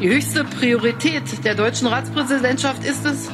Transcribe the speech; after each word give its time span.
Die 0.00 0.10
höchste 0.10 0.44
Priorität 0.44 1.42
der 1.42 1.54
deutschen 1.54 1.86
Ratspräsidentschaft 1.86 2.84
ist 2.84 3.06
es, 3.06 3.30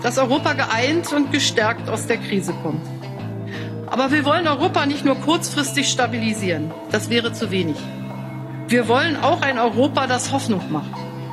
dass 0.00 0.16
Europa 0.16 0.52
geeint 0.52 1.12
und 1.12 1.32
gestärkt 1.32 1.88
aus 1.88 2.06
der 2.06 2.18
Krise 2.18 2.54
kommt. 2.62 2.86
Aber 3.88 4.12
wir 4.12 4.24
wollen 4.24 4.46
Europa 4.46 4.86
nicht 4.86 5.04
nur 5.04 5.16
kurzfristig 5.16 5.88
stabilisieren. 5.88 6.70
Das 6.92 7.10
wäre 7.10 7.32
zu 7.32 7.50
wenig. 7.50 7.76
Wir 8.68 8.86
wollen 8.86 9.16
auch 9.16 9.42
ein 9.42 9.58
Europa, 9.58 10.06
das 10.06 10.30
Hoffnung 10.30 10.70
macht. 10.70 10.92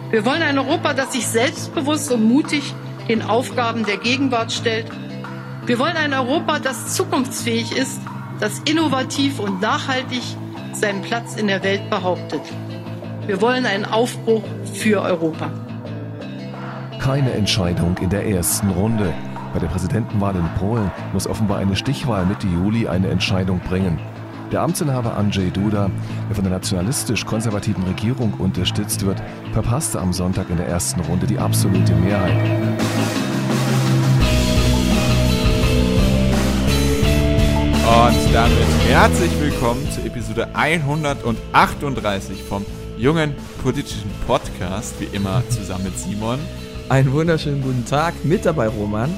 Wir 0.09 0.25
wollen 0.25 0.41
ein 0.41 0.57
Europa, 0.57 0.93
das 0.93 1.13
sich 1.13 1.27
selbstbewusst 1.27 2.11
und 2.11 2.23
mutig 2.23 2.73
den 3.07 3.21
Aufgaben 3.21 3.85
der 3.85 3.97
Gegenwart 3.97 4.51
stellt. 4.51 4.87
Wir 5.67 5.77
wollen 5.77 5.95
ein 5.95 6.13
Europa, 6.13 6.57
das 6.57 6.95
zukunftsfähig 6.95 7.77
ist, 7.77 7.99
das 8.39 8.59
innovativ 8.65 9.39
und 9.39 9.61
nachhaltig 9.61 10.23
seinen 10.73 11.03
Platz 11.03 11.35
in 11.35 11.47
der 11.47 11.63
Welt 11.63 11.87
behauptet. 11.91 12.41
Wir 13.27 13.41
wollen 13.41 13.65
einen 13.65 13.85
Aufbruch 13.85 14.43
für 14.71 15.01
Europa. 15.01 15.49
Keine 16.99 17.31
Entscheidung 17.31 17.97
in 17.97 18.11
der 18.11 18.27
ersten 18.27 18.69
Runde. 18.69 19.11
Bei 19.51 19.59
der 19.59 19.67
Präsidentenwahl 19.67 20.35
in 20.35 20.47
Polen 20.59 20.91
muss 21.11 21.25
offenbar 21.25 21.57
eine 21.57 21.75
Stichwahl 21.75 22.27
Mitte 22.27 22.45
Juli 22.45 22.87
eine 22.87 23.09
Entscheidung 23.09 23.59
bringen. 23.61 23.99
Der 24.51 24.61
Amtsinhaber 24.61 25.17
Andrzej 25.17 25.49
Duda, 25.49 25.89
der 26.29 26.35
von 26.35 26.43
der 26.43 26.53
nationalistisch-konservativen 26.53 27.83
Regierung 27.85 28.33
unterstützt 28.35 29.03
wird, 29.03 29.19
verpasste 29.53 29.99
am 29.99 30.13
Sonntag 30.13 30.51
in 30.51 30.57
der 30.57 30.67
ersten 30.67 30.99
Runde 31.01 31.25
die 31.25 31.39
absolute 31.39 31.95
Mehrheit. 31.95 32.37
Und 37.87 38.33
damit 38.33 38.67
herzlich 38.87 39.31
willkommen 39.39 39.89
zu 39.89 40.01
Episode 40.01 40.47
138 40.53 42.43
vom 42.43 42.63
jungen 43.05 43.35
politischen 43.61 44.09
Podcast, 44.25 44.99
wie 44.99 45.15
immer 45.15 45.43
zusammen 45.49 45.83
mit 45.83 45.99
Simon. 45.99 46.39
Einen 46.89 47.13
wunderschönen 47.13 47.61
guten 47.61 47.85
Tag, 47.85 48.15
mit 48.25 48.47
dabei 48.47 48.67
Roman. 48.67 49.13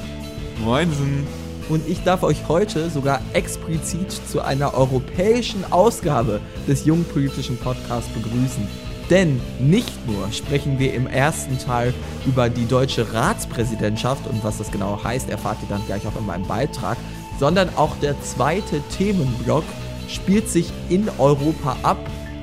Moinsen 0.61 1.25
und 1.69 1.87
ich 1.87 2.03
darf 2.03 2.21
euch 2.21 2.49
heute 2.49 2.89
sogar 2.89 3.21
explizit 3.31 4.11
zu 4.11 4.41
einer 4.41 4.73
europäischen 4.73 5.63
Ausgabe 5.71 6.41
des 6.67 6.83
jungen 6.83 7.05
politischen 7.05 7.55
Podcasts 7.57 8.09
begrüßen. 8.09 8.67
Denn 9.09 9.39
nicht 9.57 10.05
nur 10.05 10.33
sprechen 10.33 10.79
wir 10.79 10.93
im 10.93 11.07
ersten 11.07 11.57
Teil 11.57 11.93
über 12.25 12.49
die 12.49 12.65
deutsche 12.65 13.13
Ratspräsidentschaft 13.13 14.27
und 14.27 14.43
was 14.43 14.57
das 14.57 14.69
genau 14.69 15.01
heißt, 15.01 15.29
erfahrt 15.29 15.59
ihr 15.61 15.69
dann 15.69 15.85
gleich 15.85 16.05
auch 16.05 16.19
in 16.19 16.25
meinem 16.25 16.45
Beitrag, 16.45 16.97
sondern 17.39 17.69
auch 17.77 17.95
der 18.01 18.21
zweite 18.21 18.81
Themenblock 18.97 19.63
spielt 20.09 20.49
sich 20.49 20.73
in 20.89 21.07
Europa 21.17 21.77
ab, 21.83 21.99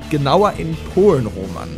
genauer 0.09 0.53
in 0.57 0.75
Polen, 0.93 1.27
Roman. 1.27 1.69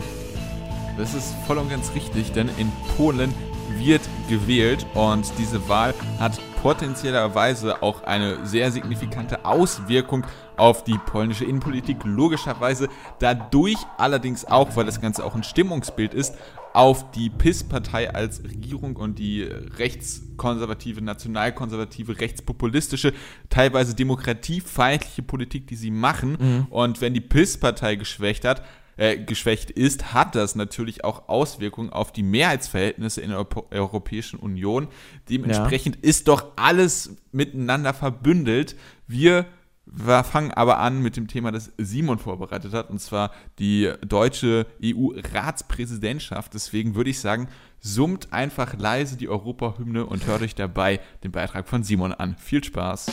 Das 0.97 1.13
ist 1.13 1.33
voll 1.45 1.57
und 1.57 1.69
ganz 1.69 1.93
richtig, 1.93 2.31
denn 2.31 2.49
in 2.57 2.71
Polen 2.95 3.33
wird 3.77 4.01
gewählt 4.29 4.85
und 4.95 5.31
diese 5.37 5.67
Wahl 5.69 5.93
hat 6.19 6.39
potenziellerweise 6.61 7.83
auch 7.83 8.03
eine 8.03 8.45
sehr 8.45 8.71
signifikante 8.71 9.45
Auswirkung 9.45 10.25
auf 10.55 10.83
die 10.83 10.97
polnische 10.97 11.45
Innenpolitik. 11.45 11.97
Logischerweise 12.03 12.89
dadurch 13.19 13.77
allerdings 13.97 14.45
auch, 14.45 14.75
weil 14.75 14.85
das 14.85 14.99
Ganze 14.99 15.23
auch 15.23 15.35
ein 15.35 15.43
Stimmungsbild 15.43 16.13
ist, 16.13 16.35
auf 16.77 17.09
die 17.09 17.31
PIS-Partei 17.31 18.13
als 18.13 18.43
Regierung 18.43 18.97
und 18.97 19.17
die 19.17 19.41
rechtskonservative, 19.41 21.01
nationalkonservative, 21.01 22.19
rechtspopulistische, 22.19 23.13
teilweise 23.49 23.95
demokratiefeindliche 23.95 25.23
Politik, 25.23 25.65
die 25.65 25.75
sie 25.75 25.89
machen. 25.89 26.37
Mhm. 26.39 26.67
Und 26.69 27.01
wenn 27.01 27.15
die 27.15 27.21
PIS-Partei 27.21 27.95
geschwächt 27.95 28.45
hat, 28.45 28.63
äh, 28.95 29.17
geschwächt 29.17 29.71
ist, 29.71 30.13
hat 30.13 30.35
das 30.35 30.53
natürlich 30.53 31.03
auch 31.03 31.29
Auswirkungen 31.29 31.89
auf 31.89 32.11
die 32.11 32.21
Mehrheitsverhältnisse 32.21 33.21
in 33.21 33.31
der 33.31 33.43
Europäischen 33.71 34.37
Union. 34.37 34.87
Dementsprechend 35.29 35.95
ja. 35.95 36.03
ist 36.03 36.27
doch 36.27 36.51
alles 36.57 37.17
miteinander 37.31 37.95
verbündelt. 37.95 38.75
Wir 39.07 39.47
wir 39.89 40.23
fangen 40.23 40.51
aber 40.51 40.79
an 40.79 41.01
mit 41.01 41.15
dem 41.15 41.27
Thema, 41.27 41.51
das 41.51 41.71
Simon 41.77 42.19
vorbereitet 42.19 42.73
hat, 42.73 42.89
und 42.89 42.99
zwar 42.99 43.31
die 43.57 43.91
deutsche 44.05 44.65
EU-Ratspräsidentschaft. 44.83 46.53
Deswegen 46.53 46.95
würde 46.95 47.09
ich 47.09 47.19
sagen, 47.19 47.47
summt 47.79 48.33
einfach 48.33 48.77
leise 48.77 49.17
die 49.17 49.29
Europahymne 49.29 50.05
und 50.05 50.27
hört 50.27 50.41
euch 50.41 50.55
dabei 50.55 50.99
den 51.23 51.31
Beitrag 51.31 51.67
von 51.67 51.83
Simon 51.83 52.13
an. 52.13 52.35
Viel 52.37 52.63
Spaß! 52.63 53.07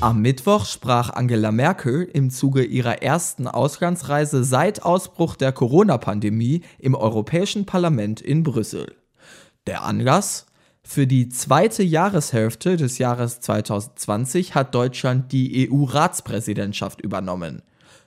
Am 0.00 0.20
Mittwoch 0.20 0.66
sprach 0.66 1.10
Angela 1.10 1.50
Merkel 1.50 2.02
im 2.02 2.28
Zuge 2.30 2.62
ihrer 2.62 3.02
ersten 3.02 3.48
Auslandsreise 3.48 4.44
seit 4.44 4.82
Ausbruch 4.82 5.34
der 5.34 5.52
Corona-Pandemie 5.52 6.62
im 6.78 6.94
Europäischen 6.94 7.64
Parlament 7.64 8.20
in 8.20 8.42
Brüssel. 8.42 8.94
Der 9.66 9.82
Anlass? 9.82 10.46
Für 10.86 11.06
die 11.06 11.30
zweite 11.30 11.82
Jahreshälfte 11.82 12.76
des 12.76 12.98
Jahres 12.98 13.40
2020 13.40 14.54
hat 14.54 14.74
Deutschland 14.74 15.32
die 15.32 15.68
EU-Ratspräsidentschaft 15.68 17.00
übernommen. 17.00 17.62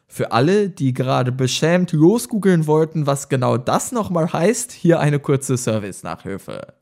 Für 0.08 0.32
alle, 0.32 0.70
die 0.70 0.94
gerade 0.94 1.32
beschämt 1.32 1.92
losgoogeln 1.92 2.68
wollten, 2.68 3.08
was 3.08 3.28
genau 3.28 3.58
das 3.58 3.92
nochmal 3.92 4.32
heißt, 4.32 4.72
hier 4.72 5.00
eine 5.00 5.20
kurze 5.20 5.58
Service-Nachhilfe. 5.58 6.76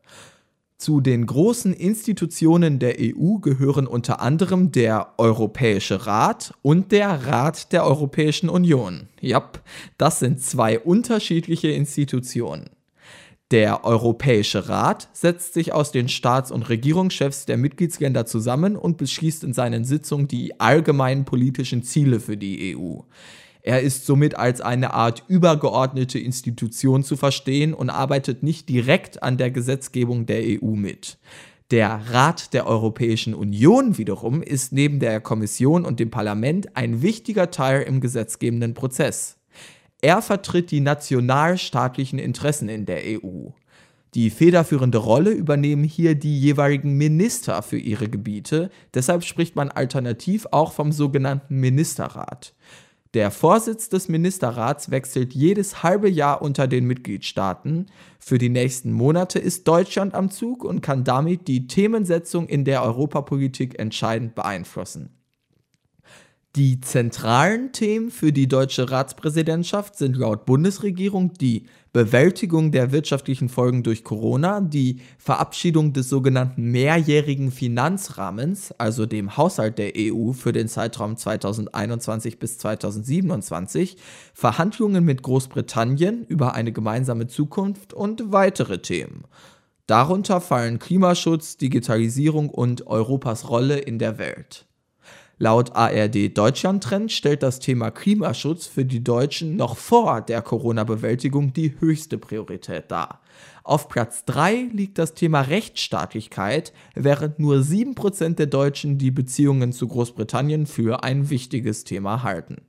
Zu 0.77 0.99
den 0.99 1.25
großen 1.25 1.73
Institutionen 1.73 2.77
der 2.77 2.97
EU 2.99 3.37
gehören 3.37 3.87
unter 3.87 4.19
anderem 4.21 4.73
der 4.73 5.13
Europäische 5.17 6.05
Rat 6.05 6.53
und 6.61 6.91
der 6.91 7.25
Rat 7.25 7.71
der 7.71 7.85
Europäischen 7.85 8.49
Union. 8.49 9.07
Ja, 9.21 9.49
das 9.97 10.19
sind 10.19 10.41
zwei 10.41 10.77
unterschiedliche 10.77 11.69
Institutionen. 11.69 12.74
Der 13.51 13.85
Europäische 13.85 14.69
Rat 14.69 15.07
setzt 15.13 15.53
sich 15.53 15.71
aus 15.71 15.91
den 15.91 16.09
Staats- 16.09 16.51
und 16.51 16.67
Regierungschefs 16.67 17.45
der 17.45 17.57
Mitgliedsländer 17.57 18.25
zusammen 18.25 18.75
und 18.75 18.97
beschließt 18.97 19.43
in 19.43 19.53
seinen 19.53 19.85
Sitzungen 19.85 20.27
die 20.27 20.59
allgemeinen 20.59 21.25
politischen 21.25 21.83
Ziele 21.83 22.19
für 22.19 22.37
die 22.37 22.75
EU. 22.75 23.01
Er 23.61 23.81
ist 23.81 24.07
somit 24.07 24.35
als 24.35 24.61
eine 24.61 24.95
Art 24.95 25.23
übergeordnete 25.27 26.17
Institution 26.17 27.03
zu 27.03 27.17
verstehen 27.17 27.75
und 27.75 27.91
arbeitet 27.91 28.41
nicht 28.41 28.67
direkt 28.67 29.21
an 29.21 29.37
der 29.37 29.51
Gesetzgebung 29.51 30.25
der 30.25 30.41
EU 30.43 30.71
mit. 30.71 31.19
Der 31.69 32.01
Rat 32.11 32.53
der 32.53 32.65
Europäischen 32.65 33.35
Union 33.35 33.99
wiederum 33.99 34.41
ist 34.41 34.71
neben 34.71 34.99
der 34.99 35.19
Kommission 35.21 35.85
und 35.85 35.99
dem 35.99 36.09
Parlament 36.09 36.75
ein 36.75 37.03
wichtiger 37.03 37.51
Teil 37.51 37.83
im 37.83 38.01
gesetzgebenden 38.01 38.73
Prozess. 38.73 39.34
Er 40.05 40.21
vertritt 40.21 40.69
die 40.69 40.81
nationalstaatlichen 40.81 42.19
Interessen 42.19 42.69
in 42.69 42.85
der 42.85 42.99
EU. 43.05 43.47
Die 44.13 44.29
federführende 44.29 44.99
Rolle 44.99 45.31
übernehmen 45.31 45.83
hier 45.83 46.13
die 46.13 46.39
jeweiligen 46.39 46.95
Minister 46.95 47.63
für 47.63 47.79
ihre 47.79 48.07
Gebiete, 48.07 48.69
deshalb 48.93 49.23
spricht 49.23 49.55
man 49.55 49.71
alternativ 49.71 50.45
auch 50.51 50.73
vom 50.73 50.91
sogenannten 50.91 51.59
Ministerrat. 51.59 52.53
Der 53.15 53.31
Vorsitz 53.31 53.89
des 53.89 54.07
Ministerrats 54.07 54.91
wechselt 54.91 55.33
jedes 55.33 55.81
halbe 55.81 56.07
Jahr 56.07 56.43
unter 56.43 56.67
den 56.67 56.85
Mitgliedstaaten. 56.85 57.87
Für 58.19 58.37
die 58.37 58.49
nächsten 58.49 58.91
Monate 58.91 59.39
ist 59.39 59.67
Deutschland 59.67 60.13
am 60.13 60.29
Zug 60.29 60.63
und 60.63 60.81
kann 60.81 61.03
damit 61.03 61.47
die 61.47 61.65
Themensetzung 61.65 62.47
in 62.47 62.63
der 62.63 62.83
Europapolitik 62.83 63.79
entscheidend 63.79 64.35
beeinflussen. 64.35 65.14
Die 66.55 66.79
zentralen 66.79 67.73
Themen 67.73 68.09
für 68.09 68.31
die 68.31 68.47
deutsche 68.47 68.89
Ratspräsidentschaft 68.89 69.97
sind 69.97 70.15
laut 70.15 70.45
Bundesregierung 70.45 71.33
die 71.33 71.65
Bewältigung 71.91 72.71
der 72.71 72.93
wirtschaftlichen 72.93 73.49
Folgen 73.49 73.83
durch 73.83 74.05
Corona, 74.05 74.61
die 74.61 75.01
Verabschiedung 75.17 75.91
des 75.91 76.07
sogenannten 76.07 76.71
mehrjährigen 76.71 77.51
Finanzrahmens, 77.51 78.71
also 78.77 79.05
dem 79.05 79.35
Haushalt 79.35 79.77
der 79.77 79.95
EU 79.97 80.31
für 80.31 80.53
den 80.53 80.69
Zeitraum 80.69 81.17
2021 81.17 82.39
bis 82.39 82.57
2027, 82.57 83.97
Verhandlungen 84.33 85.03
mit 85.03 85.23
Großbritannien 85.23 86.23
über 86.23 86.53
eine 86.53 86.71
gemeinsame 86.71 87.27
Zukunft 87.27 87.93
und 87.93 88.31
weitere 88.31 88.81
Themen. 88.81 89.25
Darunter 89.87 90.39
fallen 90.39 90.79
Klimaschutz, 90.79 91.57
Digitalisierung 91.57 92.49
und 92.49 92.87
Europas 92.87 93.49
Rolle 93.49 93.77
in 93.77 93.99
der 93.99 94.17
Welt. 94.17 94.65
Laut 95.37 95.75
ARD 95.75 96.37
Deutschland 96.37 96.81
Trend 96.81 97.11
stellt 97.11 97.43
das 97.43 97.59
Thema 97.59 97.91
Klimaschutz 97.91 98.67
für 98.67 98.85
die 98.85 99.03
Deutschen 99.03 99.57
noch 99.57 99.75
vor 99.75 100.21
der 100.21 100.41
Corona-Bewältigung 100.41 101.51
die 101.51 101.75
höchste 101.81 102.17
Priorität 102.17 102.89
dar. 102.89 103.19
Auf 103.65 103.89
Platz 103.89 104.23
3 104.23 104.69
liegt 104.71 104.97
das 104.97 105.13
Thema 105.13 105.41
Rechtsstaatlichkeit, 105.41 106.71
während 106.93 107.39
nur 107.39 107.57
7% 107.57 108.35
der 108.35 108.45
Deutschen 108.45 108.97
die 108.97 109.11
Beziehungen 109.11 109.73
zu 109.73 109.89
Großbritannien 109.89 110.67
für 110.67 111.03
ein 111.03 111.29
wichtiges 111.29 111.83
Thema 111.83 112.23
halten. 112.23 112.61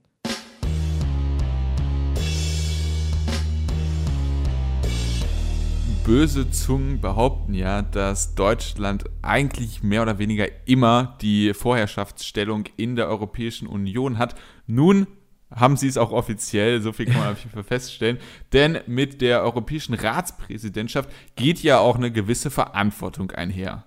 Böse 6.06 6.48
Zungen 6.52 7.00
behaupten 7.00 7.52
ja, 7.52 7.82
dass 7.82 8.36
Deutschland 8.36 9.06
eigentlich 9.22 9.82
mehr 9.82 10.02
oder 10.02 10.20
weniger 10.20 10.46
immer 10.64 11.16
die 11.20 11.52
Vorherrschaftsstellung 11.52 12.66
in 12.76 12.94
der 12.94 13.08
Europäischen 13.08 13.66
Union 13.66 14.16
hat. 14.16 14.36
Nun 14.68 15.08
haben 15.50 15.76
sie 15.76 15.88
es 15.88 15.98
auch 15.98 16.12
offiziell, 16.12 16.80
so 16.80 16.92
viel 16.92 17.06
kann 17.06 17.18
man 17.18 17.32
auf 17.32 17.40
jeden 17.40 17.50
Fall 17.50 17.64
feststellen. 17.64 18.18
Denn 18.52 18.78
mit 18.86 19.20
der 19.20 19.42
europäischen 19.42 19.94
Ratspräsidentschaft 19.94 21.10
geht 21.34 21.64
ja 21.64 21.80
auch 21.80 21.96
eine 21.96 22.12
gewisse 22.12 22.52
Verantwortung 22.52 23.32
einher. 23.32 23.84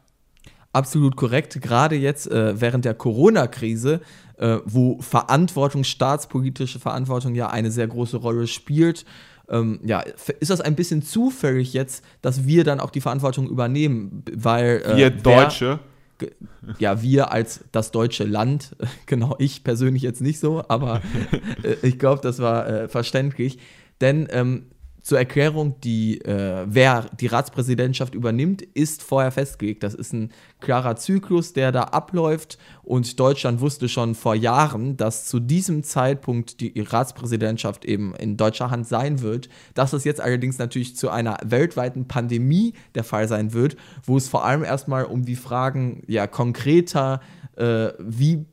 Absolut 0.74 1.16
korrekt. 1.16 1.62
Gerade 1.62 1.96
jetzt 1.96 2.30
äh, 2.30 2.60
während 2.60 2.84
der 2.84 2.96
Corona-Krise, 2.96 4.02
äh, 4.38 4.58
wo 4.66 5.00
Verantwortung, 5.00 5.86
staatspolitische 5.86 6.80
Verantwortung 6.80 7.34
ja 7.34 7.50
eine 7.50 7.72
sehr 7.72 7.88
große 7.88 8.18
Rolle 8.18 8.46
spielt, 8.46 9.06
ähm, 9.50 9.80
ja, 9.84 10.02
ist 10.40 10.50
das 10.50 10.62
ein 10.62 10.76
bisschen 10.76 11.02
zufällig 11.02 11.74
jetzt, 11.74 12.04
dass 12.22 12.46
wir 12.46 12.64
dann 12.64 12.80
auch 12.80 12.90
die 12.90 13.02
Verantwortung 13.02 13.50
übernehmen, 13.50 14.24
weil 14.32 14.82
äh, 14.86 14.98
wir 14.98 15.10
Deutsche 15.10 15.80
ja, 16.80 17.02
wir 17.02 17.32
als 17.32 17.62
das 17.72 17.92
deutsche 17.92 18.26
Land, 18.26 18.76
genau, 19.06 19.36
ich 19.40 19.64
persönlich 19.64 20.02
jetzt 20.02 20.22
nicht 20.22 20.40
so, 20.40 20.64
aber 20.68 21.02
äh, 21.64 21.76
ich 21.82 22.00
glaube, 22.00 22.22
das 22.22 22.40
war 22.40 22.68
äh, 22.68 22.88
verständlich. 22.88 23.60
Denn 24.02 24.28
ähm, 24.32 24.66
zur 25.10 25.18
Erklärung, 25.18 25.74
die, 25.82 26.22
äh, 26.22 26.68
wer 26.68 27.10
die 27.20 27.26
Ratspräsidentschaft 27.26 28.14
übernimmt, 28.14 28.62
ist 28.62 29.02
vorher 29.02 29.32
festgelegt. 29.32 29.82
Das 29.82 29.96
ist 29.96 30.14
ein 30.14 30.30
klarer 30.60 30.98
Zyklus, 30.98 31.54
der 31.54 31.72
da 31.72 31.86
abläuft. 31.86 32.60
Und 32.84 33.20
Deutschland 33.20 33.60
wusste 33.60 33.90
schon 33.90 34.14
vor 34.14 34.36
Jahren, 34.36 34.98
dass 34.98 35.26
zu 35.26 35.40
diesem 35.40 35.82
Zeitpunkt 35.82 36.62
die 36.62 36.80
Ratspräsidentschaft 36.80 37.86
eben 37.86 38.14
in 38.18 38.38
deutscher 38.38 38.70
Hand 38.70 38.88
sein 38.88 39.22
wird. 39.22 39.50
Dass 39.74 39.94
es 39.94 40.04
jetzt 40.04 40.22
allerdings 40.22 40.60
natürlich 40.60 40.96
zu 40.96 41.10
einer 41.10 41.38
weltweiten 41.44 42.08
Pandemie 42.08 42.74
der 42.94 43.04
Fall 43.04 43.28
sein 43.28 43.52
wird, 43.54 43.78
wo 44.04 44.16
es 44.16 44.30
vor 44.30 44.46
allem 44.46 44.64
erstmal 44.64 45.06
um 45.06 45.26
die 45.26 45.36
Fragen 45.36 46.04
ja 46.06 46.28
konkreter, 46.28 47.20
äh, 47.56 47.94
wie 47.98 48.46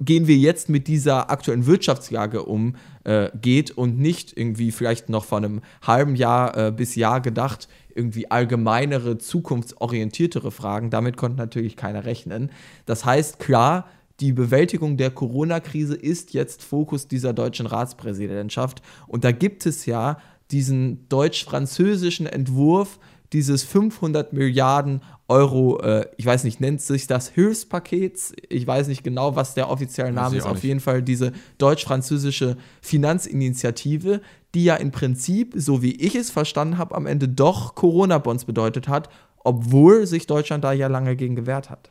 gehen 0.00 0.26
wir 0.26 0.36
jetzt 0.36 0.68
mit 0.68 0.88
dieser 0.88 1.30
aktuellen 1.30 1.66
Wirtschaftslage 1.66 2.42
um, 2.42 2.76
äh, 3.04 3.30
geht 3.40 3.70
und 3.70 3.98
nicht 3.98 4.36
irgendwie 4.36 4.72
vielleicht 4.72 5.08
noch 5.08 5.24
vor 5.24 5.38
einem 5.38 5.60
halben 5.82 6.16
Jahr 6.16 6.56
äh, 6.56 6.72
bis 6.72 6.94
Jahr 6.94 7.20
gedacht, 7.20 7.68
irgendwie 7.94 8.30
allgemeinere, 8.30 9.18
zukunftsorientiertere 9.18 10.50
Fragen. 10.50 10.90
Damit 10.90 11.16
konnte 11.16 11.38
natürlich 11.38 11.76
keiner 11.76 12.04
rechnen. 12.04 12.50
Das 12.84 13.04
heißt, 13.04 13.38
klar, 13.38 13.88
die 14.20 14.32
Bewältigung 14.32 14.96
der 14.96 15.10
Corona-Krise 15.10 15.94
ist 15.94 16.32
jetzt 16.32 16.62
Fokus 16.62 17.08
dieser 17.08 17.32
deutschen 17.32 17.66
Ratspräsidentschaft. 17.66 18.82
Und 19.06 19.24
da 19.24 19.32
gibt 19.32 19.66
es 19.66 19.86
ja 19.86 20.18
diesen 20.50 21.08
deutsch-französischen 21.08 22.26
Entwurf 22.26 22.98
dieses 23.32 23.62
500 23.64 24.32
Milliarden 24.32 25.02
Euro, 25.28 25.80
äh, 25.80 26.06
ich 26.16 26.26
weiß 26.26 26.44
nicht, 26.44 26.60
nennt 26.60 26.80
sich 26.80 27.06
das 27.06 27.28
Hilfspakets? 27.28 28.32
Ich 28.48 28.66
weiß 28.66 28.86
nicht 28.88 29.02
genau, 29.02 29.34
was 29.34 29.54
der 29.54 29.70
offizielle 29.70 30.12
Name 30.12 30.36
ist. 30.36 30.46
Auf 30.46 30.62
jeden 30.62 30.80
Fall 30.80 31.02
diese 31.02 31.32
deutsch-französische 31.58 32.56
Finanzinitiative, 32.80 34.20
die 34.54 34.64
ja 34.64 34.76
im 34.76 34.92
Prinzip, 34.92 35.54
so 35.56 35.82
wie 35.82 35.96
ich 35.96 36.14
es 36.14 36.30
verstanden 36.30 36.78
habe, 36.78 36.94
am 36.94 37.06
Ende 37.06 37.28
doch 37.28 37.74
Corona-Bonds 37.74 38.44
bedeutet 38.44 38.88
hat, 38.88 39.08
obwohl 39.38 40.06
sich 40.06 40.26
Deutschland 40.26 40.62
da 40.64 40.72
ja 40.72 40.86
lange 40.86 41.16
gegen 41.16 41.36
gewehrt 41.36 41.70
hat. 41.70 41.90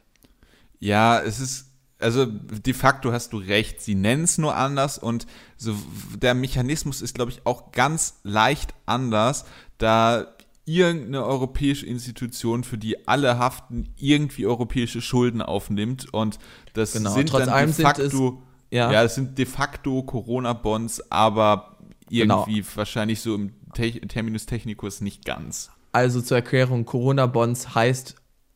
Ja, 0.80 1.20
es 1.20 1.40
ist 1.40 1.72
also 2.00 2.26
de 2.26 2.74
facto 2.74 3.12
hast 3.12 3.34
du 3.34 3.38
recht, 3.38 3.82
sie 3.82 3.96
nennen 3.96 4.26
es 4.26 4.38
nur 4.38 4.56
anders 4.56 4.98
und 4.98 5.26
so 5.58 5.76
der 6.16 6.34
Mechanismus 6.34 7.02
ist, 7.02 7.16
glaube 7.16 7.32
ich, 7.32 7.46
auch 7.46 7.72
ganz 7.72 8.20
leicht 8.24 8.74
anders, 8.86 9.46
da 9.78 10.35
irgendeine 10.66 11.24
europäische 11.26 11.86
Institution, 11.86 12.64
für 12.64 12.78
die 12.78 13.08
alle 13.08 13.38
haften, 13.38 13.94
irgendwie 13.98 14.48
europäische 14.48 15.02
Schulden 15.02 15.42
aufnimmt. 15.42 16.12
Und 16.14 16.40
das 16.74 16.94
genau, 16.94 17.14
sind 17.14 17.34
dann 17.34 17.68
de 17.68 17.74
facto, 17.74 18.42
es, 18.72 18.76
ja. 18.76 18.92
ja, 18.92 19.04
das 19.04 19.16
sind 19.16 19.38
de 19.38 19.46
facto 19.46 20.04
Corona-Bonds, 20.04 21.12
aber 21.12 21.78
irgendwie 22.10 22.62
genau. 22.62 22.68
wahrscheinlich 22.76 23.22
so 23.22 23.36
im 23.36 23.54
Te 23.74 23.92
Terminus 23.92 24.46
technicus 24.46 25.02
nicht 25.02 25.26
ganz. 25.26 25.70
Also 25.92 26.22
zur 26.22 26.38
Erklärung, 26.38 26.86
Corona-Bonds 26.86 27.76
heißt 27.76 28.16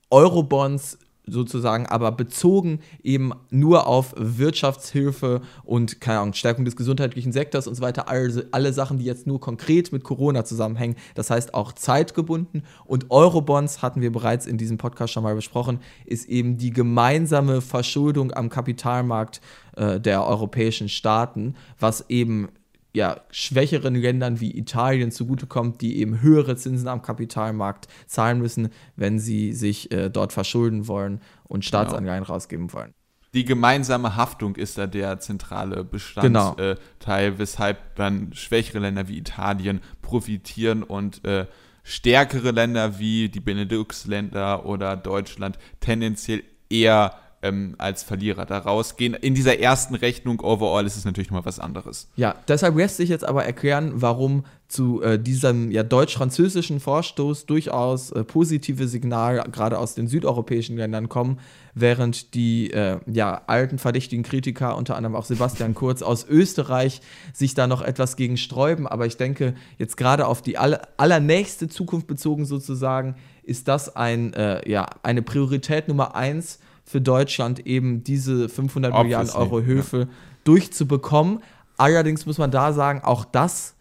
Euro-Bonds 0.10 0.98
sozusagen, 1.32 1.86
aber 1.86 2.12
bezogen 2.12 2.80
eben 3.04 3.34
nur 3.50 3.88
auf 3.88 4.14
Wirtschaftshilfe 4.18 5.42
und, 5.64 6.02
keine 6.02 6.20
Ahnung, 6.20 6.34
Stärkung 6.34 6.66
des 6.66 6.76
gesundheitlichen 6.76 7.32
Sektors 7.32 7.68
und 7.68 7.76
so 7.76 7.82
weiter. 7.82 8.10
Alle, 8.10 8.48
alle 8.52 8.74
Sachen, 8.74 9.00
die 9.00 9.06
jetzt 9.06 9.28
nur 9.28 9.40
konkret 9.40 9.92
mit 9.92 10.04
Corona 10.04 10.46
zusammenhängen. 10.46 10.96
Das 11.16 11.30
heißt 11.30 11.54
auch 11.54 11.74
zeitgebunden. 11.74 12.64
Und 12.86 13.12
Eurobonds, 13.12 13.82
hatten 13.82 14.02
wir 14.02 14.12
bereits 14.12 14.46
in 14.46 14.58
diesem 14.58 14.78
Podcast 14.78 15.14
schon 15.14 15.24
mal 15.24 15.36
besprochen, 15.36 15.80
ist 16.06 16.28
eben 16.28 16.58
die 16.58 16.72
gemeinsame 16.72 17.62
Verschuldung 17.62 18.34
am 18.34 18.50
Kapitalmarkt 18.50 19.42
äh, 19.76 20.00
der 20.00 20.26
europäischen 20.26 20.90
Staaten, 20.90 21.56
was 21.80 22.10
eben 22.10 22.50
ja, 22.94 23.22
schwächeren 23.30 23.96
Ländern 23.96 24.40
wie 24.40 24.58
Italien 24.58 25.12
zugutekommt, 25.12 25.82
die 25.82 25.98
eben 25.98 26.22
höhere 26.22 26.56
Zinsen 26.56 26.88
am 26.88 27.02
Kapitalmarkt 27.02 27.88
zahlen 28.08 28.40
müssen, 28.40 28.70
wenn 28.96 29.20
sie 29.20 29.54
sich 29.54 29.92
äh, 29.92 30.10
dort 30.10 30.34
verschulden 30.34 30.88
wollen 30.88 31.22
und 31.44 31.66
Staatsanleihen 31.66 32.24
genau. 32.24 32.34
rausgeben 32.34 32.74
wollen. 32.74 32.94
Die 33.36 33.46
gemeinsame 33.46 34.16
Haftung 34.16 34.56
ist 34.56 34.80
da 34.80 34.88
der 34.88 35.20
zentrale 35.20 35.84
Bestandteil, 35.84 36.78
genau. 37.00 37.18
äh, 37.18 37.38
weshalb 37.38 37.96
dann 37.96 38.34
schwächere 38.34 38.80
Länder 38.80 39.08
wie 39.08 39.20
Italien 39.20 39.82
profitieren 40.02 40.82
und 40.82 41.24
äh, 41.26 41.46
stärkere 41.84 42.52
Länder 42.52 42.98
wie 42.98 43.30
die 43.30 43.40
Benelux-Länder 43.40 44.66
oder 44.66 44.98
Deutschland 44.98 45.60
tendenziell 45.80 46.44
eher 46.72 47.14
ähm, 47.42 47.76
als 47.78 48.04
Verlierer 48.04 48.46
da 48.46 48.58
rausgehen. 48.58 49.14
In 49.14 49.34
dieser 49.34 49.60
ersten 49.60 49.96
Rechnung 49.96 50.42
overall 50.42 50.86
ist 50.86 50.98
es 50.98 51.06
natürlich 51.06 51.32
mal 51.32 51.46
was 51.46 51.60
anderes. 51.60 52.10
Ja, 52.16 52.36
deshalb 52.48 52.76
lässt 52.76 52.98
sich 52.98 53.10
jetzt 53.10 53.24
aber 53.24 53.46
erklären, 53.46 53.94
warum 53.96 54.44
zu 54.68 55.02
äh, 55.02 55.18
diesem 55.18 55.72
ja, 55.72 55.82
deutsch-französischen 55.82 56.80
Vorstoß 56.80 57.48
durchaus 57.48 58.12
äh, 58.12 58.24
positive 58.24 58.88
Signale 58.88 59.44
gerade 59.52 59.80
aus 59.80 59.96
den 59.96 60.08
südeuropäischen 60.08 60.78
Ländern 60.78 61.10
kommen, 61.10 61.40
während 61.74 62.36
die 62.36 62.72
äh, 62.72 63.00
ja, 63.08 63.42
alten 63.48 63.80
verdächtigen 63.80 64.24
Kritiker, 64.24 64.78
unter 64.78 64.96
anderem 64.96 65.16
auch 65.16 65.26
Sebastian 65.26 65.74
Kurz 65.74 66.04
aus 66.04 66.28
Österreich, 66.28 67.02
sich 67.34 67.56
da 67.56 67.66
noch 67.66 67.82
etwas 67.82 68.16
gegen 68.16 68.38
sträuben. 68.38 68.86
Aber 68.86 69.08
ich 69.08 69.18
denke, 69.18 69.56
jetzt 69.80 69.98
gerade 69.98 70.28
auf 70.28 70.44
die 70.44 70.58
aller, 70.58 70.82
allernächste 70.98 71.68
Zukunft 71.68 72.06
bezogen 72.06 72.46
sozusagen, 72.46 73.16
ist 73.42 73.68
das 73.68 73.96
ein, 73.96 74.34
äh, 74.34 74.70
ja, 74.70 74.86
eine 75.02 75.24
Priorität 75.24 75.88
Nummer 75.88 76.16
eins 76.16 76.60
für 76.90 77.02
Deutschland 77.02 77.68
eben 77.68 78.04
diese 78.04 78.50
500 78.50 78.92
Obviously, 78.92 79.04
Milliarden 79.04 79.32
Euro 79.36 79.62
Hilfe 79.62 80.00
ja. 80.00 80.08
durchzubekommen. 80.44 81.44
Allerdings 81.78 82.26
muss 82.26 82.40
man 82.40 82.50
da 82.50 82.74
sagen, 82.74 83.02
auch 83.04 83.26
das 83.26 83.76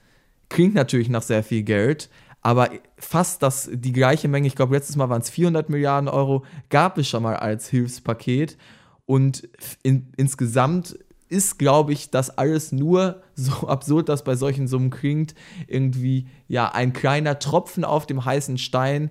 klingt 0.50 0.74
natürlich 0.74 1.08
nach 1.08 1.22
sehr 1.22 1.42
viel 1.42 1.62
Geld, 1.62 2.10
aber 2.42 2.68
fast 2.98 3.42
das, 3.42 3.70
die 3.72 3.94
gleiche 3.94 4.28
Menge, 4.28 4.46
ich 4.46 4.56
glaube 4.56 4.74
letztes 4.74 4.96
Mal 4.96 5.08
waren 5.08 5.22
es 5.22 5.30
400 5.30 5.70
Milliarden 5.70 6.10
Euro, 6.10 6.44
gab 6.68 6.98
es 6.98 7.08
schon 7.08 7.22
mal 7.22 7.36
als 7.36 7.70
Hilfspaket. 7.70 8.58
Und 9.06 9.48
in, 9.82 10.12
insgesamt 10.18 10.98
ist, 11.30 11.58
glaube 11.58 11.94
ich, 11.94 12.10
das 12.10 12.36
alles 12.36 12.72
nur 12.72 13.22
so 13.34 13.68
absurd, 13.68 14.10
dass 14.10 14.22
bei 14.22 14.36
solchen 14.36 14.68
Summen 14.68 14.90
klingt, 14.90 15.34
irgendwie 15.66 16.26
ja 16.46 16.70
ein 16.72 16.92
kleiner 16.92 17.38
Tropfen 17.38 17.86
auf 17.86 18.04
dem 18.04 18.26
heißen 18.26 18.58
Stein, 18.58 19.10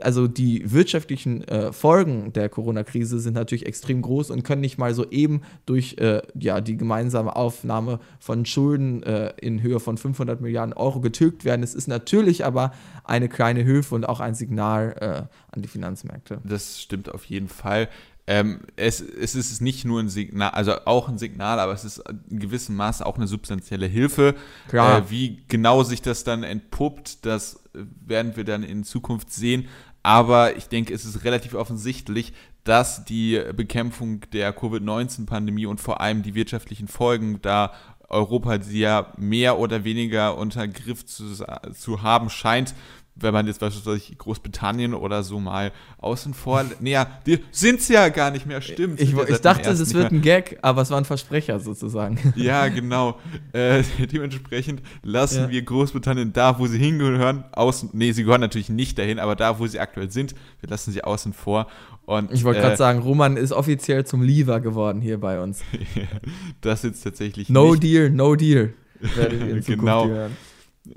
also 0.00 0.28
die 0.28 0.70
wirtschaftlichen 0.72 1.46
äh, 1.46 1.72
Folgen 1.72 2.32
der 2.32 2.48
Corona-Krise 2.48 3.18
sind 3.18 3.34
natürlich 3.34 3.66
extrem 3.66 4.02
groß 4.02 4.30
und 4.30 4.42
können 4.42 4.60
nicht 4.60 4.78
mal 4.78 4.94
so 4.94 5.08
eben 5.10 5.42
durch 5.66 5.96
äh, 5.98 6.22
ja, 6.38 6.60
die 6.60 6.76
gemeinsame 6.76 7.36
Aufnahme 7.36 8.00
von 8.18 8.46
Schulden 8.46 9.02
äh, 9.02 9.32
in 9.40 9.62
Höhe 9.62 9.80
von 9.80 9.98
500 9.98 10.40
Milliarden 10.40 10.72
Euro 10.72 11.00
getilgt 11.00 11.44
werden. 11.44 11.62
Es 11.62 11.74
ist 11.74 11.88
natürlich 11.88 12.44
aber 12.44 12.72
eine 13.04 13.28
kleine 13.28 13.62
Hilfe 13.62 13.94
und 13.94 14.08
auch 14.08 14.20
ein 14.20 14.34
Signal 14.34 14.96
äh, 15.00 15.54
an 15.54 15.62
die 15.62 15.68
Finanzmärkte. 15.68 16.40
Das 16.44 16.80
stimmt 16.80 17.12
auf 17.12 17.24
jeden 17.24 17.48
Fall. 17.48 17.88
Ähm, 18.30 18.60
es, 18.76 19.00
es, 19.00 19.34
ist 19.34 19.62
nicht 19.62 19.86
nur 19.86 20.00
ein 20.00 20.10
Signal, 20.10 20.50
also 20.50 20.84
auch 20.84 21.08
ein 21.08 21.16
Signal, 21.16 21.58
aber 21.58 21.72
es 21.72 21.86
ist 21.86 22.02
in 22.28 22.38
gewissem 22.38 22.76
Maße 22.76 23.06
auch 23.06 23.16
eine 23.16 23.26
substanzielle 23.26 23.86
Hilfe. 23.86 24.34
Klar. 24.68 24.98
Äh, 24.98 25.10
wie 25.10 25.42
genau 25.48 25.82
sich 25.82 26.02
das 26.02 26.24
dann 26.24 26.42
entpuppt, 26.42 27.24
das 27.24 27.64
werden 27.72 28.36
wir 28.36 28.44
dann 28.44 28.64
in 28.64 28.84
Zukunft 28.84 29.32
sehen. 29.32 29.66
Aber 30.02 30.58
ich 30.58 30.68
denke, 30.68 30.92
es 30.92 31.06
ist 31.06 31.24
relativ 31.24 31.54
offensichtlich, 31.54 32.34
dass 32.64 33.06
die 33.06 33.42
Bekämpfung 33.56 34.20
der 34.34 34.52
Covid-19-Pandemie 34.52 35.64
und 35.64 35.80
vor 35.80 36.02
allem 36.02 36.22
die 36.22 36.34
wirtschaftlichen 36.34 36.86
Folgen 36.86 37.40
da 37.40 37.72
Europa, 38.10 38.58
die 38.58 38.80
ja 38.80 39.10
mehr 39.16 39.58
oder 39.58 39.84
weniger 39.84 40.36
unter 40.36 40.68
Griff 40.68 41.06
zu, 41.06 41.24
zu 41.72 42.02
haben 42.02 42.28
scheint, 42.28 42.74
wenn 43.20 43.32
man 43.32 43.46
jetzt 43.46 43.60
beispielsweise 43.60 44.14
Großbritannien 44.16 44.94
oder 44.94 45.22
so 45.22 45.40
mal 45.40 45.72
außen 45.98 46.34
vor. 46.34 46.64
Naja, 46.80 47.06
die 47.26 47.40
sind 47.50 47.80
es 47.80 47.88
ja 47.88 48.08
gar 48.08 48.30
nicht 48.30 48.46
mehr, 48.46 48.60
stimmt. 48.60 49.00
Ich, 49.00 49.16
ich 49.16 49.38
dachte, 49.38 49.70
es 49.70 49.94
wird 49.94 50.12
ein 50.12 50.22
Gag, 50.22 50.58
aber 50.62 50.82
es 50.82 50.90
war 50.90 50.98
ein 50.98 51.04
Versprecher 51.04 51.60
sozusagen. 51.60 52.18
Ja, 52.38 52.68
genau. 52.68 53.18
Äh, 53.52 53.82
dementsprechend 54.12 54.80
lassen 55.02 55.44
ja. 55.44 55.50
wir 55.50 55.62
Großbritannien 55.62 56.32
da, 56.32 56.58
wo 56.58 56.66
sie 56.66 56.78
hingehören, 56.78 57.44
außen. 57.52 57.90
Nee, 57.92 58.12
sie 58.12 58.22
gehören 58.22 58.40
natürlich 58.40 58.68
nicht 58.68 58.98
dahin, 58.98 59.18
aber 59.18 59.34
da, 59.34 59.58
wo 59.58 59.66
sie 59.66 59.80
aktuell 59.80 60.10
sind, 60.10 60.34
wir 60.60 60.68
lassen 60.68 60.92
sie 60.92 61.02
außen 61.02 61.32
vor. 61.32 61.66
Und, 62.06 62.32
ich 62.32 62.44
wollte 62.44 62.60
gerade 62.60 62.74
äh, 62.74 62.78
sagen, 62.78 63.00
Roman 63.00 63.36
ist 63.36 63.52
offiziell 63.52 64.06
zum 64.06 64.22
Lever 64.22 64.60
geworden 64.60 65.00
hier 65.00 65.18
bei 65.18 65.40
uns. 65.42 65.62
das 66.60 66.82
jetzt 66.82 67.02
tatsächlich 67.02 67.48
No 67.48 67.72
nicht. 67.72 67.82
deal, 67.82 68.10
no 68.10 68.34
deal. 68.34 68.72
genau. 69.66 70.06
Hören. 70.08 70.36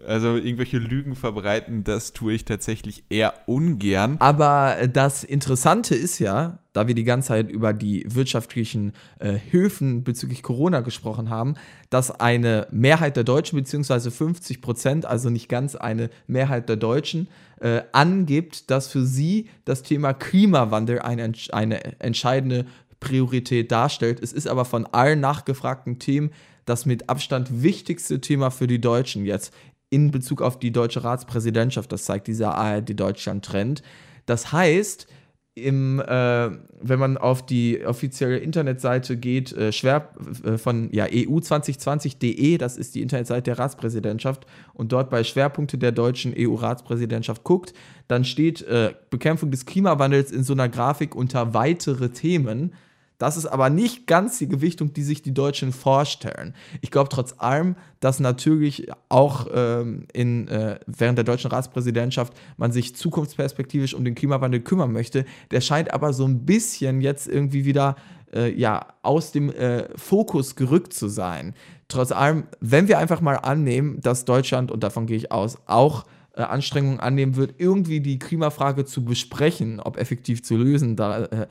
Also 0.07 0.37
irgendwelche 0.37 0.77
Lügen 0.77 1.15
verbreiten, 1.15 1.83
das 1.83 2.13
tue 2.13 2.33
ich 2.33 2.45
tatsächlich 2.45 3.03
eher 3.09 3.33
ungern. 3.45 4.15
Aber 4.19 4.77
das 4.91 5.23
Interessante 5.23 5.95
ist 5.95 6.19
ja, 6.19 6.59
da 6.73 6.87
wir 6.87 6.95
die 6.95 7.03
ganze 7.03 7.29
Zeit 7.29 7.51
über 7.51 7.73
die 7.73 8.05
wirtschaftlichen 8.07 8.93
äh, 9.19 9.33
Hilfen 9.33 10.03
bezüglich 10.03 10.43
Corona 10.43 10.79
gesprochen 10.79 11.29
haben, 11.29 11.55
dass 11.89 12.11
eine 12.11 12.67
Mehrheit 12.71 13.17
der 13.17 13.25
Deutschen, 13.25 13.57
beziehungsweise 13.57 14.11
50 14.11 14.61
Prozent, 14.61 15.05
also 15.05 15.29
nicht 15.29 15.49
ganz 15.49 15.75
eine 15.75 16.09
Mehrheit 16.27 16.69
der 16.69 16.77
Deutschen, 16.77 17.27
äh, 17.59 17.81
angibt, 17.91 18.71
dass 18.71 18.87
für 18.87 19.05
sie 19.05 19.49
das 19.65 19.83
Thema 19.83 20.13
Klimawandel 20.13 20.99
eine, 20.99 21.31
eine 21.51 21.99
entscheidende 21.99 22.65
Priorität 22.99 23.71
darstellt. 23.71 24.19
Es 24.21 24.31
ist 24.31 24.47
aber 24.47 24.63
von 24.63 24.85
allen 24.85 25.19
nachgefragten 25.19 25.99
Themen 25.99 26.31
das 26.65 26.85
mit 26.85 27.09
Abstand 27.09 27.63
wichtigste 27.63 28.21
Thema 28.21 28.51
für 28.51 28.67
die 28.67 28.79
Deutschen 28.79 29.25
jetzt 29.25 29.53
in 29.91 30.09
Bezug 30.09 30.41
auf 30.41 30.57
die 30.57 30.71
deutsche 30.71 31.03
Ratspräsidentschaft. 31.03 31.91
Das 31.91 32.05
zeigt 32.05 32.27
dieser 32.27 32.55
ARD-Deutschland-Trend. 32.55 33.83
Das 34.25 34.51
heißt, 34.51 35.05
im, 35.53 35.99
äh, 35.99 36.49
wenn 36.81 36.99
man 36.99 37.17
auf 37.17 37.45
die 37.45 37.85
offizielle 37.85 38.37
Internetseite 38.37 39.17
geht, 39.17 39.51
äh, 39.51 39.73
schwer, 39.73 40.09
äh, 40.45 40.57
von 40.57 40.89
ja, 40.93 41.05
EU2020.de, 41.05 42.57
das 42.57 42.77
ist 42.77 42.95
die 42.95 43.01
Internetseite 43.01 43.43
der 43.43 43.59
Ratspräsidentschaft, 43.59 44.45
und 44.73 44.93
dort 44.93 45.09
bei 45.09 45.25
Schwerpunkte 45.25 45.77
der 45.77 45.91
deutschen 45.91 46.33
EU-Ratspräsidentschaft 46.37 47.43
guckt, 47.43 47.73
dann 48.07 48.23
steht 48.23 48.61
äh, 48.61 48.93
Bekämpfung 49.09 49.51
des 49.51 49.65
Klimawandels 49.65 50.31
in 50.31 50.43
so 50.43 50.53
einer 50.53 50.69
Grafik 50.69 51.15
unter 51.15 51.53
weitere 51.53 52.09
Themen. 52.09 52.73
Das 53.21 53.37
ist 53.37 53.45
aber 53.45 53.69
nicht 53.69 54.07
ganz 54.07 54.39
die 54.39 54.47
Gewichtung, 54.47 54.93
die 54.93 55.03
sich 55.03 55.21
die 55.21 55.31
Deutschen 55.33 55.73
vorstellen. 55.73 56.55
Ich 56.81 56.89
glaube 56.89 57.09
trotz 57.09 57.35
allem, 57.37 57.75
dass 57.99 58.19
natürlich 58.19 58.91
auch 59.09 59.45
ähm, 59.53 60.07
in, 60.11 60.47
äh, 60.47 60.79
während 60.87 61.19
der 61.19 61.23
deutschen 61.23 61.51
Ratspräsidentschaft 61.51 62.33
man 62.57 62.71
sich 62.71 62.95
zukunftsperspektivisch 62.95 63.93
um 63.93 64.03
den 64.03 64.15
Klimawandel 64.15 64.61
kümmern 64.61 64.91
möchte. 64.91 65.25
Der 65.51 65.61
scheint 65.61 65.93
aber 65.93 66.13
so 66.13 66.25
ein 66.25 66.47
bisschen 66.47 66.99
jetzt 66.99 67.27
irgendwie 67.27 67.63
wieder 67.63 67.95
äh, 68.33 68.51
ja, 68.59 68.87
aus 69.03 69.31
dem 69.31 69.51
äh, 69.51 69.87
Fokus 69.95 70.55
gerückt 70.55 70.91
zu 70.91 71.07
sein. 71.07 71.53
Trotz 71.89 72.11
allem, 72.11 72.45
wenn 72.59 72.87
wir 72.87 72.97
einfach 72.97 73.21
mal 73.21 73.35
annehmen, 73.35 74.01
dass 74.01 74.25
Deutschland, 74.25 74.71
und 74.71 74.81
davon 74.81 75.05
gehe 75.05 75.17
ich 75.17 75.31
aus, 75.31 75.59
auch 75.67 76.05
äh, 76.33 76.41
Anstrengungen 76.41 76.99
annehmen 76.99 77.35
wird, 77.35 77.53
irgendwie 77.59 77.99
die 77.99 78.17
Klimafrage 78.17 78.85
zu 78.85 79.05
besprechen, 79.05 79.79
ob 79.79 79.97
effektiv 79.97 80.41
zu 80.41 80.57
lösen, 80.57 80.95
da 80.95 81.25
äh, 81.25 81.47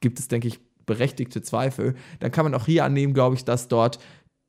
gibt 0.00 0.18
es, 0.18 0.28
denke 0.28 0.48
ich, 0.48 0.60
berechtigte 0.90 1.40
Zweifel, 1.40 1.94
dann 2.18 2.32
kann 2.32 2.44
man 2.44 2.54
auch 2.54 2.66
hier 2.66 2.84
annehmen, 2.84 3.14
glaube 3.14 3.36
ich, 3.36 3.44
dass 3.44 3.68
dort 3.68 4.00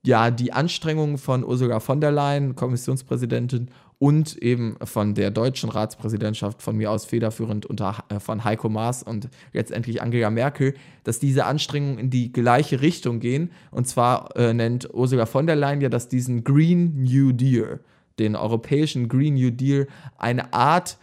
ja 0.04 0.32
die 0.32 0.52
Anstrengungen 0.52 1.20
von 1.20 1.44
Ursula 1.44 1.80
von 1.80 2.02
der 2.02 2.12
Leyen, 2.12 2.56
Kommissionspräsidentin, 2.56 3.70
und 4.00 4.36
eben 4.38 4.78
von 4.84 5.14
der 5.14 5.30
deutschen 5.30 5.70
Ratspräsidentschaft, 5.70 6.64
von 6.64 6.76
mir 6.76 6.90
aus 6.90 7.06
federführend 7.06 7.68
unter 7.68 8.04
äh, 8.10 8.20
von 8.20 8.44
Heiko 8.44 8.68
Maas 8.68 9.04
und 9.04 9.30
letztendlich 9.54 10.02
Angela 10.02 10.32
Merkel, 10.32 10.74
dass 11.04 11.20
diese 11.20 11.46
Anstrengungen 11.46 12.00
in 12.00 12.10
die 12.10 12.32
gleiche 12.32 12.82
Richtung 12.82 13.20
gehen. 13.20 13.52
Und 13.70 13.88
zwar 13.88 14.36
äh, 14.36 14.56
nennt 14.56 14.92
Ursula 14.92 15.28
von 15.28 15.46
der 15.46 15.56
Leyen 15.56 15.82
ja, 15.82 15.90
dass 15.90 16.08
diesen 16.08 16.44
Green 16.44 17.04
New 17.04 17.32
Deal, 17.32 17.82
den 18.18 18.36
europäischen 18.36 19.08
Green 19.08 19.36
New 19.36 19.52
Deal, 19.52 19.88
eine 20.18 20.52
Art 20.52 20.98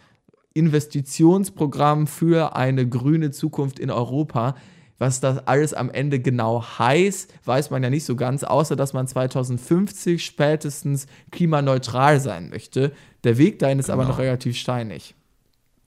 Investitionsprogramm 0.53 2.05
für 2.05 2.57
eine 2.57 2.85
grüne 2.85 3.31
Zukunft 3.31 3.79
in 3.79 3.91
Europa 3.91 4.55
was 4.99 5.21
das 5.21 5.47
alles 5.47 5.73
am 5.73 5.89
Ende 5.89 6.19
genau 6.19 6.63
heißt, 6.77 7.33
weiß 7.45 7.71
man 7.71 7.81
ja 7.81 7.89
nicht 7.89 8.05
so 8.05 8.15
ganz, 8.15 8.43
außer 8.43 8.75
dass 8.75 8.93
man 8.93 9.07
2050 9.07 10.23
spätestens 10.23 11.07
klimaneutral 11.31 12.19
sein 12.19 12.49
möchte. 12.49 12.91
Der 13.23 13.37
Weg 13.37 13.59
dahin 13.59 13.79
ist 13.79 13.87
genau. 13.87 13.99
aber 13.99 14.09
noch 14.09 14.19
relativ 14.19 14.57
steinig. 14.57 15.15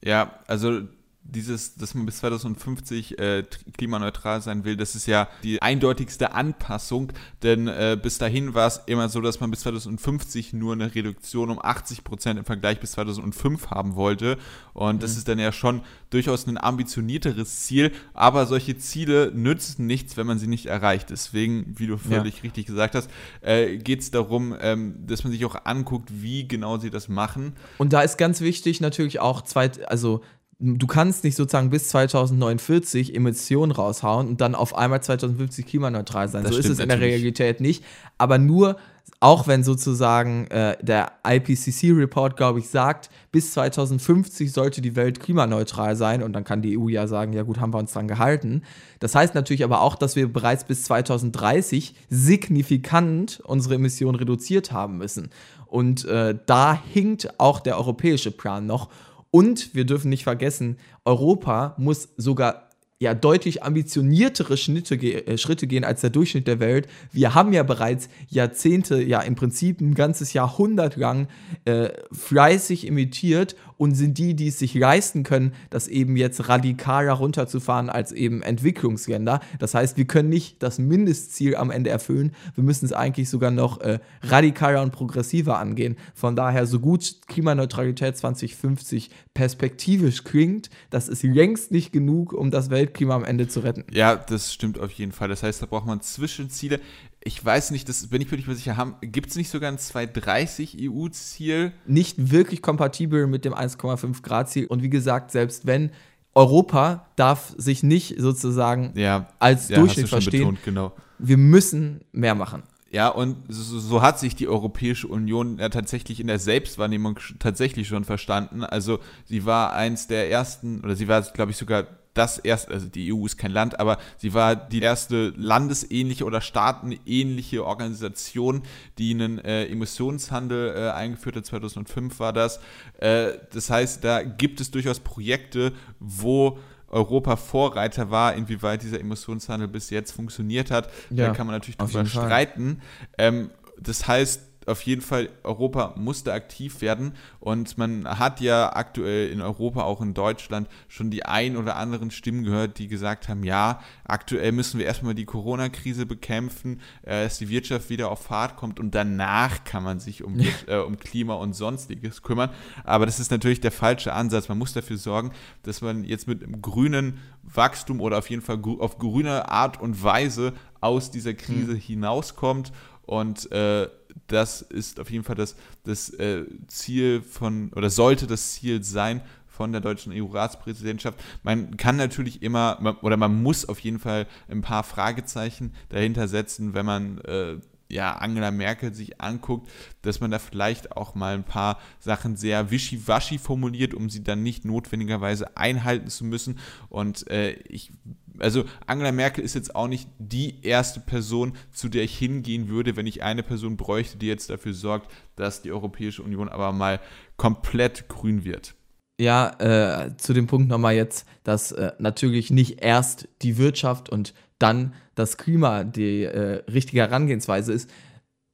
Ja, 0.02 0.40
also 0.46 0.80
dieses, 1.24 1.76
dass 1.76 1.94
man 1.94 2.04
bis 2.04 2.18
2050 2.18 3.18
äh, 3.18 3.44
klimaneutral 3.76 4.40
sein 4.42 4.64
will, 4.64 4.76
das 4.76 4.94
ist 4.94 5.06
ja 5.06 5.28
die 5.42 5.62
eindeutigste 5.62 6.32
Anpassung, 6.32 7.12
denn 7.42 7.68
äh, 7.68 7.98
bis 8.00 8.18
dahin 8.18 8.54
war 8.54 8.66
es 8.66 8.80
immer 8.86 9.08
so, 9.08 9.20
dass 9.20 9.40
man 9.40 9.50
bis 9.50 9.60
2050 9.60 10.52
nur 10.52 10.74
eine 10.74 10.94
Reduktion 10.94 11.50
um 11.50 11.58
80 11.62 12.04
Prozent 12.04 12.38
im 12.38 12.44
Vergleich 12.44 12.80
bis 12.80 12.92
2005 12.92 13.70
haben 13.70 13.94
wollte. 13.94 14.36
Und 14.74 14.96
mhm. 14.96 15.00
das 15.00 15.16
ist 15.16 15.28
dann 15.28 15.38
ja 15.38 15.52
schon 15.52 15.82
durchaus 16.10 16.46
ein 16.46 16.58
ambitionierteres 16.58 17.62
Ziel, 17.62 17.92
aber 18.14 18.46
solche 18.46 18.76
Ziele 18.76 19.32
nützen 19.34 19.86
nichts, 19.86 20.16
wenn 20.16 20.26
man 20.26 20.38
sie 20.38 20.48
nicht 20.48 20.66
erreicht. 20.66 21.10
Deswegen, 21.10 21.78
wie 21.78 21.86
du 21.86 21.96
völlig 21.96 22.36
ja. 22.36 22.42
richtig 22.42 22.66
gesagt 22.66 22.94
hast, 22.94 23.10
äh, 23.40 23.78
geht 23.78 24.00
es 24.00 24.10
darum, 24.10 24.54
ähm, 24.60 25.06
dass 25.06 25.24
man 25.24 25.32
sich 25.32 25.44
auch 25.44 25.64
anguckt, 25.64 26.10
wie 26.12 26.46
genau 26.46 26.78
sie 26.78 26.90
das 26.90 27.08
machen. 27.08 27.54
Und 27.78 27.92
da 27.92 28.02
ist 28.02 28.18
ganz 28.18 28.40
wichtig 28.40 28.80
natürlich 28.80 29.20
auch 29.20 29.42
zwei, 29.42 29.70
also 29.86 30.22
du 30.62 30.86
kannst 30.86 31.24
nicht 31.24 31.36
sozusagen 31.36 31.70
bis 31.70 31.88
2049 31.88 33.14
Emissionen 33.16 33.72
raushauen 33.72 34.28
und 34.28 34.40
dann 34.40 34.54
auf 34.54 34.76
einmal 34.76 35.02
2050 35.02 35.66
klimaneutral 35.66 36.28
sein. 36.28 36.44
Das 36.44 36.52
so 36.52 36.58
ist 36.58 36.68
es 36.68 36.78
in 36.78 36.88
der 36.88 37.00
Realität 37.00 37.60
nicht. 37.60 37.84
Aber 38.16 38.38
nur, 38.38 38.76
auch 39.18 39.48
wenn 39.48 39.64
sozusagen 39.64 40.46
äh, 40.48 40.76
der 40.80 41.12
IPCC-Report, 41.26 42.36
glaube 42.36 42.60
ich, 42.60 42.68
sagt, 42.68 43.10
bis 43.32 43.52
2050 43.52 44.52
sollte 44.52 44.80
die 44.80 44.94
Welt 44.94 45.18
klimaneutral 45.18 45.96
sein 45.96 46.22
und 46.22 46.32
dann 46.32 46.44
kann 46.44 46.62
die 46.62 46.78
EU 46.78 46.88
ja 46.88 47.08
sagen, 47.08 47.32
ja 47.32 47.42
gut, 47.42 47.58
haben 47.58 47.74
wir 47.74 47.78
uns 47.78 47.92
dran 47.92 48.06
gehalten. 48.06 48.62
Das 49.00 49.16
heißt 49.16 49.34
natürlich 49.34 49.64
aber 49.64 49.80
auch, 49.80 49.96
dass 49.96 50.14
wir 50.14 50.32
bereits 50.32 50.62
bis 50.62 50.84
2030 50.84 51.96
signifikant 52.08 53.40
unsere 53.44 53.74
Emissionen 53.74 54.14
reduziert 54.14 54.70
haben 54.70 54.98
müssen. 54.98 55.30
Und 55.66 56.04
äh, 56.04 56.38
da 56.46 56.78
hinkt 56.92 57.40
auch 57.40 57.58
der 57.58 57.78
europäische 57.78 58.30
Plan 58.30 58.66
noch. 58.66 58.90
Und 59.32 59.74
wir 59.74 59.86
dürfen 59.86 60.10
nicht 60.10 60.24
vergessen, 60.24 60.76
Europa 61.06 61.74
muss 61.78 62.10
sogar 62.18 62.68
ja 62.98 63.14
deutlich 63.14 63.64
ambitioniertere 63.64 64.56
Schnitte, 64.56 64.94
äh, 64.94 65.36
Schritte 65.36 65.66
gehen 65.66 65.84
als 65.84 66.02
der 66.02 66.10
Durchschnitt 66.10 66.46
der 66.46 66.60
Welt. 66.60 66.86
Wir 67.10 67.34
haben 67.34 67.52
ja 67.52 67.64
bereits 67.64 68.08
Jahrzehnte, 68.28 69.02
ja 69.02 69.20
im 69.20 69.34
Prinzip 69.34 69.80
ein 69.80 69.94
ganzes 69.94 70.34
Jahrhundert 70.34 70.96
lang 70.96 71.26
äh, 71.64 71.88
fleißig 72.12 72.86
imitiert 72.86 73.56
und 73.82 73.96
sind 73.96 74.16
die, 74.16 74.34
die 74.34 74.46
es 74.46 74.60
sich 74.60 74.74
leisten 74.74 75.24
können, 75.24 75.54
das 75.68 75.88
eben 75.88 76.16
jetzt 76.16 76.48
radikaler 76.48 77.14
runterzufahren 77.14 77.90
als 77.90 78.12
eben 78.12 78.40
Entwicklungsländer. 78.40 79.40
Das 79.58 79.74
heißt, 79.74 79.96
wir 79.96 80.04
können 80.04 80.28
nicht 80.28 80.62
das 80.62 80.78
Mindestziel 80.78 81.56
am 81.56 81.72
Ende 81.72 81.90
erfüllen. 81.90 82.30
Wir 82.54 82.62
müssen 82.62 82.84
es 82.84 82.92
eigentlich 82.92 83.28
sogar 83.28 83.50
noch 83.50 83.80
äh, 83.80 83.98
radikaler 84.22 84.82
und 84.82 84.92
progressiver 84.92 85.58
angehen. 85.58 85.96
Von 86.14 86.36
daher, 86.36 86.66
so 86.66 86.78
gut 86.78 87.16
Klimaneutralität 87.26 88.16
2050 88.16 89.10
perspektivisch 89.34 90.22
klingt, 90.22 90.70
das 90.90 91.08
ist 91.08 91.24
längst 91.24 91.72
nicht 91.72 91.92
genug, 91.92 92.32
um 92.32 92.52
das 92.52 92.70
Weltklima 92.70 93.16
am 93.16 93.24
Ende 93.24 93.48
zu 93.48 93.64
retten. 93.64 93.84
Ja, 93.90 94.14
das 94.14 94.52
stimmt 94.52 94.78
auf 94.78 94.92
jeden 94.92 95.10
Fall. 95.10 95.28
Das 95.28 95.42
heißt, 95.42 95.60
da 95.60 95.66
braucht 95.66 95.86
man 95.86 96.00
Zwischenziele 96.02 96.78
ich 97.24 97.44
weiß 97.44 97.70
nicht, 97.70 97.88
das 97.88 98.08
bin 98.08 98.20
ich 98.20 98.30
mir 98.30 98.36
nicht 98.36 98.46
mehr 98.46 98.56
sicher, 98.56 98.96
gibt 99.00 99.30
es 99.30 99.36
nicht 99.36 99.50
sogar 99.50 99.70
ein 99.70 99.78
230 99.78 100.76
EU-Ziel? 100.80 101.72
Nicht 101.86 102.32
wirklich 102.32 102.62
kompatibel 102.62 103.26
mit 103.26 103.44
dem 103.44 103.54
1,5 103.54 104.22
Grad-Ziel. 104.22 104.66
Und 104.66 104.82
wie 104.82 104.90
gesagt, 104.90 105.30
selbst 105.30 105.66
wenn 105.66 105.90
Europa 106.34 107.06
darf 107.16 107.54
sich 107.56 107.82
nicht 107.82 108.16
sozusagen 108.18 108.92
ja, 108.94 109.28
als 109.38 109.68
ja, 109.68 109.78
Durchschnitt 109.78 110.08
verstehen. 110.08 110.40
Betont, 110.40 110.64
genau. 110.64 110.92
Wir 111.18 111.36
müssen 111.36 112.00
mehr 112.12 112.34
machen. 112.34 112.62
Ja, 112.90 113.08
und 113.08 113.36
so, 113.48 113.78
so, 113.78 114.02
hat 114.02 114.18
sich 114.18 114.36
die 114.36 114.48
Europäische 114.48 115.08
Union 115.08 115.58
ja 115.58 115.70
tatsächlich 115.70 116.20
in 116.20 116.26
der 116.26 116.38
Selbstwahrnehmung 116.38 117.18
tatsächlich 117.38 117.88
schon 117.88 118.04
verstanden. 118.04 118.64
Also 118.64 118.98
sie 119.24 119.46
war 119.46 119.72
eins 119.72 120.08
der 120.08 120.30
ersten, 120.30 120.80
oder 120.80 120.94
sie 120.94 121.08
war, 121.08 121.22
glaube 121.22 121.52
ich, 121.52 121.56
sogar 121.56 121.86
das 122.14 122.38
erste, 122.38 122.72
also 122.72 122.88
die 122.88 123.12
EU 123.12 123.24
ist 123.24 123.38
kein 123.38 123.52
Land, 123.52 123.80
aber 123.80 123.98
sie 124.16 124.34
war 124.34 124.54
die 124.54 124.80
erste 124.80 125.32
landesähnliche 125.36 126.24
oder 126.24 126.40
staatenähnliche 126.40 127.64
Organisation, 127.64 128.62
die 128.98 129.12
einen 129.12 129.38
äh, 129.38 129.66
Emissionshandel 129.66 130.74
äh, 130.76 130.90
eingeführt 130.90 131.36
hat. 131.36 131.46
2005 131.46 132.20
war 132.20 132.32
das. 132.32 132.60
Äh, 132.98 133.32
das 133.52 133.70
heißt, 133.70 134.04
da 134.04 134.22
gibt 134.22 134.60
es 134.60 134.70
durchaus 134.70 135.00
Projekte, 135.00 135.72
wo 135.98 136.58
Europa 136.88 137.36
Vorreiter 137.36 138.10
war, 138.10 138.34
inwieweit 138.34 138.82
dieser 138.82 139.00
Emissionshandel 139.00 139.68
bis 139.68 139.88
jetzt 139.90 140.12
funktioniert 140.12 140.70
hat. 140.70 140.90
Ja, 141.10 141.28
da 141.28 141.32
kann 141.32 141.46
man 141.46 141.56
natürlich 141.56 141.78
drüber 141.78 142.04
streiten. 142.04 142.82
Ähm, 143.16 143.50
das 143.78 144.06
heißt, 144.06 144.51
auf 144.66 144.82
jeden 144.82 145.02
Fall, 145.02 145.28
Europa 145.42 145.94
musste 145.96 146.32
aktiv 146.32 146.80
werden 146.80 147.14
und 147.40 147.78
man 147.78 148.06
hat 148.18 148.40
ja 148.40 148.74
aktuell 148.74 149.30
in 149.30 149.40
Europa, 149.40 149.82
auch 149.82 150.00
in 150.00 150.14
Deutschland, 150.14 150.68
schon 150.88 151.10
die 151.10 151.24
ein 151.24 151.56
oder 151.56 151.76
anderen 151.76 152.10
Stimmen 152.10 152.44
gehört, 152.44 152.78
die 152.78 152.88
gesagt 152.88 153.28
haben, 153.28 153.44
ja, 153.44 153.80
aktuell 154.04 154.52
müssen 154.52 154.78
wir 154.78 154.86
erstmal 154.86 155.14
die 155.14 155.24
Corona-Krise 155.24 156.06
bekämpfen, 156.06 156.80
äh, 157.02 157.24
dass 157.24 157.38
die 157.38 157.48
Wirtschaft 157.48 157.90
wieder 157.90 158.10
auf 158.10 158.22
Fahrt 158.22 158.56
kommt 158.56 158.78
und 158.78 158.94
danach 158.94 159.64
kann 159.64 159.82
man 159.82 160.00
sich 160.00 160.22
um, 160.22 160.38
äh, 160.66 160.76
um 160.76 160.98
Klima 160.98 161.34
und 161.34 161.54
sonstiges 161.54 162.22
kümmern. 162.22 162.50
Aber 162.84 163.06
das 163.06 163.20
ist 163.20 163.30
natürlich 163.30 163.60
der 163.60 163.72
falsche 163.72 164.12
Ansatz. 164.12 164.48
Man 164.48 164.58
muss 164.58 164.72
dafür 164.72 164.98
sorgen, 164.98 165.32
dass 165.62 165.80
man 165.80 166.04
jetzt 166.04 166.28
mit 166.28 166.42
einem 166.42 166.62
grünen 166.62 167.18
Wachstum 167.42 168.00
oder 168.00 168.18
auf 168.18 168.30
jeden 168.30 168.42
Fall 168.42 168.60
auf 168.78 168.98
grüne 168.98 169.48
Art 169.50 169.80
und 169.80 170.02
Weise 170.02 170.52
aus 170.80 171.10
dieser 171.10 171.34
Krise 171.34 171.72
mhm. 171.72 171.78
hinauskommt 171.78 172.72
und 173.04 173.50
äh, 173.52 173.88
das 174.26 174.62
ist 174.62 175.00
auf 175.00 175.10
jeden 175.10 175.24
Fall 175.24 175.36
das, 175.36 175.56
das 175.84 176.10
äh, 176.10 176.44
Ziel 176.66 177.22
von, 177.22 177.72
oder 177.74 177.90
sollte 177.90 178.26
das 178.26 178.52
Ziel 178.52 178.82
sein 178.82 179.22
von 179.46 179.72
der 179.72 179.80
deutschen 179.80 180.12
EU-Ratspräsidentschaft. 180.12 181.22
Man 181.42 181.76
kann 181.76 181.96
natürlich 181.96 182.42
immer, 182.42 182.98
oder 183.02 183.16
man 183.16 183.42
muss 183.42 183.68
auf 183.68 183.80
jeden 183.80 183.98
Fall 183.98 184.26
ein 184.48 184.62
paar 184.62 184.82
Fragezeichen 184.82 185.74
dahinter 185.90 186.26
setzen, 186.26 186.74
wenn 186.74 186.86
man 186.86 187.18
äh, 187.18 187.58
ja, 187.92 188.14
Angela 188.16 188.50
Merkel 188.50 188.94
sich 188.94 189.20
anguckt, 189.20 189.70
dass 190.00 190.20
man 190.20 190.30
da 190.30 190.38
vielleicht 190.38 190.96
auch 190.96 191.14
mal 191.14 191.34
ein 191.34 191.44
paar 191.44 191.78
Sachen 192.00 192.36
sehr 192.36 192.70
wischiwaschi 192.70 193.38
formuliert, 193.38 193.92
um 193.92 194.08
sie 194.08 194.24
dann 194.24 194.42
nicht 194.42 194.64
notwendigerweise 194.64 195.56
einhalten 195.58 196.08
zu 196.08 196.24
müssen. 196.24 196.58
Und 196.88 197.30
äh, 197.30 197.52
ich 197.68 197.92
also 198.38 198.64
Angela 198.86 199.12
Merkel 199.12 199.44
ist 199.44 199.54
jetzt 199.54 199.74
auch 199.74 199.88
nicht 199.88 200.08
die 200.18 200.64
erste 200.64 201.00
Person, 201.00 201.54
zu 201.72 201.88
der 201.88 202.04
ich 202.04 202.16
hingehen 202.16 202.68
würde, 202.68 202.96
wenn 202.96 203.06
ich 203.06 203.22
eine 203.22 203.42
Person 203.42 203.76
bräuchte, 203.76 204.18
die 204.18 204.26
jetzt 204.26 204.50
dafür 204.50 204.74
sorgt, 204.74 205.10
dass 205.36 205.62
die 205.62 205.72
Europäische 205.72 206.22
Union 206.22 206.48
aber 206.48 206.72
mal 206.72 207.00
komplett 207.36 208.08
grün 208.08 208.44
wird. 208.44 208.74
Ja, 209.20 209.50
äh, 209.60 210.16
zu 210.16 210.32
dem 210.32 210.46
Punkt 210.46 210.68
nochmal 210.68 210.94
jetzt, 210.94 211.26
dass 211.44 211.72
äh, 211.72 211.92
natürlich 211.98 212.50
nicht 212.50 212.82
erst 212.82 213.28
die 213.42 213.58
Wirtschaft 213.58 214.08
und 214.08 214.34
dann 214.58 214.94
das 215.14 215.36
Klima 215.36 215.84
die 215.84 216.24
äh, 216.24 216.62
richtige 216.70 217.02
Herangehensweise 217.02 217.72
ist. 217.72 217.90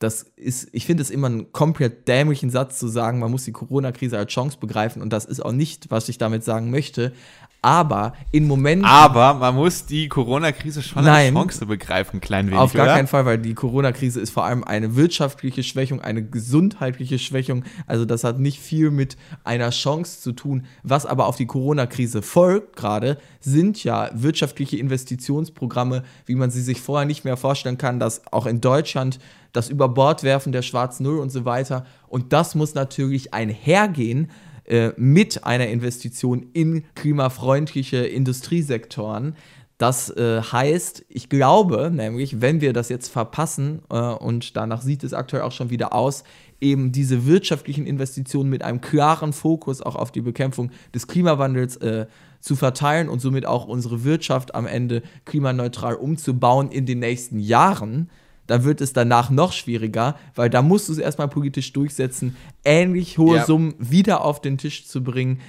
Das 0.01 0.23
ist, 0.23 0.69
ich 0.73 0.87
finde 0.87 1.03
es 1.03 1.11
immer 1.11 1.27
einen 1.27 1.53
komplett 1.53 2.07
dämlichen 2.07 2.51
Satz 2.51 2.79
zu 2.79 2.87
sagen, 2.87 3.19
man 3.19 3.31
muss 3.31 3.45
die 3.45 3.53
Corona-Krise 3.53 4.17
als 4.17 4.33
Chance 4.33 4.59
begreifen 4.61 5.03
und 5.03 5.13
das 5.13 5.25
ist 5.25 5.45
auch 5.45 5.53
nicht, 5.53 5.91
was 5.91 6.09
ich 6.09 6.19
damit 6.19 6.45
sagen 6.45 6.71
möchte. 6.71 7.13
Aber 7.61 8.15
in 8.31 8.47
Momenten. 8.47 8.85
Aber 8.85 9.35
man 9.35 9.55
muss 9.57 9.85
die 9.85 10.09
Corona-Krise 10.09 10.81
schon 10.81 11.05
Nein, 11.05 11.37
als 11.37 11.47
Chance 11.55 11.67
begreifen, 11.67 12.21
klein 12.21 12.47
wenig. 12.47 12.59
Auf 12.59 12.73
gar 12.73 12.85
oder? 12.85 12.95
keinen 12.95 13.09
Fall, 13.09 13.27
weil 13.27 13.39
die 13.39 13.55
Corona-Krise 13.55 14.21
ist 14.21 14.31
vor 14.31 14.45
allem 14.45 14.63
eine 14.63 14.95
wirtschaftliche 14.95 15.65
Schwächung, 15.65 16.01
eine 16.01 16.23
gesundheitliche 16.25 17.19
Schwächung. 17.19 17.65
Also 17.87 18.05
das 18.05 18.23
hat 18.23 18.39
nicht 18.39 18.61
viel 18.61 18.93
mit 18.93 19.17
einer 19.43 19.71
Chance 19.71 20.21
zu 20.21 20.33
tun. 20.33 20.67
Was 20.85 21.05
aber 21.05 21.27
auf 21.27 21.37
die 21.37 21.47
Corona-Krise 21.47 22.23
folgt 22.23 22.77
gerade, 22.77 23.19
sind 23.41 23.83
ja 23.83 24.09
wirtschaftliche 24.13 24.77
Investitionsprogramme, 24.77 26.05
wie 26.27 26.37
man 26.37 26.51
sie 26.51 26.63
sich 26.63 26.81
vorher 26.81 27.07
nicht 27.07 27.25
mehr 27.25 27.37
vorstellen 27.37 27.79
kann, 27.79 27.99
dass 27.99 28.23
auch 28.33 28.47
in 28.47 28.61
Deutschland 28.61 29.19
das 29.53 29.69
Überbordwerfen 29.69 30.53
der 30.53 30.63
Schwarz 30.63 31.01
Null 31.01 31.19
und 31.19 31.31
so 31.31 31.45
weiter. 31.45 31.87
Und 32.07 32.33
das 32.33 32.55
muss 32.55 32.75
natürlich 32.75 33.35
einhergehen 33.35 34.31
äh, 34.69 34.93
mit 34.97 35.45
einer 35.45 35.69
Investition 35.69 36.51
in 36.53 36.85
klimafreundliche 36.95 37.99
Industriesektoren. 37.99 39.35
Das 39.79 40.11
äh, 40.11 40.43
heißt, 40.43 41.07
ich 41.09 41.29
glaube 41.29 41.91
nämlich, 41.91 42.41
wenn 42.41 42.61
wir 42.61 42.73
das 42.73 42.89
jetzt 42.89 43.09
verpassen, 43.09 43.81
äh, 43.91 43.97
und 43.97 44.57
danach 44.57 44.83
sieht 44.83 45.05
es 45.05 45.15
aktuell 45.15 45.43
auch 45.43 45.53
schon 45.53 45.71
wieder 45.71 45.95
aus, 45.95 46.23
eben 46.61 46.93
diese 46.93 47.25
wirtschaftlichen 47.27 47.87
Investitionen 47.87 48.51
mit 48.51 48.63
einem 48.63 48.81
klaren 48.81 49.33
Fokus 49.33 49.81
auch 49.81 49.97
auf 49.97 50.13
die 50.13 50.21
Bekämpfung 50.21 50.71
des 50.93 51.07
Klimawandels 51.07 51.77
äh, 51.77 52.07
zu 52.41 52.55
verteilen 52.55 53.09
und 53.09 53.21
somit 53.21 53.47
auch 53.47 53.67
unsere 53.67 54.05
Wirtschaft 54.05 54.55
am 54.55 54.67
Ende 54.67 55.03
klimaneutral 55.25 55.95
umzubauen 55.95 56.71
in 56.71 56.85
den 56.85 56.99
nächsten 56.99 57.39
Jahren, 57.39 58.11
dann 58.49 58.65
wird 58.65 58.81
es 58.81 58.93
danach 58.93 59.31
noch 59.31 59.53
schwieriger, 59.53 60.17
weil 60.35 60.51
da 60.51 60.63
musst 60.63 60.89
du 60.89 60.93
es 60.93 60.99
erstmal 60.99 61.29
politisch 61.29 61.73
durchsetzen, 61.73 62.37
ähnlich 62.65 63.19
hohe 63.19 63.37
ja. 63.37 63.45
Summen 63.45 63.75
wieder 63.79 64.25
auf 64.25 64.41
den 64.41 64.59
Tisch 64.59 64.87
zu 64.87 65.05
bringen, 65.05 65.41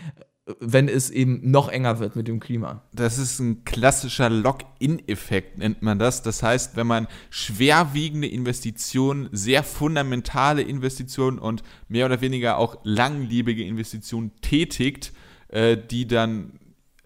wenn 0.59 0.87
es 0.87 1.09
eben 1.09 1.51
noch 1.51 1.69
enger 1.69 1.99
wird 1.99 2.15
mit 2.15 2.27
dem 2.27 2.39
Klima. 2.39 2.83
Das 2.93 3.17
ist 3.17 3.39
ein 3.39 3.63
klassischer 3.63 4.29
Lock-in-Effekt, 4.29 5.59
nennt 5.59 5.81
man 5.81 5.99
das. 5.99 6.21
Das 6.23 6.43
heißt, 6.43 6.75
wenn 6.75 6.87
man 6.87 7.07
schwerwiegende 7.29 8.27
Investitionen, 8.27 9.29
sehr 9.31 9.63
fundamentale 9.63 10.61
Investitionen 10.61 11.39
und 11.39 11.63
mehr 11.87 12.05
oder 12.05 12.21
weniger 12.21 12.57
auch 12.57 12.79
langlebige 12.83 13.63
Investitionen 13.63 14.31
tätigt, 14.41 15.13
äh, 15.49 15.77
die 15.77 16.07
dann 16.07 16.58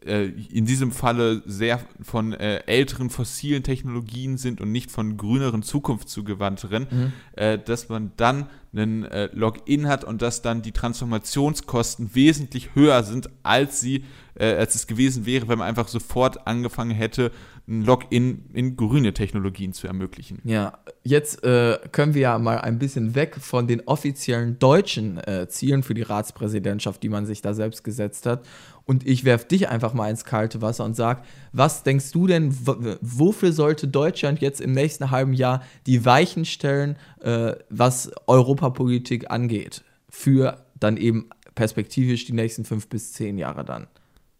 äh, 0.06 0.26
in 0.26 0.66
diesem 0.66 0.92
Falle 0.92 1.42
sehr 1.46 1.80
von 2.02 2.34
äh, 2.34 2.58
älteren 2.66 3.10
fossilen 3.10 3.63
Technologien 3.63 4.38
sind 4.38 4.62
und 4.62 4.72
nicht 4.72 4.92
von 4.92 5.18
grüneren, 5.18 5.63
zukunftszugewandteren, 5.63 6.88
mhm. 6.89 7.13
äh, 7.36 7.58
dass 7.58 7.89
man 7.89 8.12
dann 8.18 8.48
einen 8.74 9.06
äh, 9.06 9.30
Login 9.34 9.88
hat 9.88 10.04
und 10.04 10.22
dass 10.22 10.42
dann 10.42 10.62
die 10.62 10.72
Transformationskosten 10.72 12.16
wesentlich 12.16 12.76
höher 12.76 13.04
sind, 13.04 13.30
als 13.44 13.80
sie, 13.80 14.04
äh, 14.36 14.54
als 14.56 14.76
es 14.76 14.88
gewesen 14.88 15.26
wäre, 15.26 15.48
wenn 15.48 15.60
man 15.60 15.68
einfach 15.68 15.88
sofort 15.88 16.48
angefangen 16.48 16.92
hätte, 16.92 17.32
ein 17.68 17.84
Login 17.84 18.50
in 18.54 18.76
grüne 18.76 19.13
Technologien 19.13 19.72
zu 19.72 19.88
ermöglichen. 19.88 20.42
Ja, 20.44 20.80
jetzt 21.04 21.44
äh, 21.44 21.80
können 21.92 22.13
wir 22.13 22.22
ja 22.22 22.38
mal 22.38 22.60
ein 22.60 22.78
bisschen 22.78 23.16
weg 23.16 23.38
von 23.39 23.68
den 23.68 23.88
offiziellen 23.88 24.60
deutschen 24.60 25.18
äh, 25.20 25.48
Zielen 25.48 25.84
für 25.84 25.94
die 25.94 26.02
Ratspräsidentschaft, 26.02 27.02
die 27.04 27.10
man 27.10 27.26
sich 27.26 27.42
da 27.42 27.54
selbst 27.54 27.84
gesetzt 27.84 28.26
hat. 28.26 28.46
Und 28.86 29.08
ich 29.08 29.24
werfe 29.24 29.48
dich 29.48 29.69
einfach 29.69 29.93
mal 29.93 30.10
ins 30.10 30.26
kalte 30.26 30.62
Wasser 30.62 30.84
und 30.84 30.96
sag, 30.96 31.24
was 31.54 31.84
denkst 31.84 32.12
du 32.12 32.28
denn, 32.28 32.54
wofür 33.02 33.54
sollte 33.54 33.88
Deutschland 33.88 34.41
jetzt 34.41 34.60
im 34.60 34.74
nächsten 34.74 35.10
halben 35.10 35.34
Jahr 35.34 35.63
die 35.86 36.04
Weichen 36.06 36.43
stellen, 36.43 36.98
äh, 37.22 37.54
was 37.69 38.12
Europapolitik 38.28 39.32
angeht? 39.32 39.84
Für 40.10 40.65
dann 40.80 40.98
eben 40.98 41.30
perspektivisch 41.56 42.26
die 42.26 42.34
nächsten 42.34 42.65
fünf 42.65 42.89
bis 42.89 43.13
zehn 43.13 43.38
Jahre 43.38 43.63
dann. 43.63 43.88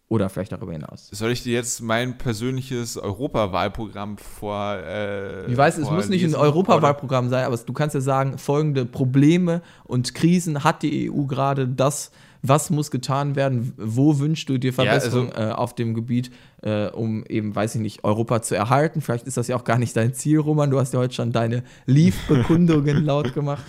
Oder 0.08 0.28
vielleicht 0.28 0.52
darüber 0.52 0.72
hinaus. 0.72 1.08
Soll 1.12 1.32
ich 1.32 1.42
dir 1.42 1.54
jetzt 1.54 1.80
mein 1.80 2.18
persönliches 2.18 2.98
Europawahlprogramm 2.98 4.18
vor. 4.18 4.76
Äh, 4.76 5.50
ich 5.50 5.56
weiß, 5.56 5.78
es 5.78 5.90
muss 5.90 6.10
nicht 6.10 6.22
ein 6.24 6.34
Europawahlprogramm 6.34 7.30
sein, 7.30 7.44
aber 7.46 7.56
du 7.56 7.72
kannst 7.72 7.94
ja 7.94 8.02
sagen, 8.02 8.36
folgende 8.36 8.84
Probleme 8.84 9.62
und 9.84 10.14
Krisen 10.14 10.62
hat 10.62 10.82
die 10.82 11.10
EU 11.10 11.24
gerade, 11.24 11.66
das, 11.66 12.10
was 12.46 12.68
muss 12.68 12.90
getan 12.90 13.36
werden, 13.36 13.72
wo 13.78 14.18
wünschst 14.18 14.50
du 14.50 14.58
dir 14.58 14.74
Verbesserungen 14.74 15.30
ja, 15.30 15.34
also, 15.34 15.50
äh, 15.50 15.54
auf 15.54 15.74
dem 15.74 15.94
Gebiet, 15.94 16.30
äh, 16.62 16.88
um 16.88 17.24
eben, 17.24 17.56
weiß 17.56 17.76
ich 17.76 17.80
nicht, 17.80 18.04
Europa 18.04 18.42
zu 18.42 18.54
erhalten. 18.54 19.00
Vielleicht 19.00 19.26
ist 19.26 19.38
das 19.38 19.48
ja 19.48 19.56
auch 19.56 19.64
gar 19.64 19.78
nicht 19.78 19.96
dein 19.96 20.12
Ziel, 20.12 20.40
Roman. 20.40 20.70
Du 20.70 20.78
hast 20.78 20.92
ja 20.92 21.00
heute 21.00 21.14
schon 21.14 21.32
deine 21.32 21.64
Leave-Bekundungen 21.86 23.02
laut 23.04 23.32
gemacht. 23.32 23.64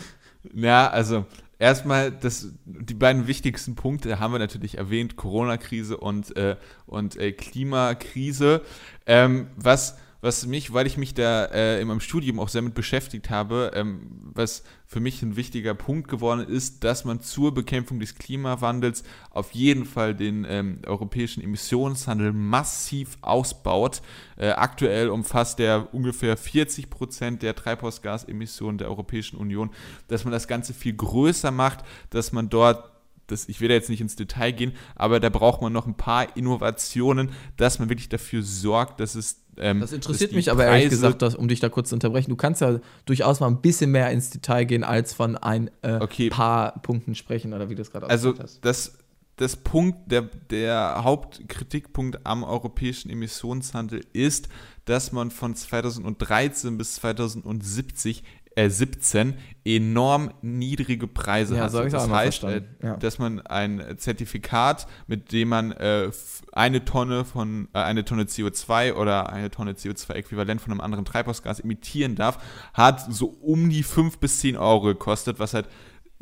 Ja, 0.54 0.90
also 0.90 1.26
erstmal, 1.58 2.12
das, 2.12 2.50
die 2.66 2.94
beiden 2.94 3.28
wichtigsten 3.28 3.76
Punkte 3.76 4.20
haben 4.20 4.34
wir 4.34 4.40
natürlich 4.40 4.78
erwähnt, 4.78 5.16
Corona-Krise 5.16 5.96
und, 5.96 6.36
äh, 6.36 6.58
und 6.86 7.16
äh, 7.16 7.32
Klimakrise. 7.32 8.62
Ähm, 9.06 9.48
was 9.56 9.98
was 10.26 10.48
mich, 10.48 10.74
weil 10.74 10.88
ich 10.88 10.98
mich 10.98 11.14
da 11.14 11.46
äh, 11.46 11.80
in 11.80 11.88
meinem 11.88 12.00
Studium 12.00 12.40
auch 12.40 12.50
sehr 12.50 12.64
mit 12.64 12.74
beschäftigt 12.74 13.30
habe, 13.30 13.72
ähm, 13.76 14.10
was 14.34 14.64
für 14.88 15.00
mich 15.00 15.22
ein 15.22 15.36
wichtiger 15.36 15.76
Punkt 15.76 16.08
geworden 16.08 16.48
ist, 16.48 16.84
dass 16.84 17.06
man 17.06 17.22
zur 17.22 17.54
Bekämpfung 17.54 18.00
des 18.00 18.16
Klimawandels 18.16 19.04
auf 19.30 19.52
jeden 19.52 19.86
Fall 19.86 20.16
den 20.16 20.44
ähm, 20.50 20.80
europäischen 20.88 21.44
Emissionshandel 21.44 22.34
massiv 22.34 23.20
ausbaut. 23.22 24.02
Äh, 24.36 24.50
aktuell 24.50 25.10
umfasst 25.10 25.60
der 25.60 25.94
ungefähr 25.94 26.38
40 26.38 26.90
Prozent 26.90 27.44
der 27.44 27.54
Treibhausgasemissionen 27.54 28.80
der 28.80 28.90
Europäischen 28.90 29.38
Union, 29.38 29.70
dass 30.08 30.26
man 30.26 30.32
das 30.32 30.48
Ganze 30.48 30.74
viel 30.74 30.96
größer 30.96 31.52
macht, 31.52 31.86
dass 32.10 32.32
man 32.32 32.50
dort 32.50 32.96
das, 33.28 33.50
ich 33.50 33.60
will 33.60 33.70
da 33.70 33.74
jetzt 33.74 33.90
nicht 33.90 34.02
ins 34.02 34.16
Detail 34.16 34.52
gehen, 34.52 34.74
aber 34.96 35.20
da 35.20 35.30
braucht 35.30 35.62
man 35.62 35.74
noch 35.74 35.88
ein 35.88 35.96
paar 35.96 36.38
Innovationen, 36.38 37.32
dass 37.58 37.80
man 37.80 37.90
wirklich 37.90 38.10
dafür 38.10 38.44
sorgt, 38.44 39.00
dass 39.00 39.16
es 39.16 39.45
ähm, 39.58 39.80
das 39.80 39.94
interessiert 39.94 40.34
mich 40.34 40.52
aber 40.52 40.66
ehrlich 40.66 40.90
gesagt, 40.90 41.22
dass, 41.22 41.36
um 41.36 41.48
dich 41.48 41.60
da 41.60 41.70
kurz 41.70 41.90
zu 41.90 41.96
unterbrechen. 41.96 42.30
Du 42.30 42.36
kannst 42.36 42.62
ja 42.62 42.80
durchaus 43.06 43.40
mal 43.40 43.48
ein 43.48 43.62
bisschen 43.62 43.92
mehr 43.92 44.12
ins 44.12 44.30
Detail 44.30 44.66
gehen, 44.66 44.84
als 44.84 45.14
von 45.14 45.38
ein 45.38 45.70
äh, 45.82 46.00
okay. 46.02 46.30
paar 46.30 46.82
Punkten 46.82 47.16
sprechen, 47.16 47.54
oder 47.54 47.70
wie 47.70 47.76
du 47.76 47.82
es 47.82 47.92
gerade 47.92 48.10
Also, 48.10 48.34
das, 48.62 48.94
das 49.38 49.56
Punkt, 49.56 50.12
der, 50.12 50.24
der 50.50 51.02
Hauptkritikpunkt 51.04 52.26
am 52.26 52.44
europäischen 52.44 53.10
Emissionshandel 53.10 54.02
ist, 54.14 54.48
dass 54.86 55.12
man 55.12 55.32
von 55.32 55.56
2013 55.56 56.78
bis 56.78 56.96
2070 56.96 58.24
äh, 58.56 58.70
17 58.70 59.36
enorm 59.66 60.32
niedrige 60.42 61.08
Preise 61.08 61.56
Ja, 61.56 61.64
hat. 61.64 61.72
so 61.72 61.84
das 61.84 62.10
heißt, 62.10 62.44
äh. 62.46 62.62
Ja. 62.82 62.98
dass 62.98 63.20
man 63.20 63.42
ein 63.42 63.84
Zertifikat, 63.98 64.88
mit 65.08 65.32
dem 65.32 65.50
man 65.50 65.72
äh, 65.74 66.10
eine 66.54 66.86
Tonne 66.86 67.26
von 67.26 67.68
äh, 67.74 67.80
eine 67.80 68.06
Tonne 68.06 68.24
CO2 68.24 68.94
oder 68.94 69.30
eine 69.32 69.52
Tonne 69.52 69.74
CO2-Äquivalent 69.74 70.60
von 70.62 70.72
einem 70.72 70.82
anderen 70.82 71.06
Treibhausgas 71.06 71.60
emittieren 71.60 72.16
darf, 72.16 72.38
hat 72.74 73.14
so 73.14 73.28
um 73.28 73.70
die 73.70 73.84
5 73.84 74.20
bis 74.20 74.40
10 74.40 74.56
Euro 74.58 74.82
gekostet, 74.82 75.40
was 75.40 75.54
halt 75.54 75.68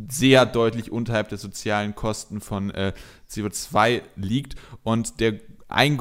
sehr 0.10 0.46
deutlich 0.46 0.92
unterhalb 0.92 1.30
der 1.30 1.38
sozialen 1.38 1.94
Kosten 1.94 2.42
von 2.42 2.72
äh, 2.72 2.94
CO2 3.30 4.02
liegt. 4.16 4.56
Und 4.84 5.20
der 5.20 5.40
ein, 5.74 6.00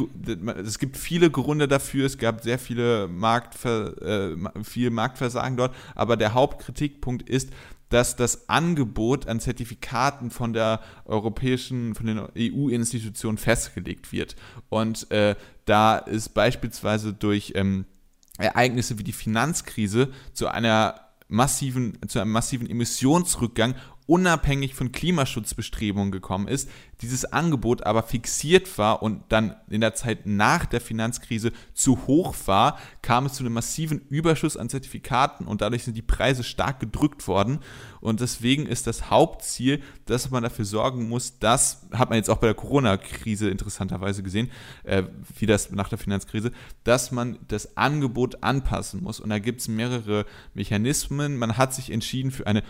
es 0.64 0.78
gibt 0.78 0.96
viele 0.96 1.30
Gründe 1.30 1.66
dafür, 1.66 2.04
es 2.04 2.18
gab 2.18 2.42
sehr 2.42 2.58
viele 2.58 3.08
Marktver, 3.08 4.02
äh, 4.02 4.64
viel 4.64 4.90
Marktversagen 4.90 5.56
dort, 5.56 5.74
aber 5.94 6.16
der 6.16 6.34
Hauptkritikpunkt 6.34 7.28
ist, 7.28 7.50
dass 7.88 8.16
das 8.16 8.48
Angebot 8.48 9.28
an 9.28 9.40
Zertifikaten 9.40 10.30
von 10.30 10.52
der 10.52 10.80
europäischen, 11.04 11.94
von 11.94 12.06
den 12.06 12.20
EU-Institutionen 12.36 13.38
festgelegt 13.38 14.12
wird. 14.12 14.36
Und 14.68 15.10
äh, 15.10 15.36
da 15.64 15.98
ist 15.98 16.30
beispielsweise 16.30 17.12
durch 17.12 17.52
ähm, 17.54 17.86
Ereignisse 18.38 18.98
wie 18.98 19.04
die 19.04 19.12
Finanzkrise 19.12 20.10
zu 20.32 20.48
einer 20.48 21.00
massiven, 21.28 21.98
zu 22.08 22.20
einem 22.20 22.32
massiven 22.32 22.68
Emissionsrückgang 22.68 23.74
unabhängig 24.12 24.74
von 24.74 24.92
Klimaschutzbestrebungen 24.92 26.12
gekommen 26.12 26.46
ist, 26.46 26.68
dieses 27.00 27.24
Angebot 27.24 27.84
aber 27.86 28.02
fixiert 28.02 28.76
war 28.76 29.02
und 29.02 29.22
dann 29.30 29.56
in 29.70 29.80
der 29.80 29.94
Zeit 29.94 30.26
nach 30.26 30.66
der 30.66 30.82
Finanzkrise 30.82 31.50
zu 31.72 32.06
hoch 32.06 32.34
war, 32.44 32.78
kam 33.00 33.24
es 33.24 33.32
zu 33.32 33.42
einem 33.42 33.54
massiven 33.54 34.02
Überschuss 34.10 34.58
an 34.58 34.68
Zertifikaten 34.68 35.46
und 35.46 35.62
dadurch 35.62 35.84
sind 35.84 35.96
die 35.96 36.02
Preise 36.02 36.44
stark 36.44 36.78
gedrückt 36.78 37.26
worden. 37.26 37.60
Und 38.02 38.20
deswegen 38.20 38.66
ist 38.66 38.86
das 38.86 39.10
Hauptziel, 39.10 39.80
dass 40.06 40.30
man 40.30 40.42
dafür 40.42 40.64
sorgen 40.64 41.08
muss, 41.08 41.38
dass, 41.38 41.86
hat 41.92 42.10
man 42.10 42.16
jetzt 42.16 42.28
auch 42.28 42.38
bei 42.38 42.48
der 42.48 42.54
Corona-Krise 42.54 43.48
interessanterweise 43.48 44.22
gesehen, 44.22 44.50
äh, 44.82 45.04
wie 45.38 45.46
das 45.46 45.70
nach 45.70 45.88
der 45.88 45.98
Finanzkrise, 45.98 46.50
dass 46.84 47.12
man 47.12 47.38
das 47.48 47.76
Angebot 47.76 48.42
anpassen 48.42 49.02
muss. 49.02 49.20
Und 49.20 49.30
da 49.30 49.38
gibt 49.38 49.60
es 49.60 49.68
mehrere 49.68 50.26
Mechanismen. 50.52 51.38
Man 51.38 51.56
hat 51.56 51.72
sich 51.72 51.90
entschieden 51.90 52.30
für 52.30 52.46
eine 52.46 52.62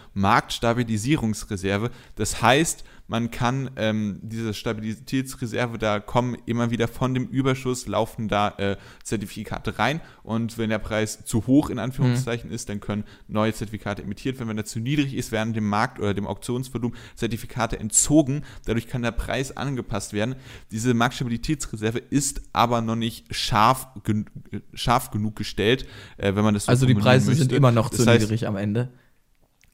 Marktstabilisierungsreserve. 1.33 1.91
Das 2.17 2.43
heißt, 2.43 2.85
man 3.09 3.31
kann 3.31 3.71
ähm, 3.77 4.21
diese 4.23 4.55
Stabilitätsreserve, 4.55 5.77
da 5.77 6.01
kommen 6.01 6.37
immer 6.47 6.71
wieder 6.71 6.89
von 6.89 7.13
dem 7.13 7.27
Überschuss 7.27 7.87
laufen 7.87 8.29
da 8.29 8.55
äh, 8.57 8.77
Zertifikate 9.03 9.79
rein 9.79 10.01
und 10.23 10.57
wenn 10.57 10.71
der 10.71 10.79
Preis 10.79 11.25
zu 11.25 11.47
hoch 11.47 11.69
in 11.69 11.79
Anführungszeichen 11.79 12.51
ist, 12.51 12.69
dann 12.69 12.81
können 12.81 13.05
neue 13.29 13.53
Zertifikate 13.53 14.03
emittiert 14.03 14.39
werden. 14.39 14.49
Wenn 14.49 14.57
er 14.57 14.65
zu 14.65 14.81
niedrig 14.81 15.15
ist, 15.15 15.31
werden 15.31 15.53
dem 15.53 15.69
Markt 15.69 15.99
oder 15.99 16.15
dem 16.15 16.27
Auktionsvolumen 16.27 16.97
Zertifikate 17.17 17.79
entzogen. 17.79 18.45
Dadurch 18.65 18.87
kann 18.87 19.03
der 19.03 19.11
Preis 19.11 19.55
angepasst 19.57 20.15
werden. 20.15 20.37
Diese 20.71 20.95
Marktstabilitätsreserve 20.95 21.99
ist 21.99 22.41
aber 22.53 22.81
noch 22.81 22.97
nicht 22.97 23.35
scharf, 23.35 23.89
gen 24.05 24.27
scharf 24.73 25.11
genug 25.11 25.37
gestellt, 25.37 25.87
äh, 26.17 26.35
wenn 26.35 26.45
man 26.45 26.55
das 26.55 26.65
so 26.65 26.71
Also 26.71 26.87
die 26.87 26.95
Preise 26.95 27.27
sind 27.27 27.39
möchte. 27.39 27.57
immer 27.57 27.73
noch 27.73 27.91
Das 27.91 28.01
zu 28.01 28.07
heißt, 28.07 28.23
niedrig 28.23 28.47
am 28.47 28.57
Ende. 28.57 28.89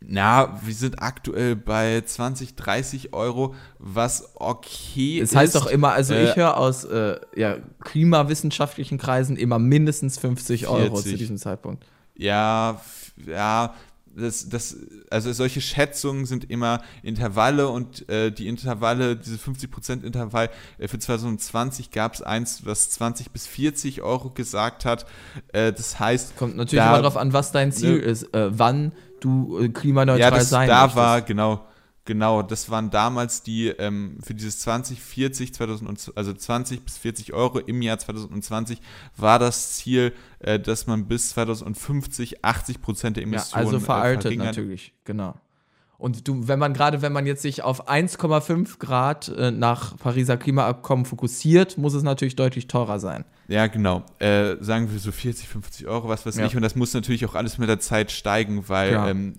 Na, 0.01 0.59
wir 0.65 0.75
sind 0.75 1.03
aktuell 1.03 1.57
bei 1.57 2.01
20, 2.01 2.55
30 2.55 3.13
Euro, 3.15 3.55
was 3.79 4.31
okay 4.37 5.21
Es 5.21 5.31
ist. 5.31 5.37
heißt 5.37 5.55
doch 5.55 5.67
immer, 5.67 5.93
also 5.93 6.15
äh, 6.15 6.31
ich 6.31 6.37
höre 6.37 6.57
aus 6.57 6.85
äh, 6.85 7.17
ja, 7.35 7.57
klimawissenschaftlichen 7.81 8.99
Kreisen 8.99 9.37
immer 9.37 9.59
mindestens 9.59 10.19
50 10.19 10.69
Euro 10.69 10.95
zu 10.97 11.03
40. 11.03 11.19
diesem 11.19 11.37
Zeitpunkt. 11.37 11.85
Ja, 12.17 12.81
ja, 13.27 13.75
das, 14.17 14.49
das, 14.49 14.77
also 15.11 15.33
solche 15.33 15.61
Schätzungen 15.61 16.27
sind 16.27 16.51
immer 16.51 16.81
Intervalle 17.05 17.69
und 17.69 18.09
äh, 18.09 18.33
die 18.33 18.49
Intervalle, 18.49 19.15
diese 19.17 19.37
50% 19.37 20.03
Intervall 20.03 20.51
äh, 20.79 20.89
für 20.89 20.99
2020 20.99 21.91
gab 21.93 22.15
es 22.15 22.23
eins, 22.23 22.65
was 22.65 22.91
20 22.91 23.31
bis 23.31 23.47
40 23.47 24.03
Euro 24.03 24.31
gesagt 24.31 24.85
hat. 24.85 25.07
Äh, 25.53 25.73
das 25.73 26.01
heißt, 26.01 26.37
Kommt 26.37 26.57
natürlich 26.57 26.83
Da- 26.83 26.89
immer 26.95 27.03
darauf 27.03 27.17
an, 27.17 27.33
was 27.33 27.53
dein 27.53 27.71
Ziel 27.71 27.99
ne- 27.99 28.03
ist, 28.03 28.35
äh, 28.35 28.59
wann 28.59 28.93
du 29.21 29.59
äh, 29.59 29.69
klimaneutral 29.69 30.21
ja, 30.21 30.31
das, 30.31 30.51
sein 30.51 30.69
da 30.69 30.83
möchtest. 30.83 30.97
war, 30.97 31.23
genau, 31.23 31.67
genau, 32.05 32.43
das 32.43 32.71
waren 32.71 32.91
damals 32.91 33.43
die, 33.43 33.69
ähm, 33.69 34.19
für 34.23 34.35
dieses 34.35 34.61
2040, 34.61 35.55
2000 35.55 35.89
und, 35.89 36.13
also 36.17 36.33
20 36.33 36.85
bis 36.85 36.99
40 36.99 37.33
Euro 37.33 37.59
im 37.59 37.83
Jahr 37.83 37.99
2020 37.99 38.81
war 39.17 39.39
das 39.39 39.75
Ziel, 39.75 40.13
äh, 40.41 40.59
dass 40.59 40.87
man 40.87 41.07
bis 41.07 41.31
2050 41.31 42.45
80 42.45 42.81
Prozent 42.81 43.17
der 43.17 43.23
ja, 43.23 43.29
Emissionen 43.29 43.67
also 43.67 43.77
äh, 43.77 43.81
veraltet 43.81 44.23
verringert. 44.23 44.47
natürlich, 44.47 44.95
genau. 45.05 45.35
Und 45.99 46.29
du, 46.29 46.47
wenn 46.47 46.61
man 46.61 46.75
gerade, 46.75 47.03
wenn 47.03 47.13
man 47.13 47.27
jetzt 47.27 47.43
sich 47.43 47.63
auf 47.63 47.89
1,5 47.89 48.79
Grad 48.79 49.29
äh, 49.29 49.51
nach 49.51 49.97
Pariser 49.97 50.37
Klimaabkommen 50.37 51.05
fokussiert, 51.05 51.77
muss 51.77 51.95
es 51.95 52.05
natürlich 52.05 52.37
deutlich 52.37 52.69
teurer 52.69 53.01
sein. 53.01 53.25
Ja, 53.49 53.67
genau. 53.67 54.05
Äh, 54.19 54.57
sagen 54.61 54.93
wir 54.93 54.99
so 54.99 55.11
40, 55.11 55.49
50 55.49 55.87
Euro, 55.87 56.09
was 56.09 56.25
weiß 56.27 56.37
Ja. 56.37 56.47
ich. 56.47 56.55
Und 56.55 56.63
das 56.63 56.77
muss 56.77 56.93
natürlich 56.93 57.25
auch 57.25 57.35
alles 57.35 57.57
mit 57.59 57.69
der 57.69 57.81
Zeit 57.81 58.11
steigen, 58.13 58.69
weil 58.69 58.91
Klar. 58.91 59.11
ähm, 59.11 59.35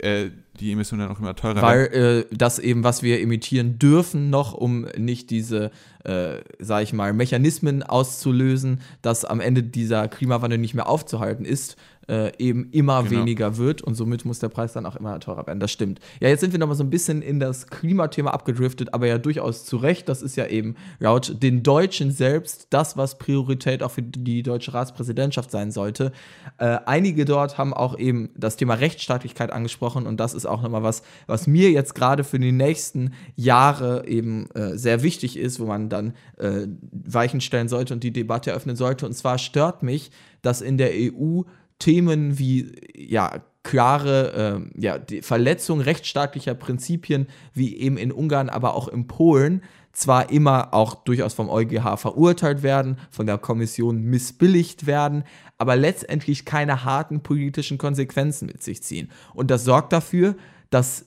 äh, 0.00 0.30
die 0.58 0.72
Emissionen 0.72 1.06
dann 1.06 1.14
auch 1.14 1.20
immer 1.20 1.34
teurer 1.36 1.62
Weil 1.62 2.26
äh, 2.30 2.34
das 2.36 2.58
eben, 2.58 2.82
was 2.82 3.02
wir 3.02 3.20
emittieren 3.20 3.78
dürfen, 3.78 4.30
noch, 4.30 4.52
um 4.52 4.86
nicht 4.96 5.30
diese, 5.30 5.70
äh, 6.04 6.38
sag 6.58 6.82
ich 6.82 6.92
mal, 6.92 7.12
Mechanismen 7.12 7.82
auszulösen, 7.82 8.80
dass 9.02 9.24
am 9.24 9.40
Ende 9.40 9.62
dieser 9.62 10.08
Klimawandel 10.08 10.58
nicht 10.58 10.74
mehr 10.74 10.88
aufzuhalten 10.88 11.44
ist, 11.44 11.76
äh, 12.08 12.32
eben 12.38 12.70
immer 12.70 13.02
Genau. 13.02 13.20
weniger 13.20 13.56
wird 13.56 13.82
und 13.82 13.94
somit 13.94 14.24
muss 14.24 14.38
der 14.38 14.48
Preis 14.48 14.72
dann 14.72 14.86
auch 14.86 14.96
immer 14.96 15.18
teurer 15.20 15.46
werden. 15.46 15.60
Das 15.60 15.70
stimmt. 15.70 16.00
Ja, 16.20 16.28
jetzt 16.28 16.40
sind 16.40 16.52
wir 16.52 16.58
nochmal 16.58 16.76
so 16.76 16.84
ein 16.84 16.90
bisschen 16.90 17.22
in 17.22 17.40
das 17.40 17.66
Klimathema 17.66 18.30
abgedriftet, 18.30 18.94
aber 18.94 19.06
ja 19.06 19.18
durchaus 19.18 19.64
zu 19.64 19.76
Recht. 19.76 20.08
Das 20.08 20.22
ist 20.22 20.36
ja 20.36 20.46
eben 20.46 20.76
laut 20.98 21.42
den 21.42 21.62
Deutschen 21.62 22.10
selbst 22.10 22.68
das, 22.70 22.96
was 22.96 23.18
Priorität 23.18 23.82
auch 23.82 23.90
für 23.90 24.02
die 24.02 24.42
deutsche 24.42 24.72
Ratspräsidentschaft 24.74 25.50
sein 25.50 25.70
sollte. 25.70 26.12
Äh, 26.58 26.78
einige 26.86 27.24
dort 27.24 27.58
haben 27.58 27.74
auch 27.74 27.98
eben 27.98 28.30
das 28.36 28.56
Thema 28.56 28.74
Rechtsstaatlichkeit 28.74 29.52
angesprochen 29.52 30.06
und 30.06 30.18
das 30.18 30.34
ist 30.34 30.46
auch 30.46 30.62
nochmal 30.62 30.82
was, 30.82 31.02
was 31.26 31.46
mir 31.46 31.70
jetzt 31.70 31.94
gerade 31.94 32.24
für 32.24 32.38
die 32.38 32.52
nächsten 32.52 33.12
Jahre 33.34 34.06
eben 34.06 34.50
äh, 34.52 34.76
sehr 34.76 35.02
wichtig 35.02 35.36
ist, 35.36 35.60
wo 35.60 35.66
man 35.66 35.88
dann 35.88 36.14
äh, 36.38 36.66
Weichen 36.92 37.40
stellen 37.40 37.68
sollte 37.68 37.94
und 37.94 38.02
die 38.02 38.12
Debatte 38.12 38.50
eröffnen 38.50 38.76
sollte. 38.76 39.06
Und 39.06 39.14
zwar 39.14 39.38
stört 39.38 39.82
mich, 39.82 40.10
dass 40.42 40.60
in 40.60 40.78
der 40.78 40.90
EU 40.94 41.42
Themen 41.78 42.38
wie 42.38 42.72
ja 42.94 43.42
klare 43.66 44.32
ähm, 44.36 44.70
ja, 44.78 44.98
Verletzung 45.22 45.80
rechtsstaatlicher 45.80 46.54
Prinzipien, 46.54 47.26
wie 47.52 47.76
eben 47.76 47.96
in 47.96 48.12
Ungarn, 48.12 48.48
aber 48.48 48.74
auch 48.74 48.86
in 48.86 49.08
Polen, 49.08 49.62
zwar 49.92 50.30
immer 50.30 50.72
auch 50.72 50.94
durchaus 50.94 51.34
vom 51.34 51.48
EuGH 51.48 51.96
verurteilt 51.96 52.62
werden, 52.62 52.98
von 53.10 53.26
der 53.26 53.38
Kommission 53.38 54.02
missbilligt 54.02 54.86
werden, 54.86 55.24
aber 55.58 55.74
letztendlich 55.74 56.44
keine 56.44 56.84
harten 56.84 57.22
politischen 57.22 57.76
Konsequenzen 57.76 58.46
mit 58.46 58.62
sich 58.62 58.84
ziehen. 58.84 59.10
Und 59.34 59.50
das 59.50 59.64
sorgt 59.64 59.92
dafür, 59.92 60.36
dass 60.70 61.06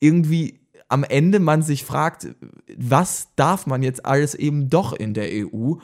irgendwie 0.00 0.60
am 0.88 1.04
Ende 1.04 1.40
man 1.40 1.62
sich 1.62 1.84
fragt, 1.84 2.28
was 2.74 3.28
darf 3.36 3.66
man 3.66 3.82
jetzt 3.82 4.06
alles 4.06 4.34
eben 4.34 4.70
doch 4.70 4.94
in 4.94 5.12
der 5.12 5.28
EU? 5.30 5.74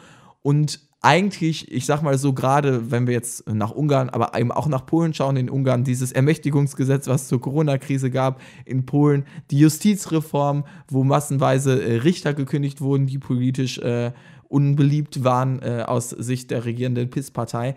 Und 0.42 0.87
eigentlich, 1.00 1.70
ich 1.70 1.86
sag 1.86 2.02
mal 2.02 2.18
so, 2.18 2.32
gerade 2.32 2.90
wenn 2.90 3.06
wir 3.06 3.14
jetzt 3.14 3.48
nach 3.48 3.70
Ungarn, 3.70 4.10
aber 4.10 4.36
eben 4.38 4.50
auch 4.50 4.66
nach 4.66 4.84
Polen 4.84 5.14
schauen, 5.14 5.36
in 5.36 5.48
Ungarn 5.48 5.84
dieses 5.84 6.10
Ermächtigungsgesetz, 6.10 7.06
was 7.06 7.28
zur 7.28 7.40
Corona-Krise 7.40 8.10
gab, 8.10 8.40
in 8.64 8.84
Polen 8.84 9.24
die 9.52 9.60
Justizreform, 9.60 10.64
wo 10.88 11.04
massenweise 11.04 11.80
äh, 11.80 11.98
Richter 11.98 12.34
gekündigt 12.34 12.80
wurden, 12.80 13.06
die 13.06 13.18
politisch 13.18 13.78
äh, 13.78 14.12
unbeliebt 14.48 15.22
waren 15.22 15.62
äh, 15.62 15.84
aus 15.86 16.10
Sicht 16.10 16.50
der 16.50 16.64
regierenden 16.64 17.10
PIS-Partei. 17.10 17.76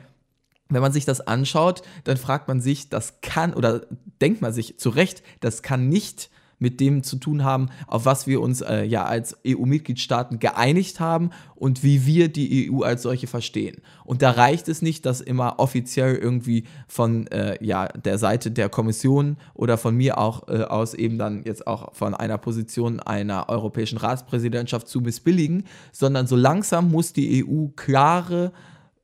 Wenn 0.70 0.82
man 0.82 0.94
sich 0.94 1.06
das 1.06 1.22
anschaut, 1.22 1.84
dann 2.06 2.18
fragt 2.18 2.48
man 2.48 2.60
sich, 2.60 2.90
das 2.90 3.22
kann 3.22 3.54
oder 3.54 3.82
denkt 4.22 4.42
man 4.42 4.54
sich 4.54 4.80
zu 4.80 4.90
Recht, 4.90 5.22
das 5.42 5.62
kann 5.62 5.90
nicht 5.90 6.31
mit 6.62 6.80
dem 6.80 7.04
zu 7.04 7.18
tun 7.18 7.44
haben, 7.44 7.70
auf 7.88 8.06
was 8.06 8.28
wir 8.28 8.40
uns 8.40 8.62
äh, 8.62 8.84
ja 8.84 9.04
als 9.04 9.36
EU-Mitgliedstaaten 9.46 10.40
geeinigt 10.40 11.00
haben 11.00 11.32
und 11.56 11.84
wie 11.84 12.06
wir 12.06 12.30
die 12.30 12.72
EU 12.72 12.84
als 12.84 13.02
solche 13.02 13.26
verstehen. 13.28 13.82
Und 14.06 14.22
da 14.22 14.32
reicht 14.32 14.68
es 14.68 14.82
nicht, 14.82 15.06
dass 15.06 15.22
immer 15.22 15.60
offiziell 15.60 16.16
irgendwie 16.16 16.66
von 16.88 17.26
äh, 17.28 17.58
ja, 17.66 17.88
der 17.88 18.20
Seite 18.20 18.52
der 18.52 18.70
Kommission 18.70 19.38
oder 19.56 19.78
von 19.78 19.96
mir 19.96 20.20
auch 20.20 20.48
äh, 20.48 20.64
aus 20.64 20.94
eben 20.94 21.18
dann 21.18 21.44
jetzt 21.44 21.66
auch 21.66 21.96
von 21.96 22.14
einer 22.14 22.38
Position 22.38 23.00
einer 23.00 23.50
europäischen 23.50 23.98
Ratspräsidentschaft 23.98 24.88
zu 24.88 25.02
missbilligen, 25.02 25.64
sondern 25.92 26.28
so 26.28 26.36
langsam 26.36 26.92
muss 26.92 27.12
die 27.12 27.44
EU 27.44 27.68
klare 27.76 28.52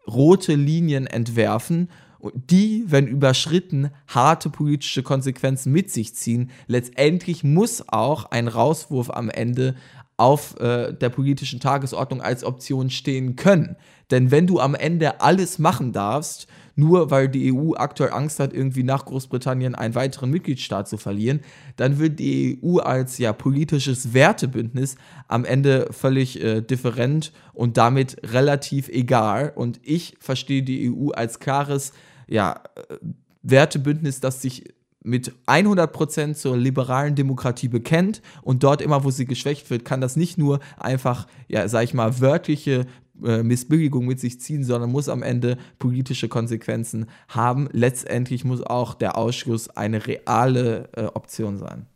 rote 0.07 0.53
Linien 0.53 1.07
entwerfen, 1.07 1.89
die, 2.33 2.83
wenn 2.87 3.07
überschritten, 3.07 3.91
harte 4.07 4.49
politische 4.49 5.03
Konsequenzen 5.03 5.71
mit 5.71 5.91
sich 5.91 6.15
ziehen. 6.15 6.51
Letztendlich 6.67 7.43
muss 7.43 7.87
auch 7.87 8.25
ein 8.31 8.47
Rauswurf 8.47 9.09
am 9.09 9.29
Ende 9.29 9.75
auf 10.17 10.59
äh, 10.59 10.93
der 10.93 11.09
politischen 11.09 11.59
Tagesordnung 11.59 12.21
als 12.21 12.43
Option 12.43 12.89
stehen 12.89 13.35
können. 13.35 13.75
Denn 14.09 14.31
wenn 14.31 14.47
du 14.47 14.59
am 14.59 14.73
Ende 14.73 15.21
alles 15.21 15.59
machen 15.59 15.93
darfst, 15.93 16.47
nur 16.77 17.09
weil 17.09 17.27
die 17.27 17.51
EU 17.51 17.73
aktuell 17.75 18.11
Angst 18.11 18.39
hat, 18.39 18.53
irgendwie 18.53 18.83
nach 18.83 19.03
Großbritannien 19.05 19.73
einen 19.75 19.95
weiteren 19.95 20.29
Mitgliedstaat 20.29 20.87
zu 20.87 20.97
verlieren, 20.97 21.41
dann 21.75 21.97
wird 21.97 22.19
die 22.19 22.59
EU 22.63 22.77
als 22.77 23.17
ja 23.17 23.33
politisches 23.33 24.13
Wertebündnis 24.13 24.95
am 25.27 25.43
Ende 25.43 25.87
völlig 25.91 26.41
äh, 26.41 26.61
different 26.61 27.33
und 27.53 27.77
damit 27.77 28.17
relativ 28.31 28.89
egal. 28.89 29.51
Und 29.55 29.79
ich 29.83 30.17
verstehe 30.19 30.61
die 30.61 30.91
EU 30.91 31.09
als 31.09 31.39
klares 31.39 31.93
ja, 32.27 32.61
äh, 32.75 32.95
Wertebündnis, 33.41 34.19
das 34.19 34.43
sich 34.43 34.65
mit 35.03 35.33
100% 35.47 36.33
zur 36.33 36.57
liberalen 36.57 37.15
Demokratie 37.15 37.69
bekennt 37.69 38.21
und 38.43 38.63
dort 38.63 38.81
immer, 38.81 39.03
wo 39.03 39.09
sie 39.09 39.25
geschwächt 39.25 39.69
wird, 39.69 39.85
kann 39.85 40.01
das 40.01 40.15
nicht 40.15 40.37
nur 40.37 40.59
einfach, 40.77 41.27
ja, 41.47 41.67
sag 41.69 41.85
ich 41.85 41.93
mal, 41.93 42.19
wörtliche 42.19 42.85
äh, 43.23 43.43
Missbilligung 43.43 44.05
mit 44.05 44.19
sich 44.19 44.39
ziehen, 44.39 44.63
sondern 44.63 44.91
muss 44.91 45.09
am 45.09 45.23
Ende 45.23 45.57
politische 45.79 46.27
Konsequenzen 46.27 47.07
haben. 47.27 47.69
Letztendlich 47.71 48.43
muss 48.45 48.61
auch 48.61 48.93
der 48.93 49.17
Ausschluss 49.17 49.69
eine 49.69 50.05
reale 50.05 50.89
äh, 50.93 51.05
Option 51.05 51.57
sein. 51.57 51.87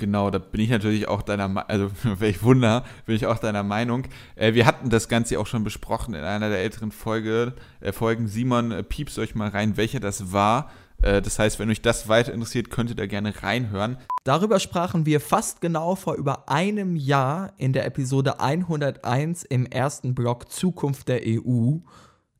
Genau, 0.00 0.30
da 0.30 0.38
bin 0.38 0.62
ich 0.62 0.70
natürlich 0.70 1.08
auch 1.08 1.20
deiner, 1.20 1.68
also 1.68 1.90
welch 2.18 2.42
Wunder, 2.42 2.84
bin 3.04 3.14
ich 3.14 3.26
auch 3.26 3.38
deiner 3.38 3.62
Meinung. 3.62 4.04
Äh, 4.34 4.54
wir 4.54 4.64
hatten 4.64 4.88
das 4.88 5.08
Ganze 5.08 5.38
auch 5.38 5.46
schon 5.46 5.62
besprochen 5.62 6.14
in 6.14 6.24
einer 6.24 6.48
der 6.48 6.58
älteren 6.58 6.90
Folge, 6.90 7.52
äh, 7.80 7.92
Folgen. 7.92 8.26
Simon, 8.26 8.72
äh, 8.72 8.82
piepst 8.82 9.18
euch 9.18 9.34
mal 9.34 9.50
rein, 9.50 9.76
welcher 9.76 10.00
das 10.00 10.32
war. 10.32 10.70
Äh, 11.02 11.22
das 11.22 11.38
heißt, 11.38 11.58
wenn 11.58 11.70
euch 11.70 11.82
das 11.82 12.08
weiter 12.08 12.32
interessiert, 12.32 12.70
könnt 12.70 12.90
ihr 12.90 12.96
da 12.96 13.06
gerne 13.06 13.42
reinhören. 13.42 13.96
Darüber 14.24 14.60
sprachen 14.60 15.06
wir 15.06 15.20
fast 15.20 15.60
genau 15.60 15.94
vor 15.94 16.14
über 16.14 16.48
einem 16.48 16.96
Jahr 16.96 17.52
in 17.56 17.72
der 17.72 17.86
Episode 17.86 18.40
101 18.40 19.44
im 19.44 19.66
ersten 19.66 20.14
Blog 20.14 20.50
Zukunft 20.50 21.08
der 21.08 21.22
EU. 21.24 21.78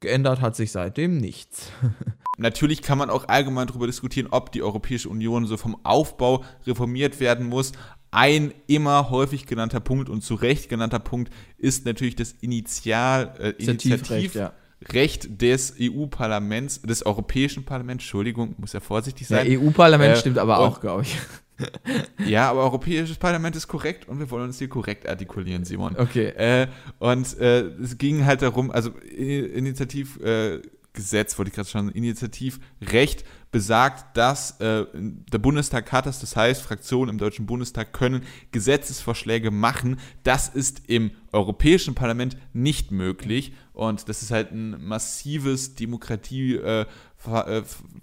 Geändert 0.00 0.40
hat 0.40 0.56
sich 0.56 0.72
seitdem 0.72 1.18
nichts. 1.18 1.70
Natürlich 2.38 2.80
kann 2.80 2.96
man 2.96 3.10
auch 3.10 3.28
allgemein 3.28 3.66
darüber 3.66 3.86
diskutieren, 3.86 4.28
ob 4.30 4.50
die 4.50 4.62
Europäische 4.62 5.10
Union 5.10 5.46
so 5.46 5.58
vom 5.58 5.76
Aufbau 5.84 6.42
reformiert 6.66 7.20
werden 7.20 7.46
muss. 7.46 7.72
Ein 8.10 8.52
immer 8.66 9.10
häufig 9.10 9.46
genannter 9.46 9.80
Punkt 9.80 10.08
und 10.08 10.22
zu 10.22 10.34
Recht 10.34 10.70
genannter 10.70 10.98
Punkt 10.98 11.32
ist 11.58 11.84
natürlich 11.84 12.16
das 12.16 12.32
Initial, 12.40 13.34
äh, 13.38 13.50
Initiativrecht, 13.62 14.34
ja. 14.34 14.52
Recht 14.88 15.42
des 15.42 15.74
EU-Parlaments, 15.78 16.80
des 16.82 17.04
Europäischen 17.04 17.64
Parlaments, 17.64 18.04
Entschuldigung, 18.04 18.54
muss 18.58 18.72
ja 18.72 18.80
vorsichtig 18.80 19.26
sein. 19.26 19.46
Der 19.46 19.60
EU-Parlament 19.60 20.14
äh, 20.14 20.16
stimmt 20.16 20.38
aber 20.38 20.58
auch, 20.58 20.80
glaube 20.80 21.02
ich. 21.02 21.18
ja, 22.26 22.50
aber 22.50 22.62
Europäisches 22.62 23.18
Parlament 23.18 23.56
ist 23.56 23.68
korrekt 23.68 24.08
und 24.08 24.18
wir 24.18 24.30
wollen 24.30 24.44
uns 24.44 24.58
hier 24.58 24.68
korrekt 24.68 25.06
artikulieren, 25.06 25.64
Simon. 25.64 25.96
Okay. 25.96 26.28
Äh, 26.28 26.68
und 26.98 27.38
äh, 27.38 27.60
es 27.82 27.98
ging 27.98 28.24
halt 28.24 28.40
darum, 28.40 28.70
also 28.70 28.90
Initiativgesetz, 28.90 31.38
wollte 31.38 31.50
ich 31.50 31.54
gerade 31.54 31.68
schon, 31.68 31.90
Initiativrecht 31.90 33.24
besagt, 33.50 34.16
dass 34.16 34.60
äh, 34.60 34.86
der 34.94 35.38
Bundestag 35.38 35.90
hat 35.92 36.06
das, 36.06 36.20
das 36.20 36.36
heißt, 36.36 36.62
Fraktionen 36.62 37.10
im 37.10 37.18
Deutschen 37.18 37.46
Bundestag 37.46 37.92
können 37.92 38.22
Gesetzesvorschläge 38.52 39.50
machen. 39.50 39.98
Das 40.22 40.48
ist 40.48 40.82
im 40.88 41.10
Europäischen 41.32 41.94
Parlament 41.94 42.36
nicht 42.52 42.92
möglich 42.92 43.52
und 43.72 44.08
das 44.08 44.22
ist 44.22 44.30
halt 44.30 44.52
ein 44.52 44.84
massives 44.84 45.74
Demokratie- 45.74 46.56
äh, 46.56 46.86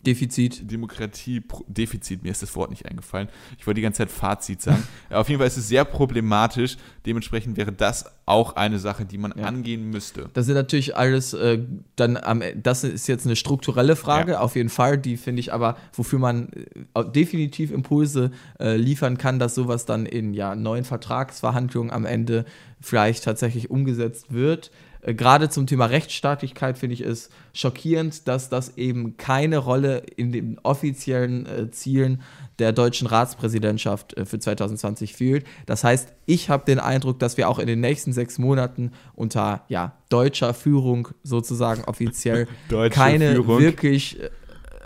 Defizit. 0.06 0.72
Demokratie, 0.72 1.44
Defizit, 1.68 2.24
mir 2.24 2.32
ist 2.32 2.42
das 2.42 2.56
Wort 2.56 2.70
nicht 2.70 2.86
eingefallen. 2.86 3.30
Ich 3.58 3.66
wollte 3.66 3.80
die 3.80 3.82
ganze 3.82 4.00
Zeit 4.00 4.12
Fazit 4.12 4.62
sagen. 4.62 4.84
Auf 5.10 5.28
jeden 5.28 5.40
Fall 5.40 5.48
ist 5.48 5.58
es 5.58 5.68
sehr 5.68 5.86
problematisch. 5.86 6.78
Dementsprechend 7.06 7.58
wäre 7.58 7.72
das 7.72 8.06
auch 8.26 8.56
eine 8.56 8.78
Sache, 8.78 9.06
die 9.06 9.18
man 9.18 9.34
ja. 9.36 9.46
angehen 9.46 9.90
müsste. 9.90 10.30
Das 10.34 10.46
sind 10.46 10.56
natürlich 10.56 10.96
alles 10.96 11.34
äh, 11.34 11.60
dann 11.96 12.18
am, 12.18 12.44
das 12.56 12.84
ist 12.84 13.08
jetzt 13.08 13.26
eine 13.26 13.36
strukturelle 13.36 13.96
Frage, 13.96 14.34
ja. 14.34 14.40
auf 14.40 14.56
jeden 14.56 14.70
Fall, 14.70 14.98
die 14.98 15.18
finde 15.18 15.40
ich 15.40 15.52
aber, 15.52 15.78
wofür 15.94 16.20
man 16.20 16.50
äh, 16.94 17.04
definitiv 17.06 17.72
Impulse 17.72 18.32
äh, 18.60 18.76
liefern 18.76 19.18
kann, 19.18 19.40
dass 19.40 19.56
sowas 19.56 19.86
dann 19.86 20.06
in 20.06 20.34
ja, 20.34 20.56
neuen 20.56 20.84
Vertragsverhandlungen 20.84 21.92
am 21.92 22.06
Ende 22.06 22.46
vielleicht 22.80 23.24
tatsächlich 23.24 23.70
umgesetzt 23.70 24.34
wird. 24.34 24.72
Äh, 25.08 25.14
gerade 25.14 25.50
zum 25.50 25.66
Thema 25.66 25.86
Rechtsstaatlichkeit 25.86 26.78
finde 26.78 26.94
ich 26.94 27.02
es 27.02 27.30
schockierend, 27.54 28.28
dass 28.28 28.50
das 28.50 28.78
eben 28.78 29.18
keine 29.18 29.58
Rolle 29.58 30.04
in 30.16 30.32
den 30.32 30.60
offiziellen 30.60 31.46
äh, 31.46 31.72
Zielen 31.72 32.22
der 32.60 32.74
deutschen 32.74 33.08
Ratspräsidentschaft 33.08 34.16
äh, 34.18 34.26
für 34.26 34.38
2020 34.38 35.14
fühlt. 35.14 35.46
Das 35.66 35.84
heißt, 35.84 36.14
ich 36.26 36.50
habe 36.50 36.66
den 36.66 36.80
Eindruck, 36.80 37.20
dass 37.20 37.38
wir 37.38 37.48
auch 37.48 37.60
in 37.60 37.68
den 37.68 37.80
nächsten 37.80 38.12
sechs 38.12 38.38
Monaten 38.38 38.92
unter 39.16 39.64
ja, 39.70 39.94
deutscher 40.10 40.54
Führung 40.54 41.08
sozusagen 41.24 41.84
offiziell 41.86 42.48
keine 42.92 43.34
Führung. 43.36 43.60
wirklich 43.60 44.20
äh, 44.20 44.30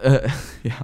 äh, 0.02 0.28
ja, 0.64 0.76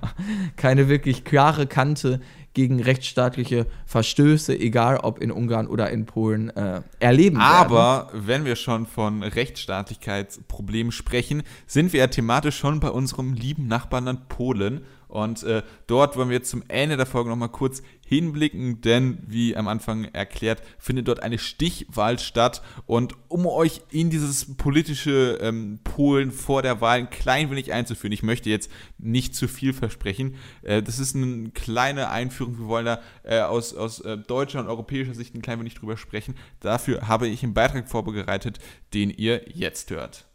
keine 0.55 0.89
wirklich 0.89 1.23
klare 1.23 1.67
Kante 1.67 2.21
gegen 2.57 2.81
rechtsstaatliche 2.81 3.67
Verstöße, 3.85 4.59
egal 4.59 4.97
ob 4.97 5.21
in 5.21 5.29
Ungarn 5.29 5.67
oder 5.67 5.91
in 5.91 6.07
Polen, 6.07 6.49
äh, 6.49 6.81
erleben 6.99 7.37
Aber 7.37 8.07
werden. 8.07 8.23
wenn 8.25 8.45
wir 8.45 8.55
schon 8.55 8.87
von 8.87 9.21
Rechtsstaatlichkeitsproblemen 9.21 10.91
sprechen, 10.91 11.43
sind 11.67 11.93
wir 11.93 11.99
ja 11.99 12.07
thematisch 12.07 12.57
schon 12.57 12.79
bei 12.79 12.89
unserem 12.89 13.33
lieben 13.33 13.67
Nachbarland 13.67 14.27
Polen. 14.27 14.85
Und 15.07 15.43
äh, 15.43 15.61
dort 15.85 16.17
wollen 16.17 16.31
wir 16.31 16.41
zum 16.41 16.63
Ende 16.67 16.97
der 16.97 17.05
Folge 17.05 17.29
nochmal 17.29 17.49
kurz 17.49 17.83
hinblicken, 18.07 18.79
denn 18.79 19.17
wie 19.27 19.57
am 19.57 19.67
Anfang 19.67 20.05
erklärt, 20.05 20.61
findet 20.79 21.09
dort 21.09 21.21
eine 21.21 21.37
Stichwahl 21.37 22.19
statt. 22.19 22.61
Und 22.85 23.15
um 23.27 23.45
euch 23.45 23.81
in 23.91 24.09
dieses 24.09 24.55
politische 24.55 25.37
ähm, 25.41 25.79
Polen 25.83 26.31
vor 26.31 26.61
der 26.61 26.79
Wahl 26.79 26.99
ein 26.99 27.09
klein 27.09 27.51
wenig 27.51 27.73
einzuführen, 27.73 28.13
ich 28.13 28.23
möchte 28.23 28.49
jetzt 28.49 28.71
nicht 28.97 29.35
zu 29.35 29.49
viel 29.49 29.73
versprechen, 29.73 30.35
äh, 30.61 30.81
das 30.81 30.99
ist 30.99 31.17
eine 31.17 31.49
kleine 31.49 32.09
Einführung, 32.09 32.57
wir 32.57 32.67
wollen 32.67 32.85
da 32.85 33.01
äh, 33.23 33.41
aus, 33.41 33.73
aus 33.73 33.99
äh, 33.99 34.17
deutscher 34.17 34.61
und 34.61 34.67
europäischer 34.67 35.13
Sicht 35.13 35.35
ein 35.35 35.41
klein 35.41 35.59
wenig 35.59 35.75
drüber 35.75 35.97
sprechen. 35.97 36.35
Dafür 36.61 37.09
habe 37.09 37.27
ich 37.27 37.43
einen 37.43 37.53
Beitrag 37.53 37.89
vorbereitet, 37.89 38.59
den 38.93 39.09
ihr 39.09 39.43
jetzt 39.49 39.91
hört. 39.91 40.27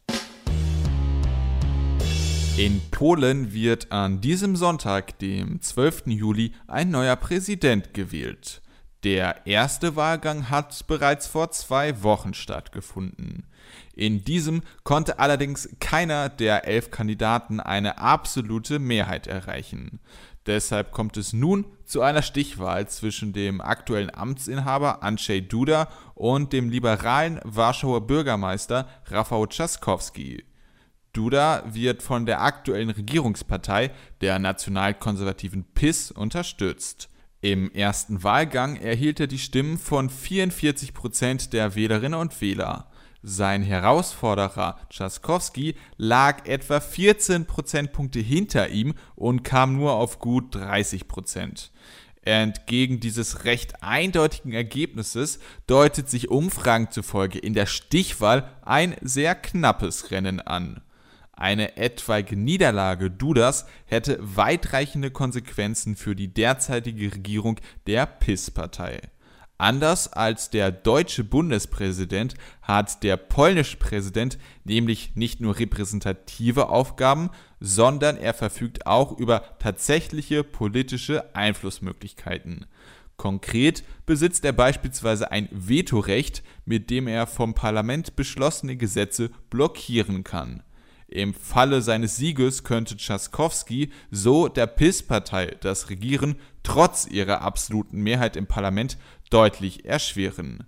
In 2.59 2.83
Polen 2.91 3.55
wird 3.55 3.91
an 3.93 4.21
diesem 4.21 4.57
Sonntag, 4.57 5.19
dem 5.21 5.63
12. 5.63 6.03
Juli, 6.09 6.53
ein 6.67 6.91
neuer 6.91 7.17
Präsident 7.17 7.95
gewählt. 7.95 8.61
Der 9.05 9.47
erste 9.47 9.97
Wahlgang 9.97 10.51
hat 10.51 10.87
bereits 10.87 11.27
vor 11.27 11.51
zwei 11.51 12.03
Wochen 12.03 12.35
stattgefunden. 12.35 13.47
In 13.95 14.23
diesem 14.23 14.61
konnte 14.85 15.19
allerdings 15.19 15.67
keiner 15.81 16.29
der 16.29 16.69
elf 16.69 16.91
Kandidaten 16.91 17.59
eine 17.59 17.97
absolute 17.97 18.79
Mehrheit 18.79 19.27
erreichen. 19.27 20.01
Deshalb 20.45 20.93
kommt 20.93 21.17
es 21.17 21.33
nun 21.33 21.65
zu 21.87 22.03
einer 22.03 22.23
Stichwahl 22.23 22.87
zwischen 22.87 23.33
dem 23.33 23.63
aktuellen 23.63 24.15
Amtsinhaber 24.15 25.03
Andrzej 25.03 25.41
Duda 25.41 25.89
und 26.15 26.53
dem 26.53 26.69
liberalen 26.69 27.41
Warschauer 27.45 28.07
Bürgermeister 28.07 28.89
Rafał 29.07 29.47
Trzaskowski. 29.47 30.45
Duda 31.13 31.63
wird 31.67 32.03
von 32.03 32.27
der 32.27 32.41
aktuellen 32.41 32.91
Regierungspartei, 32.91 33.91
der 34.21 34.39
nationalkonservativen 34.39 35.65
PIS, 35.75 36.11
unterstützt. 36.11 37.09
Im 37.41 37.71
ersten 37.73 38.23
Wahlgang 38.23 38.77
erhielt 38.77 39.21
er 39.21 39.27
die 39.27 39.39
Stimmen 39.39 39.77
von 39.77 40.09
44 40.09 40.95
Prozent 40.95 41.53
der 41.53 41.75
Wählerinnen 41.75 42.19
und 42.19 42.41
Wähler. 42.41 42.89
Sein 43.23 43.63
Herausforderer 43.63 44.79
Tschaskowski 44.91 45.75
lag 45.97 46.47
etwa 46.47 46.81
14 46.81 47.47
Prozentpunkte 47.47 48.19
hinter 48.21 48.71
ihm 48.71 48.95
und 49.15 49.43
kam 49.43 49.77
nur 49.77 49.93
auf 49.93 50.19
gut 50.19 50.55
30 50.55 51.09
Prozent. 51.09 51.73
Entgegen 52.23 53.01
dieses 53.01 53.45
recht 53.45 53.83
eindeutigen 53.83 54.53
Ergebnisses 54.53 55.41
deutet 55.67 56.09
sich 56.09 56.31
Umfragen 56.31 56.91
zufolge 56.91 57.39
in 57.39 57.55
der 57.55 57.67
Stichwahl 57.67 58.49
ein 58.63 58.97
sehr 59.01 59.35
knappes 59.35 60.11
Rennen 60.13 60.41
an. 60.41 60.81
Eine 61.43 61.77
etwaige 61.77 62.37
Niederlage 62.37 63.11
Dudas 63.11 63.67
hätte 63.87 64.17
weitreichende 64.21 65.11
Konsequenzen 65.11 65.97
für 65.97 66.15
die 66.15 66.33
derzeitige 66.33 67.13
Regierung 67.13 67.59
der 67.89 68.07
PIS-Partei. 68.07 69.01
Anders 69.59 70.13
als 70.13 70.51
der 70.51 70.71
deutsche 70.71 71.25
Bundespräsident 71.25 72.35
hat 72.63 73.03
der 73.03 73.17
polnische 73.17 73.77
Präsident 73.77 74.39
nämlich 74.63 75.17
nicht 75.17 75.41
nur 75.41 75.59
repräsentative 75.59 76.69
Aufgaben, 76.69 77.29
sondern 77.59 78.17
er 78.19 78.35
verfügt 78.35 78.87
auch 78.87 79.19
über 79.19 79.43
tatsächliche 79.59 80.45
politische 80.45 81.35
Einflussmöglichkeiten. 81.35 82.67
Konkret 83.17 83.83
besitzt 84.07 84.45
er 84.45 84.53
beispielsweise 84.53 85.33
ein 85.33 85.49
Vetorecht, 85.51 86.45
mit 86.67 86.89
dem 86.89 87.09
er 87.09 87.27
vom 87.27 87.55
Parlament 87.55 88.15
beschlossene 88.15 88.77
Gesetze 88.77 89.33
blockieren 89.51 90.23
kann. 90.23 90.63
Im 91.13 91.35
Falle 91.35 91.83
seines 91.83 92.17
Sieges 92.17 92.65
könnte 92.65 92.97
Tschaskowski 92.97 93.91
so 94.11 94.49
der 94.49 94.67
PIS-Partei 94.67 95.57
das 95.61 95.91
Regieren 95.91 96.37
trotz 96.63 97.07
ihrer 97.07 97.43
absoluten 97.43 98.01
Mehrheit 98.03 98.35
im 98.35 98.47
Parlament 98.47 98.97
deutlich 99.29 99.85
erschweren. 99.85 100.65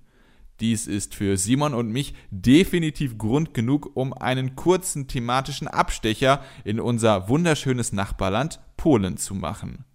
Dies 0.61 0.87
ist 0.87 1.15
für 1.15 1.39
Simon 1.39 1.73
und 1.73 1.91
mich 1.91 2.15
definitiv 2.31 3.17
Grund 3.17 3.55
genug, 3.55 3.91
um 3.95 4.13
einen 4.13 4.55
kurzen 4.55 5.09
thematischen 5.09 5.67
Abstecher 5.67 6.45
in 6.63 6.79
unser 6.79 7.29
wunderschönes 7.31 7.93
Nachbarland 7.93 8.61
Polen 8.77 9.17
zu 9.17 9.35
machen. 9.35 9.87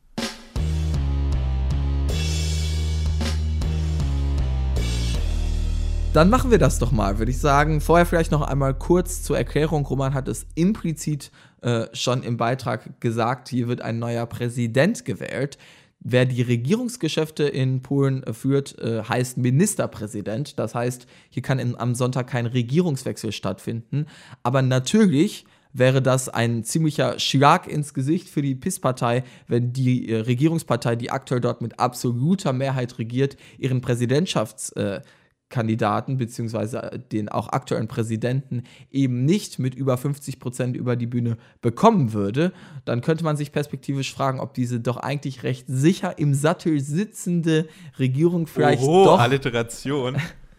Dann 6.12 6.32
machen 6.32 6.50
wir 6.50 6.58
das 6.58 6.80
doch 6.80 6.92
mal, 6.92 7.20
würde 7.20 7.30
ich 7.30 7.38
sagen. 7.38 7.82
Vorher 7.82 8.06
vielleicht 8.06 8.32
noch 8.32 8.42
einmal 8.42 8.74
kurz 8.74 9.22
zur 9.22 9.38
Erklärung. 9.38 9.86
Roman 9.86 10.16
hat 10.16 10.28
es 10.28 10.48
implizit 10.56 11.30
äh, 11.62 11.86
schon 11.94 12.24
im 12.24 12.36
Beitrag 12.36 13.00
gesagt, 13.00 13.48
hier 13.48 13.68
wird 13.68 13.82
ein 13.82 14.00
neuer 14.00 14.26
Präsident 14.26 15.06
gewählt. 15.06 15.60
Wer 16.00 16.26
die 16.26 16.42
Regierungsgeschäfte 16.42 17.44
in 17.44 17.84
Polen 17.84 18.24
äh, 18.24 18.34
führt, 18.34 18.80
äh, 18.80 19.04
heißt 19.04 19.38
Ministerpräsident. 19.38 20.58
Das 20.58 20.74
heißt, 20.74 21.06
hier 21.30 21.44
kann 21.44 21.60
in, 21.60 21.80
am 21.80 21.94
Sonntag 21.94 22.26
kein 22.26 22.48
Regierungswechsel 22.48 23.32
stattfinden. 23.32 24.08
Aber 24.42 24.64
natürlich 24.64 25.46
wäre 25.74 26.02
das 26.02 26.28
ein 26.28 26.64
ziemlicher 26.64 27.20
Schlag 27.20 27.68
ins 27.68 27.94
Gesicht 27.94 28.30
für 28.30 28.42
die 28.42 28.56
PIS-Partei, 28.56 29.24
wenn 29.48 29.74
die 29.74 30.10
äh, 30.10 30.22
Regierungspartei, 30.22 30.96
die 30.96 31.12
aktuell 31.12 31.42
dort 31.42 31.62
mit 31.62 31.80
absoluter 31.80 32.52
Mehrheit 32.52 32.98
regiert, 32.98 33.38
ihren 33.60 33.82
Präsidentschafts- 33.82 34.76
äh, 34.76 35.02
Kandidaten 35.50 36.18
beziehungsweise 36.18 37.02
den 37.12 37.28
auch 37.28 37.50
aktuellen 37.50 37.88
Präsidenten 37.88 38.64
eben 38.92 39.26
nicht 39.26 39.60
mit 39.60 39.74
über 39.76 39.98
50 39.98 40.40
Prozent 40.40 40.78
über 40.78 40.96
die 40.96 41.08
Bühne 41.08 41.38
bekommen 41.62 42.14
würde, 42.14 42.54
dann 42.86 43.02
könnte 43.02 43.24
man 43.24 43.36
sich 43.36 43.52
perspektivisch 43.52 44.14
fragen, 44.14 44.40
ob 44.40 44.54
diese 44.54 44.80
doch 44.80 44.98
eigentlich 44.98 45.44
recht 45.44 45.66
sicher 45.68 46.20
im 46.20 46.34
Sattel 46.34 46.80
sitzende 46.80 47.68
Regierung 47.98 48.46
vielleicht 48.48 48.84
Oho, 48.84 49.06
doch 49.06 49.20
Alliteration. 49.20 50.18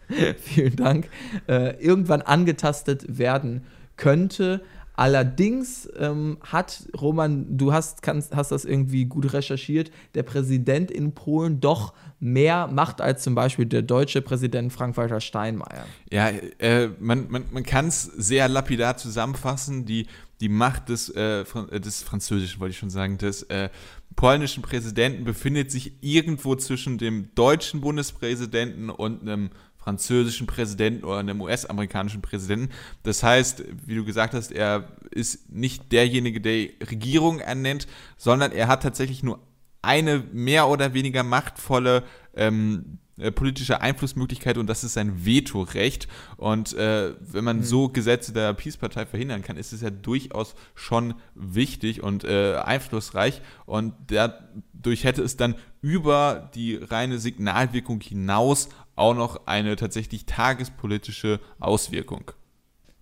vielen 0.37 0.75
Dank 0.75 1.09
äh, 1.47 1.81
irgendwann 1.81 2.21
angetastet 2.21 3.17
werden 3.17 3.63
könnte. 3.95 4.61
Allerdings 5.01 5.89
ähm, 5.97 6.37
hat 6.43 6.83
Roman, 6.95 7.57
du 7.57 7.73
hast, 7.73 8.03
kannst, 8.03 8.35
hast 8.35 8.51
das 8.51 8.65
irgendwie 8.65 9.05
gut 9.05 9.33
recherchiert, 9.33 9.89
der 10.13 10.21
Präsident 10.21 10.91
in 10.91 11.15
Polen 11.15 11.59
doch 11.59 11.95
mehr 12.19 12.67
Macht 12.67 13.01
als 13.01 13.23
zum 13.23 13.33
Beispiel 13.33 13.65
der 13.65 13.81
deutsche 13.81 14.21
Präsident 14.21 14.71
Frank-Walter 14.71 15.19
Steinmeier. 15.19 15.87
Ja, 16.11 16.29
äh, 16.59 16.89
man, 16.99 17.31
man, 17.31 17.45
man 17.51 17.63
kann 17.63 17.87
es 17.87 18.03
sehr 18.03 18.47
lapidar 18.47 18.95
zusammenfassen. 18.95 19.87
Die, 19.87 20.05
die 20.39 20.49
Macht 20.49 20.89
des, 20.89 21.09
äh, 21.09 21.41
äh, 21.41 21.79
des 21.79 22.03
französischen, 22.03 22.59
wollte 22.59 22.73
ich 22.73 22.77
schon 22.77 22.91
sagen, 22.91 23.17
des 23.17 23.41
äh, 23.43 23.69
polnischen 24.15 24.61
Präsidenten 24.61 25.23
befindet 25.23 25.71
sich 25.71 25.93
irgendwo 26.01 26.55
zwischen 26.55 26.99
dem 26.99 27.33
deutschen 27.33 27.81
Bundespräsidenten 27.81 28.91
und 28.91 29.23
einem 29.23 29.49
französischen 29.83 30.47
Präsidenten 30.47 31.03
oder 31.03 31.17
einem 31.17 31.41
US-amerikanischen 31.41 32.21
Präsidenten. 32.21 32.69
Das 33.03 33.23
heißt, 33.23 33.63
wie 33.85 33.95
du 33.95 34.05
gesagt 34.05 34.33
hast, 34.33 34.51
er 34.51 34.89
ist 35.09 35.51
nicht 35.51 35.91
derjenige, 35.91 36.39
der 36.39 36.69
Regierung 36.89 37.39
ernennt, 37.39 37.87
sondern 38.17 38.51
er 38.51 38.67
hat 38.67 38.83
tatsächlich 38.83 39.23
nur 39.23 39.39
eine 39.81 40.23
mehr 40.31 40.67
oder 40.67 40.93
weniger 40.93 41.23
machtvolle 41.23 42.03
ähm, 42.35 42.99
äh, 43.21 43.31
politische 43.31 43.81
Einflussmöglichkeit 43.81 44.57
und 44.57 44.67
das 44.67 44.83
ist 44.83 44.93
sein 44.93 45.25
Vetorecht. 45.25 46.07
Und 46.37 46.73
äh, 46.73 47.13
wenn 47.19 47.43
man 47.43 47.57
mhm. 47.57 47.63
so 47.63 47.89
Gesetze 47.89 48.33
der 48.33 48.53
Peace-Partei 48.53 49.05
verhindern 49.05 49.43
kann, 49.43 49.57
ist 49.57 49.73
es 49.73 49.81
ja 49.81 49.89
durchaus 49.89 50.55
schon 50.75 51.13
wichtig 51.35 52.01
und 52.01 52.23
äh, 52.23 52.55
einflussreich. 52.55 53.41
Und 53.65 53.93
dadurch 54.07 55.03
hätte 55.03 55.21
es 55.21 55.37
dann 55.37 55.55
über 55.81 56.49
die 56.55 56.75
reine 56.75 57.19
Signalwirkung 57.19 58.01
hinaus 58.01 58.69
auch 58.95 59.15
noch 59.15 59.47
eine 59.47 59.75
tatsächlich 59.75 60.25
tagespolitische 60.25 61.39
Auswirkung. 61.59 62.31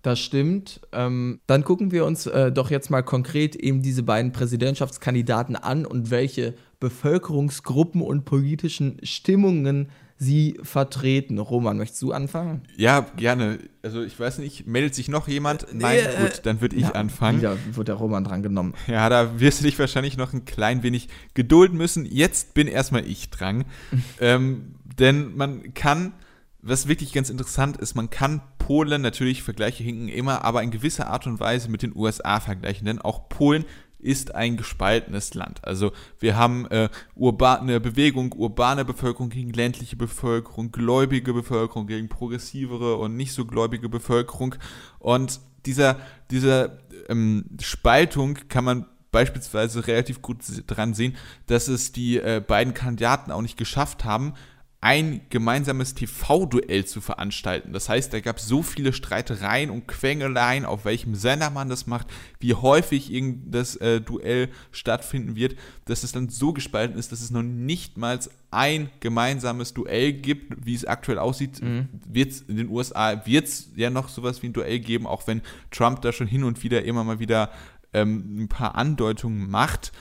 Das 0.02 0.18
stimmt. 0.18 0.80
Ähm, 0.92 1.40
dann 1.46 1.62
gucken 1.62 1.92
wir 1.92 2.06
uns 2.06 2.26
äh, 2.26 2.50
doch 2.50 2.70
jetzt 2.70 2.90
mal 2.90 3.02
konkret 3.02 3.54
eben 3.54 3.82
diese 3.82 4.02
beiden 4.02 4.32
Präsidentschaftskandidaten 4.32 5.56
an 5.56 5.84
und 5.84 6.10
welche 6.10 6.54
Bevölkerungsgruppen 6.78 8.00
und 8.00 8.24
politischen 8.24 8.98
Stimmungen 9.02 9.90
sie 10.20 10.60
vertreten. 10.62 11.38
Roman, 11.38 11.78
möchtest 11.78 12.02
du 12.02 12.12
anfangen? 12.12 12.60
Ja, 12.76 13.00
gerne. 13.16 13.58
Also 13.82 14.02
ich 14.02 14.20
weiß 14.20 14.38
nicht, 14.38 14.66
meldet 14.66 14.94
sich 14.94 15.08
noch 15.08 15.26
jemand? 15.28 15.66
Nein, 15.72 15.98
äh, 15.98 16.20
gut, 16.20 16.42
dann 16.44 16.60
würde 16.60 16.76
ich 16.76 16.82
ja, 16.82 16.90
anfangen. 16.90 17.38
Wieder 17.38 17.56
wird 17.72 17.88
der 17.88 17.94
Roman 17.94 18.22
dran 18.22 18.42
genommen. 18.42 18.74
Ja, 18.86 19.08
da 19.08 19.40
wirst 19.40 19.60
du 19.60 19.64
dich 19.64 19.78
wahrscheinlich 19.78 20.18
noch 20.18 20.34
ein 20.34 20.44
klein 20.44 20.82
wenig 20.82 21.08
gedulden 21.32 21.78
müssen. 21.78 22.04
Jetzt 22.04 22.52
bin 22.52 22.68
erstmal 22.68 23.06
ich 23.06 23.30
dran. 23.30 23.64
ähm, 24.20 24.74
denn 24.98 25.34
man 25.36 25.72
kann, 25.72 26.12
was 26.60 26.86
wirklich 26.86 27.14
ganz 27.14 27.30
interessant 27.30 27.78
ist, 27.78 27.94
man 27.94 28.10
kann 28.10 28.42
Polen, 28.58 29.00
natürlich 29.00 29.42
Vergleiche 29.42 29.82
hinken 29.82 30.08
immer, 30.08 30.44
aber 30.44 30.62
in 30.62 30.70
gewisser 30.70 31.06
Art 31.06 31.26
und 31.26 31.40
Weise 31.40 31.70
mit 31.70 31.80
den 31.80 31.96
USA 31.96 32.40
vergleichen, 32.40 32.84
denn 32.84 33.00
auch 33.00 33.30
Polen 33.30 33.64
ist 34.02 34.34
ein 34.34 34.56
gespaltenes 34.56 35.34
Land. 35.34 35.64
Also 35.64 35.92
wir 36.18 36.36
haben 36.36 36.66
äh, 36.66 36.88
urbane 37.14 37.80
Bewegung, 37.80 38.32
urbane 38.32 38.84
Bevölkerung 38.84 39.30
gegen 39.30 39.52
ländliche 39.52 39.96
Bevölkerung, 39.96 40.72
gläubige 40.72 41.32
Bevölkerung 41.32 41.86
gegen 41.86 42.08
progressivere 42.08 42.96
und 42.96 43.16
nicht 43.16 43.32
so 43.32 43.44
gläubige 43.44 43.88
Bevölkerung. 43.88 44.54
Und 44.98 45.40
dieser, 45.66 45.96
dieser 46.30 46.78
ähm, 47.08 47.44
Spaltung 47.60 48.38
kann 48.48 48.64
man 48.64 48.86
beispielsweise 49.12 49.86
relativ 49.86 50.22
gut 50.22 50.38
dran 50.66 50.94
sehen, 50.94 51.16
dass 51.46 51.68
es 51.68 51.92
die 51.92 52.18
äh, 52.18 52.42
beiden 52.46 52.74
Kandidaten 52.74 53.32
auch 53.32 53.42
nicht 53.42 53.56
geschafft 53.56 54.04
haben, 54.04 54.34
ein 54.82 55.20
gemeinsames 55.28 55.94
TV-Duell 55.94 56.86
zu 56.86 57.02
veranstalten. 57.02 57.74
Das 57.74 57.90
heißt, 57.90 58.14
da 58.14 58.20
gab 58.20 58.38
es 58.38 58.48
so 58.48 58.62
viele 58.62 58.94
Streitereien 58.94 59.68
und 59.68 59.86
Quengeleien, 59.86 60.64
auf 60.64 60.86
welchem 60.86 61.14
Sender 61.14 61.50
man 61.50 61.68
das 61.68 61.86
macht, 61.86 62.06
wie 62.38 62.54
häufig 62.54 63.12
das 63.50 63.76
äh, 63.76 64.00
Duell 64.00 64.48
stattfinden 64.72 65.36
wird, 65.36 65.56
dass 65.84 66.02
es 66.02 66.12
dann 66.12 66.30
so 66.30 66.54
gespalten 66.54 66.98
ist, 66.98 67.12
dass 67.12 67.20
es 67.20 67.30
noch 67.30 67.42
nicht 67.42 67.98
mal 67.98 68.18
ein 68.50 68.88
gemeinsames 69.00 69.74
Duell 69.74 70.14
gibt, 70.14 70.64
wie 70.64 70.74
es 70.74 70.86
aktuell 70.86 71.18
aussieht. 71.18 71.60
Mhm. 71.60 71.88
Wird's, 72.06 72.40
in 72.48 72.56
den 72.56 72.70
USA 72.70 73.26
wird 73.26 73.48
es 73.48 73.68
ja 73.76 73.90
noch 73.90 74.08
sowas 74.08 74.42
wie 74.42 74.46
ein 74.46 74.54
Duell 74.54 74.78
geben, 74.78 75.06
auch 75.06 75.26
wenn 75.26 75.42
Trump 75.70 76.00
da 76.00 76.10
schon 76.10 76.26
hin 76.26 76.42
und 76.42 76.62
wieder 76.62 76.84
immer 76.84 77.04
mal 77.04 77.18
wieder 77.18 77.50
ähm, 77.92 78.44
ein 78.44 78.48
paar 78.48 78.76
Andeutungen 78.76 79.50
macht. 79.50 79.92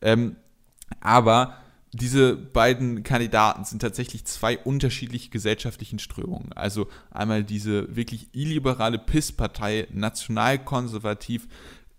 Ähm, 0.00 0.36
aber 1.00 1.56
diese 2.00 2.36
beiden 2.36 3.02
Kandidaten 3.02 3.64
sind 3.64 3.80
tatsächlich 3.80 4.24
zwei 4.24 4.58
unterschiedliche 4.58 5.30
gesellschaftlichen 5.30 5.98
Strömungen. 5.98 6.52
Also 6.54 6.88
einmal 7.10 7.44
diese 7.44 7.94
wirklich 7.94 8.28
illiberale 8.32 8.98
PIS-Partei, 8.98 9.88
nationalkonservativ, 9.92 11.48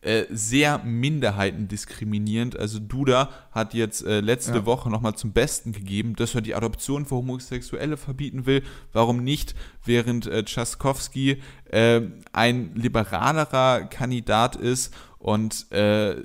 äh, 0.01 0.25
sehr 0.29 0.77
minderheitendiskriminierend. 0.79 2.57
Also 2.57 2.79
Duda 2.79 3.29
hat 3.51 3.73
jetzt 3.73 4.05
äh, 4.05 4.21
letzte 4.21 4.59
ja. 4.59 4.65
Woche 4.65 4.89
nochmal 4.89 5.15
zum 5.15 5.33
Besten 5.33 5.73
gegeben, 5.73 6.15
dass 6.15 6.35
er 6.35 6.41
die 6.41 6.55
Adoption 6.55 7.05
für 7.05 7.15
Homosexuelle 7.15 7.97
verbieten 7.97 8.45
will. 8.45 8.63
Warum 8.93 9.23
nicht? 9.23 9.55
Während 9.83 10.25
äh, 10.25 10.45
Tschaskowski 10.45 11.41
äh, 11.69 12.01
ein 12.31 12.75
liberalerer 12.75 13.81
Kandidat 13.89 14.55
ist 14.55 14.93
und 15.17 15.69
äh, 15.73 16.15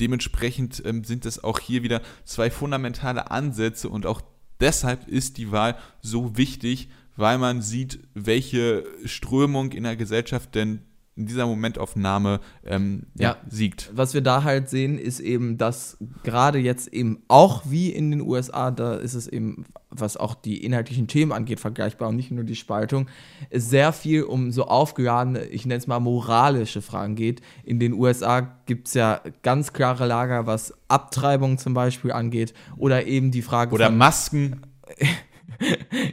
Dementsprechend 0.00 0.82
ähm, 0.84 1.04
sind 1.04 1.26
es 1.26 1.44
auch 1.44 1.58
hier 1.58 1.82
wieder 1.82 2.00
zwei 2.24 2.50
fundamentale 2.50 3.30
Ansätze 3.30 3.88
und 3.88 4.06
auch 4.06 4.22
deshalb 4.60 5.08
ist 5.08 5.36
die 5.36 5.52
Wahl 5.52 5.76
so 6.00 6.36
wichtig, 6.36 6.88
weil 7.16 7.38
man 7.38 7.62
sieht, 7.62 8.00
welche 8.14 8.84
Strömung 9.04 9.72
in 9.72 9.84
der 9.84 9.96
Gesellschaft 9.96 10.54
denn 10.54 10.82
in 11.20 11.26
dieser 11.26 11.46
Momentaufnahme 11.46 12.40
ähm, 12.64 13.02
ja, 13.14 13.30
ja, 13.30 13.36
siegt. 13.48 13.90
Was 13.94 14.14
wir 14.14 14.22
da 14.22 14.42
halt 14.42 14.70
sehen, 14.70 14.98
ist 14.98 15.20
eben, 15.20 15.58
dass 15.58 15.98
gerade 16.22 16.58
jetzt 16.58 16.88
eben 16.88 17.22
auch 17.28 17.62
wie 17.66 17.90
in 17.90 18.10
den 18.10 18.22
USA, 18.22 18.70
da 18.70 18.94
ist 18.94 19.12
es 19.12 19.28
eben, 19.28 19.66
was 19.90 20.16
auch 20.16 20.34
die 20.34 20.64
inhaltlichen 20.64 21.08
Themen 21.08 21.32
angeht, 21.32 21.60
vergleichbar 21.60 22.08
und 22.08 22.16
nicht 22.16 22.30
nur 22.30 22.44
die 22.44 22.56
Spaltung, 22.56 23.06
es 23.50 23.68
sehr 23.68 23.92
viel 23.92 24.22
um 24.22 24.50
so 24.50 24.64
aufgeladene, 24.64 25.44
ich 25.44 25.66
nenne 25.66 25.78
es 25.78 25.86
mal 25.86 26.00
moralische 26.00 26.80
Fragen 26.80 27.16
geht. 27.16 27.42
In 27.64 27.78
den 27.78 27.92
USA 27.92 28.40
gibt 28.64 28.88
es 28.88 28.94
ja 28.94 29.20
ganz 29.42 29.74
klare 29.74 30.06
Lager, 30.06 30.46
was 30.46 30.72
Abtreibung 30.88 31.58
zum 31.58 31.74
Beispiel 31.74 32.12
angeht 32.12 32.54
oder 32.78 33.06
eben 33.06 33.30
die 33.30 33.42
Frage 33.42 33.74
oder 33.74 33.90
Masken. 33.90 34.62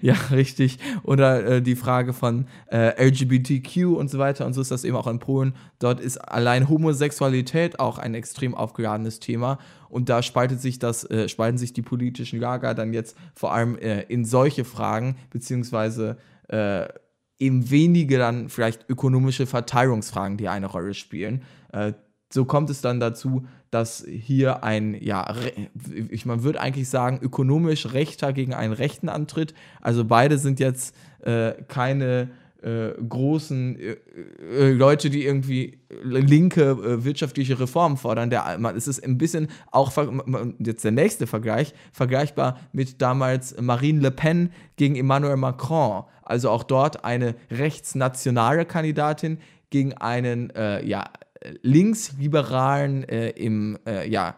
ja, 0.02 0.16
richtig. 0.32 0.80
Oder 1.04 1.46
äh, 1.46 1.62
die 1.62 1.76
Frage 1.76 2.14
von 2.14 2.48
äh, 2.72 3.08
LGBTQ 3.08 3.96
und 3.98 4.10
so 4.10 4.20
weiter. 4.20 4.46
Und 4.46 4.54
so 4.54 4.62
ist 4.62 4.72
das 4.72 4.84
eben 4.84 4.96
auch 4.96 5.08
in 5.08 5.20
Polen. 5.20 5.54
Dort 5.80 6.00
ist 6.00 6.18
allein 6.18 6.70
Homosexualität 6.70 7.80
auch 7.80 7.98
ein 7.98 8.14
extrem 8.14 8.56
aufgeladenes 8.56 9.20
Thema. 9.20 9.60
Und 9.90 10.10
da 10.10 10.22
spaltet 10.22 10.62
sich 10.62 10.80
das, 10.80 11.10
äh, 11.10 11.30
spalten 11.30 11.58
sich 11.58 11.74
die 11.74 11.82
politischen 11.82 12.40
Lager 12.40 12.74
dann 12.74 12.94
jetzt 12.94 13.16
vor 13.36 13.54
allem 13.54 13.78
äh, 13.78 14.02
in 14.04 14.26
solche 14.26 14.66
Fragen, 14.66 15.18
beziehungsweise 15.30 16.18
äh, 16.50 16.88
eben 17.40 17.70
wenige 17.70 18.18
dann 18.18 18.50
vielleicht 18.50 18.90
ökonomische 18.90 19.46
Verteilungsfragen, 19.46 20.38
die 20.38 20.48
eine 20.48 20.66
Rolle 20.66 20.94
spielen. 20.94 21.44
So 22.30 22.46
kommt 22.46 22.70
es 22.70 22.82
dann 22.82 23.00
dazu, 23.00 23.46
dass 23.72 24.06
hier 24.08 24.64
ein, 24.64 24.96
ja, 25.02 25.34
ich, 26.10 26.26
man 26.26 26.44
würde 26.44 26.60
eigentlich 26.60 26.90
sagen, 26.90 27.20
ökonomisch 27.22 27.94
Rechter 27.94 28.34
gegen 28.34 28.54
einen 28.54 28.74
Rechten 28.74 29.10
antritt. 29.10 29.54
Also 29.82 30.06
beide 30.06 30.38
sind 30.38 30.60
jetzt 30.60 30.96
äh, 31.22 31.54
keine 31.68 32.30
äh, 32.62 32.90
großen 33.08 33.80
äh, 33.80 33.98
äh, 34.42 34.72
Leute, 34.72 35.10
die 35.10 35.24
irgendwie 35.24 35.80
linke 36.04 36.72
äh, 36.72 37.04
wirtschaftliche 37.04 37.60
Reformen 37.60 37.98
fordern. 37.98 38.30
Der, 38.30 38.58
man, 38.60 38.76
es 38.76 38.88
ist 38.88 39.04
ein 39.04 39.18
bisschen 39.18 39.48
auch, 39.72 39.92
jetzt 40.60 40.84
der 40.84 40.92
nächste 40.92 41.28
Vergleich, 41.28 41.74
vergleichbar 41.94 42.60
mit 42.72 43.02
damals 43.02 43.60
Marine 43.62 44.02
Le 44.02 44.12
Pen 44.12 44.52
gegen 44.76 44.96
Emmanuel 44.96 45.38
Macron. 45.38 46.04
Also 46.24 46.50
auch 46.50 46.64
dort 46.64 47.06
eine 47.06 47.36
rechtsnationale 47.52 48.66
Kandidatin 48.66 49.38
gegen 49.70 49.94
einen, 49.94 50.50
äh, 50.52 50.86
ja, 50.86 51.06
linksliberalen 51.62 53.04
äh, 53.04 53.30
im, 53.30 53.78
ja, 54.08 54.36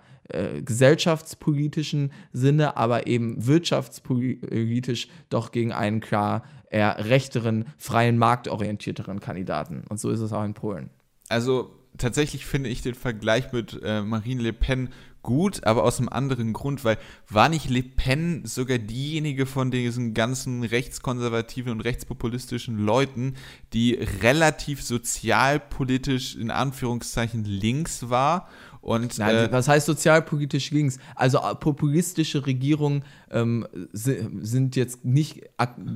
gesellschaftspolitischen 0.64 2.12
Sinne, 2.32 2.78
aber 2.78 3.08
eben 3.08 3.48
wirtschaftspolitisch 3.48 5.08
doch 5.32 5.52
gegen 5.52 5.72
einen 5.72 6.02
klar 6.02 6.44
eher 6.70 7.04
rechteren, 7.10 7.66
freien, 7.80 8.20
marktorientierteren 8.20 9.20
Kandidaten. 9.20 9.86
Und 9.90 10.00
so 10.00 10.12
ist 10.12 10.20
es 10.20 10.32
auch 10.32 10.44
in 10.44 10.54
Polen. 10.54 10.92
Also 11.30 11.76
tatsächlich 11.98 12.46
finde 12.46 12.70
ich 12.70 12.82
den 12.82 12.96
Vergleich 12.96 13.52
mit 13.52 13.80
äh, 13.84 14.02
Marine 14.02 14.42
Le 14.42 14.54
Pen 14.54 14.90
gut, 15.22 15.64
aber 15.66 15.84
aus 15.84 16.00
einem 16.00 16.10
anderen 16.10 16.54
Grund, 16.54 16.84
weil 16.84 16.98
war 17.30 17.50
nicht 17.50 17.70
Le 17.70 17.84
Pen 17.84 18.46
sogar 18.46 18.78
diejenige 18.78 19.46
von 19.46 19.72
diesen 19.72 20.14
ganzen 20.14 20.64
rechtskonservativen 20.64 21.72
und 21.72 21.82
rechtspopulistischen 21.82 22.78
Leuten, 22.78 23.36
die 23.74 23.94
relativ 23.94 24.82
sozialpolitisch 24.82 26.36
in 26.36 26.52
Anführungszeichen 26.52 27.44
links 27.44 28.10
war 28.10 28.48
und, 28.82 29.18
Nein, 29.18 29.36
äh, 29.36 29.52
was 29.52 29.68
heißt 29.68 29.86
sozialpolitisch 29.86 30.72
links? 30.72 31.00
Also 31.16 31.40
äh, 31.40 31.56
populistische 31.56 32.46
Regierungen 32.46 33.04
ähm, 33.30 33.68
sind 33.92 34.76
jetzt 34.76 35.04
nicht 35.04 35.44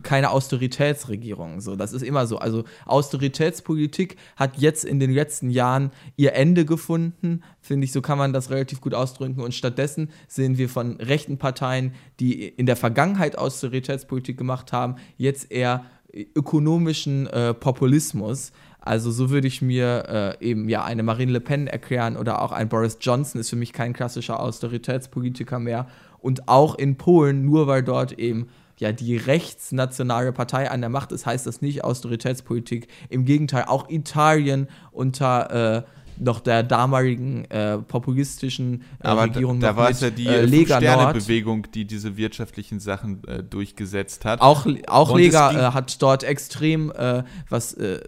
keine 0.04 0.30
Austeritätsregierungen. 0.32 1.62
So, 1.62 1.76
das 1.76 1.94
ist 1.94 2.02
immer 2.02 2.28
so. 2.28 2.38
Also 2.40 2.66
Austeritätspolitik 2.86 4.18
hat 4.36 4.58
jetzt 4.58 4.84
in 4.84 5.00
den 5.00 5.12
letzten 5.12 5.50
Jahren 5.50 5.92
ihr 6.18 6.34
Ende 6.34 6.66
gefunden, 6.66 7.44
finde 7.62 7.86
ich. 7.86 7.94
So 7.94 8.02
kann 8.02 8.18
man 8.18 8.34
das 8.34 8.50
relativ 8.50 8.82
gut 8.82 8.94
ausdrücken. 8.94 9.42
Und 9.42 9.54
stattdessen 9.54 10.10
sehen 10.28 10.58
wir 10.58 10.68
von 10.68 10.98
rechten 11.00 11.38
Parteien, 11.38 11.94
die 12.20 12.48
in 12.48 12.66
der 12.66 12.76
Vergangenheit 12.76 13.38
Austeritätspolitik 13.38 14.38
gemacht 14.38 14.74
haben, 14.74 14.96
jetzt 15.18 15.52
eher 15.52 15.86
ökonomischen 16.14 17.28
äh, 17.28 17.54
Populismus. 17.54 18.52
Also 18.86 19.12
so 19.12 19.30
würde 19.30 19.48
ich 19.48 19.62
mir 19.62 20.36
äh, 20.42 20.46
eben 20.46 20.68
ja 20.68 20.84
eine 20.84 21.04
Marine 21.04 21.32
Le 21.32 21.40
Pen 21.40 21.68
erklären 21.68 22.18
oder 22.18 22.42
auch 22.42 22.52
ein 22.52 22.68
Boris 22.68 22.98
Johnson 23.00 23.40
ist 23.40 23.50
für 23.50 23.56
mich 23.56 23.72
kein 23.72 23.94
klassischer 23.94 24.42
Austeritätspolitiker 24.42 25.58
mehr. 25.58 25.88
Und 26.20 26.50
auch 26.50 26.76
in 26.76 26.98
Polen, 26.98 27.46
nur 27.46 27.68
weil 27.68 27.82
dort 27.82 28.12
eben 28.20 28.50
ja 28.80 28.92
die 28.92 29.16
rechtsnationale 29.16 30.34
Partei 30.34 30.70
an 30.70 30.82
der 30.82 30.90
Macht 30.90 31.14
ist, 31.14 31.26
heißt 31.26 31.48
das 31.48 31.62
nicht 31.62 31.86
Austeritätspolitik. 31.86 32.88
Im 33.08 33.24
Gegenteil, 33.24 33.66
auch 33.68 33.90
Italien 33.90 34.68
unter 34.92 35.78
äh, 35.78 35.84
noch 36.18 36.39
der 36.39 36.64
damaligen 36.64 37.45
äh, 37.45 37.78
populistischen 37.78 38.82
äh, 38.99 39.07
Aber 39.07 39.24
Regierung. 39.24 39.59
Da, 39.59 39.72
da 39.72 39.78
war 39.78 39.89
es 39.89 40.01
ja 40.01 40.09
die 40.09 40.28
äh, 40.28 40.45
Lega-Bewegung, 40.45 41.68
die 41.74 41.86
diese 41.86 42.18
wirtschaftlichen 42.18 42.80
Sachen 42.80 43.24
äh, 43.28 43.43
durchgesetzt 43.43 44.26
hat. 44.26 44.41
Auch, 44.41 44.68
auch 44.88 45.16
Lega 45.16 45.70
äh, 45.70 45.72
hat 45.74 46.01
dort 46.01 46.24
extrem 46.24 46.91
äh, 46.91 47.24
was 47.49 47.74
äh, 47.74 47.99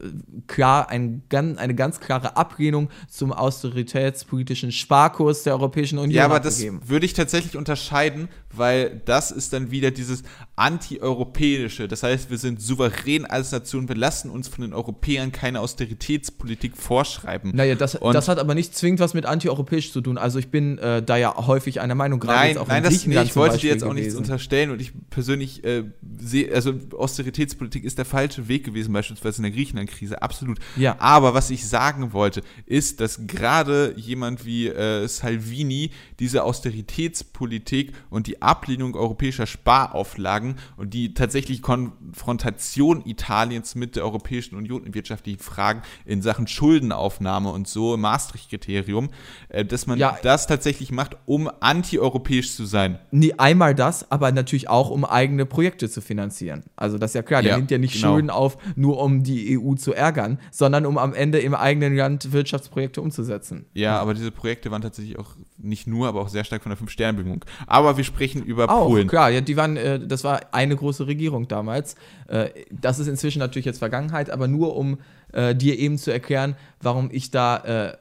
klar, 0.47 0.89
ein, 0.89 1.23
eine 1.31 1.75
ganz 1.75 1.99
klare 1.99 2.37
Ablehnung 2.37 2.89
zum 3.09 3.31
austeritätspolitischen 3.31 4.71
Sparkurs 4.71 5.43
der 5.43 5.53
Europäischen 5.53 5.97
Union. 5.97 6.11
Ja, 6.11 6.25
aber 6.25 6.39
das 6.39 6.63
würde 6.85 7.05
ich 7.05 7.13
tatsächlich 7.13 7.57
unterscheiden, 7.57 8.29
weil 8.51 9.01
das 9.05 9.31
ist 9.31 9.53
dann 9.53 9.71
wieder 9.71 9.91
dieses 9.91 10.23
anti-europäische. 10.55 11.87
Das 11.87 12.03
heißt, 12.03 12.29
wir 12.29 12.37
sind 12.37 12.61
souverän 12.61 13.25
als 13.25 13.51
Nation, 13.51 13.87
wir 13.87 13.95
lassen 13.95 14.29
uns 14.29 14.47
von 14.47 14.61
den 14.61 14.73
Europäern 14.73 15.31
keine 15.31 15.59
Austeritätspolitik 15.59 16.77
vorschreiben. 16.77 17.51
Naja, 17.53 17.75
das, 17.75 17.94
das 18.01 18.27
hat 18.27 18.39
aber 18.39 18.55
nicht 18.55 18.75
zwingend 18.75 18.99
was 18.99 19.13
mit 19.13 19.25
anti-europäisch 19.25 19.91
zu 19.91 20.01
tun. 20.01 20.17
Also 20.17 20.39
ich 20.39 20.49
bin 20.49 20.77
äh, 20.77 21.03
da 21.03 21.17
ja 21.17 21.35
häufig 21.35 21.81
einer 21.81 21.95
Meinung, 21.95 22.19
gerade 22.19 22.39
nein, 22.39 22.49
jetzt 22.49 22.57
auch 22.57 22.67
nein, 22.67 22.83
in 22.83 22.91
das, 22.91 23.05
nee, 23.05 23.21
ich 23.21 23.35
wollte 23.35 23.57
dir 23.57 23.69
jetzt 23.69 23.83
auch 23.83 23.93
nichts 23.93 24.15
unterstellen 24.15 24.71
und 24.71 24.81
ich 24.81 24.91
persönlich 25.09 25.63
äh, 25.63 25.83
sehe, 26.17 26.53
also 26.53 26.73
Austeritätspolitik 26.97 27.83
ist 27.83 27.97
der 27.97 28.05
falsche 28.05 28.47
Weg 28.47 28.63
gewesen, 28.63 28.93
beispielsweise 28.93 29.37
in 29.37 29.43
der 29.43 29.51
Griechenland-Krise, 29.51 30.21
absolut. 30.21 30.59
Ja. 30.75 30.95
Aber 30.99 31.33
was 31.33 31.49
ich 31.49 31.67
sagen 31.67 32.13
wollte, 32.13 32.41
ist, 32.65 32.99
dass 32.99 33.27
gerade 33.27 33.93
jemand 33.97 34.45
wie 34.45 34.67
äh, 34.67 35.07
Salvini 35.07 35.91
diese 36.19 36.43
Austeritätspolitik 36.43 37.93
und 38.09 38.27
die 38.27 38.41
Ablehnung 38.41 38.95
europäischer 38.95 39.45
Sparauflagen 39.45 40.55
und 40.77 40.93
die 40.93 41.13
tatsächlich 41.13 41.61
Konfrontation 41.61 43.05
Italiens 43.05 43.75
mit 43.75 43.95
der 43.95 44.03
Europäischen 44.03 44.55
Union 44.55 44.85
in 44.85 44.93
wirtschaftlichen 44.93 45.39
Fragen 45.39 45.81
in 46.05 46.21
Sachen 46.21 46.47
Schuldenaufnahme 46.47 47.51
und 47.51 47.67
so, 47.67 47.84
Maastricht-Kriterium, 47.97 49.09
äh, 49.49 49.63
dass 49.63 49.87
man 49.87 49.99
ja, 49.99 50.17
das 50.21 50.47
tatsächlich 50.47 50.91
macht, 50.91 51.17
um 51.25 51.49
antieuropäisch 51.59 52.53
zu 52.55 52.65
sein. 52.65 52.99
Nie 53.11 53.33
einmal 53.37 53.75
das, 53.75 54.11
aber 54.11 54.31
natürlich 54.31 54.69
auch, 54.69 54.89
um 54.89 55.05
eigene 55.05 55.45
Projekte 55.45 55.89
zu 55.89 56.01
finanzieren. 56.01 56.63
Also 56.75 56.97
das 56.97 57.11
ist 57.11 57.15
ja 57.15 57.21
klar, 57.21 57.41
der 57.41 57.51
ja, 57.51 57.57
nimmt 57.57 57.71
ja 57.71 57.77
nicht 57.77 57.93
genau. 57.93 58.13
Schulden 58.13 58.29
auf, 58.29 58.57
nur 58.75 59.01
um 59.01 59.23
die 59.23 59.57
EU 59.57 59.75
zu 59.75 59.93
ärgern, 59.93 60.39
sondern 60.51 60.85
um 60.85 60.97
am 60.97 61.13
Ende 61.13 61.39
im 61.39 61.53
eigenen 61.53 61.95
Land 61.95 62.31
Wirtschaftsprojekte 62.31 63.01
umzusetzen. 63.01 63.65
Ja, 63.73 63.99
aber 63.99 64.13
diese 64.13 64.31
Projekte 64.31 64.71
waren 64.71 64.81
tatsächlich 64.81 65.17
auch 65.17 65.35
nicht 65.57 65.87
nur, 65.87 66.07
aber 66.07 66.21
auch 66.21 66.29
sehr 66.29 66.43
stark 66.43 66.63
von 66.63 66.69
der 66.69 66.77
Fünf-Sterne-Bewegung. 66.77 67.45
Aber 67.67 67.97
wir 67.97 68.03
sprechen 68.03 68.43
über 68.43 68.69
auch, 68.69 68.87
Polen. 68.87 69.07
klar, 69.07 69.29
ja, 69.29 69.41
die 69.41 69.57
waren, 69.57 69.77
äh, 69.77 69.99
das 69.99 70.23
war 70.23 70.41
eine 70.51 70.75
große 70.75 71.07
Regierung 71.07 71.47
damals. 71.47 71.95
Äh, 72.27 72.49
das 72.71 72.99
ist 72.99 73.07
inzwischen 73.07 73.39
natürlich 73.39 73.65
jetzt 73.65 73.79
Vergangenheit, 73.79 74.29
aber 74.29 74.47
nur 74.47 74.75
um 74.75 74.97
äh, 75.33 75.55
dir 75.55 75.77
eben 75.77 75.97
zu 75.97 76.11
erklären, 76.11 76.55
warum 76.81 77.09
ich 77.11 77.31
da 77.31 77.57
äh, 77.57 77.97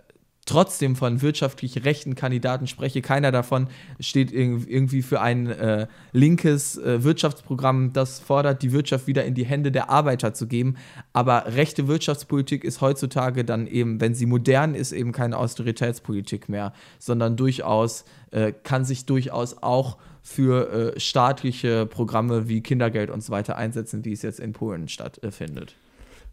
trotzdem 0.46 0.94
von 0.96 1.22
wirtschaftlich 1.22 1.84
rechten 1.84 2.14
Kandidaten 2.14 2.66
spreche. 2.66 3.02
Keiner 3.02 3.32
davon 3.32 3.68
steht 3.98 4.32
irgendwie 4.32 5.02
für 5.02 5.20
ein 5.20 5.46
äh, 5.46 5.86
linkes 6.12 6.76
äh, 6.76 7.02
Wirtschaftsprogramm, 7.02 7.92
das 7.92 8.20
fordert, 8.20 8.62
die 8.62 8.72
Wirtschaft 8.72 9.06
wieder 9.06 9.24
in 9.24 9.34
die 9.34 9.44
Hände 9.44 9.72
der 9.72 9.90
Arbeiter 9.90 10.34
zu 10.34 10.46
geben. 10.46 10.76
Aber 11.12 11.54
rechte 11.54 11.88
Wirtschaftspolitik 11.88 12.64
ist 12.64 12.80
heutzutage 12.80 13.44
dann 13.44 13.66
eben, 13.66 14.00
wenn 14.00 14.14
sie 14.14 14.26
modern 14.26 14.74
ist, 14.74 14.92
eben 14.92 15.12
keine 15.12 15.38
Austeritätspolitik 15.38 16.48
mehr, 16.48 16.72
sondern 16.98 17.36
durchaus, 17.36 18.04
äh, 18.30 18.52
kann 18.52 18.84
sich 18.84 19.06
durchaus 19.06 19.62
auch 19.62 19.96
für 20.22 20.94
äh, 20.94 21.00
staatliche 21.00 21.86
Programme 21.86 22.48
wie 22.48 22.62
Kindergeld 22.62 23.10
und 23.10 23.22
so 23.22 23.32
weiter 23.32 23.56
einsetzen, 23.56 24.04
wie 24.04 24.12
es 24.12 24.22
jetzt 24.22 24.40
in 24.40 24.52
Polen 24.52 24.88
stattfindet. 24.88 25.74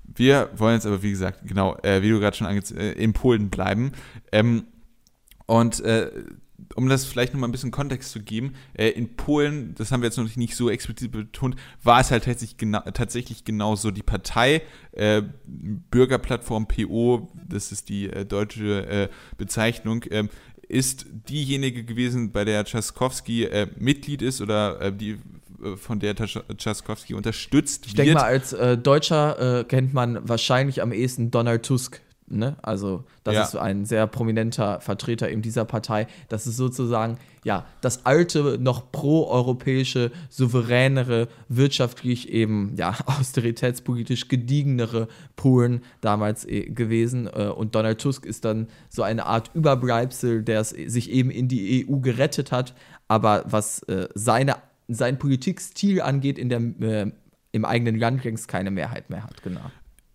Wir 0.03 0.49
wollen 0.55 0.75
jetzt 0.75 0.85
aber, 0.85 1.03
wie 1.03 1.11
gesagt, 1.11 1.41
genau, 1.45 1.77
äh, 1.83 2.01
wie 2.01 2.09
du 2.09 2.19
gerade 2.19 2.35
schon 2.35 2.47
angezählt 2.47 2.79
äh, 2.79 2.91
in 2.93 3.13
Polen 3.13 3.49
bleiben. 3.49 3.91
Ähm, 4.31 4.65
und 5.45 5.79
äh, 5.81 6.11
um 6.75 6.87
das 6.87 7.05
vielleicht 7.05 7.33
nochmal 7.33 7.49
ein 7.49 7.51
bisschen 7.51 7.71
Kontext 7.71 8.11
zu 8.11 8.21
geben, 8.21 8.53
äh, 8.73 8.89
in 8.89 9.15
Polen, 9.15 9.75
das 9.75 9.91
haben 9.91 10.01
wir 10.01 10.07
jetzt 10.07 10.17
noch 10.17 10.35
nicht 10.35 10.55
so 10.55 10.69
explizit 10.69 11.11
betont, 11.11 11.55
war 11.83 11.99
es 11.99 12.11
halt 12.11 12.25
tatsächlich, 12.25 12.57
genau, 12.57 12.81
tatsächlich 12.93 13.45
genauso. 13.45 13.91
Die 13.91 14.03
Partei 14.03 14.61
äh, 14.91 15.21
Bürgerplattform 15.45 16.67
PO, 16.67 17.31
das 17.47 17.71
ist 17.71 17.89
die 17.89 18.09
äh, 18.09 18.25
deutsche 18.25 18.87
äh, 18.87 19.09
Bezeichnung, 19.37 20.03
ähm, 20.11 20.29
ist 20.67 21.05
diejenige 21.27 21.83
gewesen, 21.83 22.31
bei 22.31 22.45
der 22.45 22.63
Trzaskowski 22.63 23.43
äh, 23.43 23.67
Mitglied 23.77 24.21
ist 24.21 24.41
oder 24.41 24.79
äh, 24.79 24.93
die 24.95 25.19
von 25.77 25.99
der 25.99 26.15
Trzaskowski 26.15 27.13
unterstützt 27.13 27.85
ich 27.85 27.97
wird. 27.97 28.07
Ich 28.07 28.13
denke 28.13 28.21
mal, 28.21 28.27
als 28.27 28.53
äh, 28.53 28.77
Deutscher 28.77 29.59
äh, 29.59 29.63
kennt 29.63 29.93
man 29.93 30.27
wahrscheinlich 30.27 30.81
am 30.81 30.91
ehesten 30.91 31.31
Donald 31.31 31.63
Tusk. 31.63 32.01
Ne? 32.27 32.55
Also, 32.61 33.03
das 33.23 33.35
ja. 33.35 33.43
ist 33.43 33.55
ein 33.55 33.85
sehr 33.85 34.07
prominenter 34.07 34.79
Vertreter 34.79 35.29
eben 35.29 35.41
dieser 35.41 35.65
Partei. 35.65 36.07
Das 36.29 36.47
ist 36.47 36.55
sozusagen 36.55 37.17
ja 37.43 37.65
das 37.81 38.05
alte, 38.05 38.57
noch 38.57 38.91
pro-europäische, 38.91 40.11
souveränere, 40.29 41.27
wirtschaftlich 41.49 42.29
eben 42.29 42.73
ja 42.77 42.95
austeritätspolitisch 43.05 44.29
gediegenere 44.29 45.09
Polen 45.35 45.83
damals 45.99 46.45
äh, 46.45 46.69
gewesen. 46.69 47.27
Äh, 47.27 47.47
und 47.47 47.75
Donald 47.75 47.99
Tusk 47.99 48.25
ist 48.25 48.45
dann 48.45 48.67
so 48.89 49.03
eine 49.03 49.25
Art 49.25 49.51
Überbleibsel, 49.53 50.41
der 50.41 50.63
sich 50.63 51.11
eben 51.11 51.31
in 51.31 51.49
die 51.49 51.85
EU 51.85 51.97
gerettet 51.97 52.53
hat, 52.53 52.73
aber 53.09 53.43
was 53.45 53.83
äh, 53.83 54.07
seine 54.15 54.55
sein 54.93 55.19
Politikstil 55.19 56.01
angeht, 56.01 56.37
in 56.37 56.49
der, 56.49 56.61
äh, 56.81 57.11
im 57.51 57.65
eigenen 57.65 57.97
Land 57.97 58.23
längst 58.23 58.47
keine 58.47 58.71
Mehrheit 58.71 59.09
mehr 59.09 59.23
hat, 59.23 59.43
genau. 59.43 59.71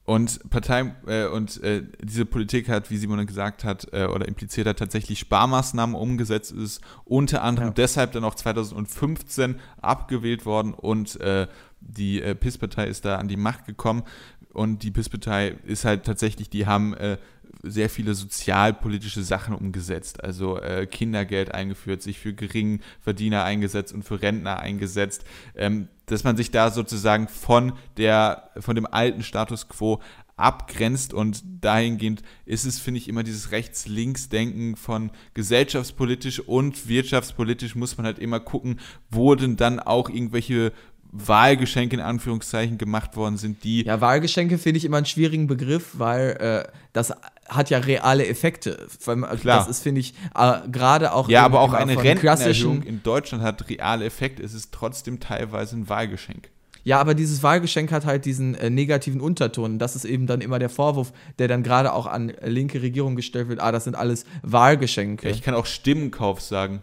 Und 0.06 0.48
Partei 0.50 0.94
äh, 1.08 1.26
und 1.26 1.60
äh, 1.64 1.82
diese 2.00 2.26
Politik 2.26 2.68
hat, 2.68 2.90
wie 2.90 2.96
Simon 2.96 3.26
gesagt 3.26 3.64
hat 3.64 3.92
äh, 3.92 4.06
oder 4.06 4.28
impliziert 4.28 4.68
hat, 4.68 4.78
tatsächlich 4.78 5.18
Sparmaßnahmen 5.18 5.96
umgesetzt 5.96 6.52
ist, 6.52 6.80
unter 7.04 7.42
anderem 7.42 7.68
ja. 7.68 7.74
deshalb 7.74 8.12
dann 8.12 8.22
auch 8.22 8.36
2015 8.36 9.56
abgewählt 9.82 10.46
worden 10.46 10.74
und 10.74 11.20
äh, 11.20 11.48
die 11.80 12.22
äh, 12.22 12.36
PIS-Partei 12.36 12.86
ist 12.86 13.04
da 13.04 13.16
an 13.16 13.26
die 13.26 13.36
Macht 13.36 13.66
gekommen. 13.66 14.04
und 14.52 14.84
die 14.84 14.92
PIS-Partei 14.92 15.56
ist 15.66 15.84
halt 15.84 16.04
tatsächlich, 16.04 16.50
die 16.50 16.66
haben 16.66 16.94
äh, 16.94 17.18
sehr 17.62 17.90
viele 17.90 18.14
sozialpolitische 18.14 19.22
Sachen 19.22 19.54
umgesetzt. 19.54 20.22
Also 20.22 20.58
äh, 20.58 20.86
Kindergeld 20.86 21.52
eingeführt, 21.52 22.02
sich 22.02 22.18
für 22.18 22.32
Geringverdiener 22.32 23.44
eingesetzt 23.44 23.92
und 23.92 24.04
für 24.04 24.22
Rentner 24.22 24.60
eingesetzt. 24.60 25.24
Ähm, 25.54 25.88
dass 26.06 26.22
man 26.22 26.36
sich 26.36 26.52
da 26.52 26.70
sozusagen 26.70 27.26
von, 27.26 27.72
der, 27.96 28.50
von 28.58 28.76
dem 28.76 28.86
alten 28.86 29.22
Status 29.22 29.68
quo 29.68 30.00
abgrenzt 30.36 31.14
und 31.14 31.42
dahingehend 31.62 32.22
ist 32.44 32.66
es, 32.66 32.78
finde 32.78 32.98
ich, 32.98 33.08
immer 33.08 33.22
dieses 33.22 33.52
Rechts-Links-Denken 33.52 34.76
von 34.76 35.10
gesellschaftspolitisch 35.34 36.40
und 36.40 36.88
wirtschaftspolitisch 36.88 37.74
muss 37.74 37.96
man 37.96 38.06
halt 38.06 38.18
immer 38.18 38.38
gucken, 38.38 38.78
wo 39.10 39.34
denn 39.34 39.56
dann 39.56 39.80
auch 39.80 40.10
irgendwelche 40.10 40.72
Wahlgeschenke 41.12 41.96
in 41.96 42.02
Anführungszeichen 42.02 42.76
gemacht 42.76 43.16
worden 43.16 43.38
sind, 43.38 43.64
die. 43.64 43.84
Ja, 43.84 44.00
Wahlgeschenke 44.00 44.58
finde 44.58 44.78
ich 44.78 44.84
immer 44.84 44.98
einen 44.98 45.06
schwierigen 45.06 45.46
Begriff, 45.46 45.98
weil 45.98 46.30
äh, 46.38 46.70
das 46.92 47.12
hat 47.48 47.70
ja 47.70 47.78
reale 47.78 48.26
Effekte. 48.26 48.86
Klar. 49.02 49.36
Das 49.42 49.68
ist, 49.68 49.82
finde 49.82 50.00
ich, 50.00 50.14
äh, 50.34 50.68
gerade 50.70 51.12
auch. 51.12 51.28
Ja, 51.28 51.44
aber 51.44 51.60
auch 51.60 51.72
eine 51.72 52.02
Rentenerhöhung 52.02 52.82
in 52.82 53.02
Deutschland 53.02 53.42
hat 53.42 53.68
reale 53.68 54.04
Effekte. 54.04 54.42
Es 54.42 54.54
ist 54.54 54.72
trotzdem 54.72 55.20
teilweise 55.20 55.76
ein 55.76 55.88
Wahlgeschenk. 55.88 56.50
Ja, 56.84 57.00
aber 57.00 57.14
dieses 57.14 57.42
Wahlgeschenk 57.42 57.90
hat 57.90 58.06
halt 58.06 58.24
diesen 58.24 58.54
äh, 58.54 58.70
negativen 58.70 59.20
Unterton. 59.20 59.80
Das 59.80 59.96
ist 59.96 60.04
eben 60.04 60.28
dann 60.28 60.40
immer 60.40 60.60
der 60.60 60.68
Vorwurf, 60.68 61.12
der 61.40 61.48
dann 61.48 61.64
gerade 61.64 61.92
auch 61.92 62.06
an 62.06 62.32
linke 62.44 62.80
Regierungen 62.80 63.16
gestellt 63.16 63.48
wird. 63.48 63.58
Ah, 63.60 63.72
das 63.72 63.84
sind 63.84 63.96
alles 63.96 64.24
Wahlgeschenke. 64.42 65.28
Ja, 65.28 65.34
ich 65.34 65.42
kann 65.42 65.54
auch 65.54 65.66
Stimmenkauf 65.66 66.40
sagen 66.40 66.82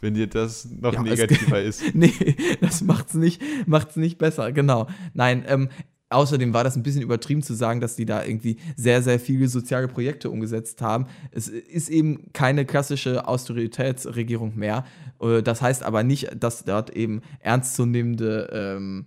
wenn 0.00 0.14
dir 0.14 0.26
das 0.26 0.68
noch 0.80 0.92
ja, 0.92 1.02
negativer 1.02 1.60
ist. 1.62 1.94
nee, 1.94 2.12
das 2.60 2.82
macht's 2.82 3.14
nicht, 3.14 3.42
macht's 3.66 3.96
nicht 3.96 4.18
besser, 4.18 4.52
genau. 4.52 4.88
Nein, 5.14 5.44
ähm, 5.48 5.68
Außerdem 6.08 6.54
war 6.54 6.62
das 6.62 6.76
ein 6.76 6.84
bisschen 6.84 7.02
übertrieben 7.02 7.42
zu 7.42 7.54
sagen, 7.54 7.80
dass 7.80 7.96
die 7.96 8.06
da 8.06 8.24
irgendwie 8.24 8.58
sehr, 8.76 9.02
sehr 9.02 9.18
viele 9.18 9.48
soziale 9.48 9.88
Projekte 9.88 10.30
umgesetzt 10.30 10.80
haben. 10.80 11.06
Es 11.32 11.48
ist 11.48 11.88
eben 11.88 12.32
keine 12.32 12.64
klassische 12.64 13.26
Austeritätsregierung 13.26 14.56
mehr. 14.56 14.84
Äh, 15.20 15.42
das 15.42 15.62
heißt 15.62 15.82
aber 15.82 16.04
nicht, 16.04 16.30
dass 16.38 16.64
dort 16.64 16.90
eben 16.90 17.22
ernstzunehmende 17.40 18.50
ähm, 18.52 19.06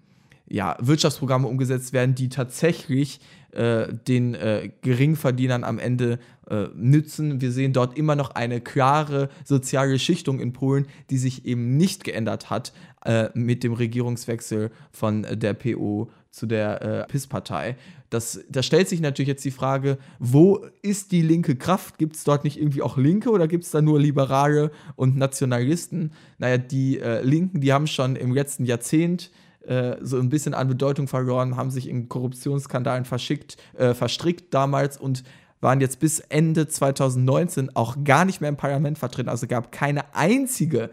ja, 0.50 0.76
Wirtschaftsprogramme 0.80 1.47
umgesetzt 1.47 1.93
werden, 1.93 2.16
die 2.16 2.28
tatsächlich 2.28 3.22
äh, 3.52 3.93
den 4.08 4.36
äh, 4.36 4.72
Geringverdienern 4.82 5.64
am 5.64 5.80
Ende 5.80 6.20
äh, 6.50 6.68
nützen. 6.76 7.41
Wir 7.41 7.52
sehen 7.52 7.74
dort 7.74 7.97
immer 7.97 8.16
noch 8.16 8.32
eine 8.32 8.62
klare 8.62 9.30
soziale 9.45 10.00
Schichtung 10.00 10.39
in 10.39 10.54
Polen, 10.54 10.86
die 11.10 11.18
sich 11.18 11.45
eben 11.45 11.78
nicht 11.78 12.04
geändert 12.04 12.50
hat 12.50 12.74
äh, 13.06 13.30
mit 13.34 13.64
dem 13.64 13.74
Regierungswechsel 13.74 14.72
von 14.91 15.26
der 15.32 15.54
PO 15.54 16.12
zu 16.32 16.46
der 16.46 16.82
äh, 16.82 17.08
PIS-Partei. 17.08 17.76
da 18.10 18.64
stellt 18.64 18.88
sich 18.88 19.02
natürlich 19.02 19.28
jetzt 19.28 19.46
die 19.46 19.52
Frage, 19.52 19.98
wo 20.20 20.66
ist 20.82 21.12
die 21.12 21.22
linke 21.22 21.56
Kraft? 21.56 21.98
Gibt 21.98 22.16
es 22.16 22.24
dort 22.24 22.44
nicht 22.44 22.60
irgendwie 22.60 22.82
auch 22.82 22.98
Linke 22.98 23.30
oder 23.30 23.48
gibt 23.48 23.64
es 23.64 23.72
da 23.72 23.82
nur 23.82 24.00
Liberale 24.00 24.72
und 24.96 25.18
Nationalisten? 25.18 26.14
Naja, 26.38 26.58
die 26.58 27.00
äh, 27.00 27.22
Linken, 27.22 27.62
die 27.62 27.74
haben 27.74 27.88
schon 27.88 28.16
im 28.16 28.34
letzten 28.34 28.66
Jahrzehnt 28.66 29.32
äh, 29.66 29.98
so 30.02 30.18
ein 30.18 30.30
bisschen 30.30 30.54
an 30.54 30.68
Bedeutung 30.68 31.08
verloren, 31.08 31.56
haben 31.56 31.72
sich 31.72 31.88
in 31.88 32.10
Korruptionsskandalen 32.10 33.06
verschickt, 33.06 33.58
äh, 33.78 33.94
verstrickt 33.94 34.54
damals 34.54 34.98
und 34.98 35.24
waren 35.62 35.82
jetzt 35.82 36.00
bis 36.00 36.20
Ende 36.20 36.68
2019 36.68 37.76
auch 37.76 37.98
gar 38.04 38.26
nicht 38.26 38.40
mehr 38.40 38.50
im 38.50 38.58
Parlament 38.58 38.98
vertreten. 38.98 39.30
Also 39.30 39.48
gab 39.48 39.72
keine 39.72 40.16
einzige 40.16 40.90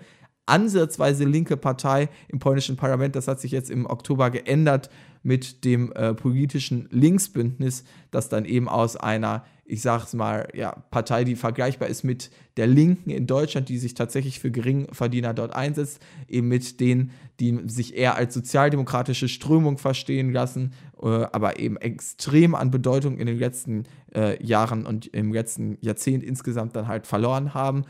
ansatzweise 0.46 1.24
linke 1.24 1.56
Partei 1.56 2.08
im 2.28 2.38
polnischen 2.38 2.76
Parlament. 2.76 3.16
Das 3.16 3.28
hat 3.28 3.40
sich 3.40 3.52
jetzt 3.52 3.70
im 3.70 3.86
Oktober 3.86 4.30
geändert 4.30 4.90
mit 5.26 5.64
dem 5.64 5.92
äh, 5.92 6.14
politischen 6.14 6.86
Linksbündnis, 6.92 7.82
das 8.12 8.28
dann 8.28 8.44
eben 8.44 8.68
aus 8.68 8.96
einer, 8.96 9.44
ich 9.64 9.82
sag's 9.82 10.14
mal, 10.14 10.48
ja, 10.54 10.70
Partei, 10.92 11.24
die 11.24 11.34
vergleichbar 11.34 11.88
ist 11.88 12.04
mit 12.04 12.30
der 12.56 12.68
Linken 12.68 13.10
in 13.10 13.26
Deutschland, 13.26 13.68
die 13.68 13.78
sich 13.78 13.94
tatsächlich 13.94 14.38
für 14.38 14.52
Geringverdiener 14.52 15.34
dort 15.34 15.52
einsetzt, 15.52 16.00
eben 16.28 16.46
mit 16.46 16.78
denen, 16.78 17.10
die 17.40 17.58
sich 17.66 17.96
eher 17.96 18.14
als 18.14 18.34
sozialdemokratische 18.34 19.26
Strömung 19.26 19.78
verstehen 19.78 20.32
lassen, 20.32 20.74
äh, 21.02 21.08
aber 21.08 21.58
eben 21.58 21.76
extrem 21.76 22.54
an 22.54 22.70
Bedeutung 22.70 23.18
in 23.18 23.26
den 23.26 23.38
letzten 23.40 23.82
äh, 24.14 24.40
Jahren 24.40 24.86
und 24.86 25.08
im 25.08 25.32
letzten 25.32 25.76
Jahrzehnt 25.80 26.22
insgesamt 26.22 26.76
dann 26.76 26.86
halt 26.86 27.08
verloren 27.08 27.52
haben 27.52 27.84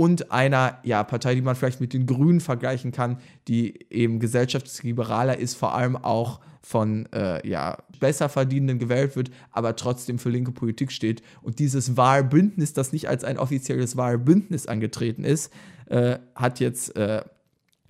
und 0.00 0.32
einer 0.32 0.78
ja, 0.82 1.04
Partei, 1.04 1.34
die 1.34 1.42
man 1.42 1.54
vielleicht 1.54 1.82
mit 1.82 1.92
den 1.92 2.06
Grünen 2.06 2.40
vergleichen 2.40 2.90
kann, 2.90 3.18
die 3.48 3.84
eben 3.90 4.18
gesellschaftsliberaler 4.18 5.36
ist, 5.36 5.56
vor 5.58 5.74
allem 5.74 5.94
auch 5.94 6.40
von 6.62 7.04
äh, 7.12 7.46
ja, 7.46 7.76
besser 7.98 8.30
verdienenden 8.30 8.78
gewählt 8.78 9.14
wird, 9.14 9.30
aber 9.50 9.76
trotzdem 9.76 10.18
für 10.18 10.30
linke 10.30 10.52
Politik 10.52 10.90
steht. 10.90 11.20
Und 11.42 11.58
dieses 11.58 11.98
Wahlbündnis, 11.98 12.72
das 12.72 12.94
nicht 12.94 13.10
als 13.10 13.24
ein 13.24 13.36
offizielles 13.36 13.98
Wahlbündnis 13.98 14.66
angetreten 14.66 15.22
ist, 15.22 15.52
äh, 15.90 16.16
hat 16.34 16.60
jetzt 16.60 16.96
äh, 16.96 17.20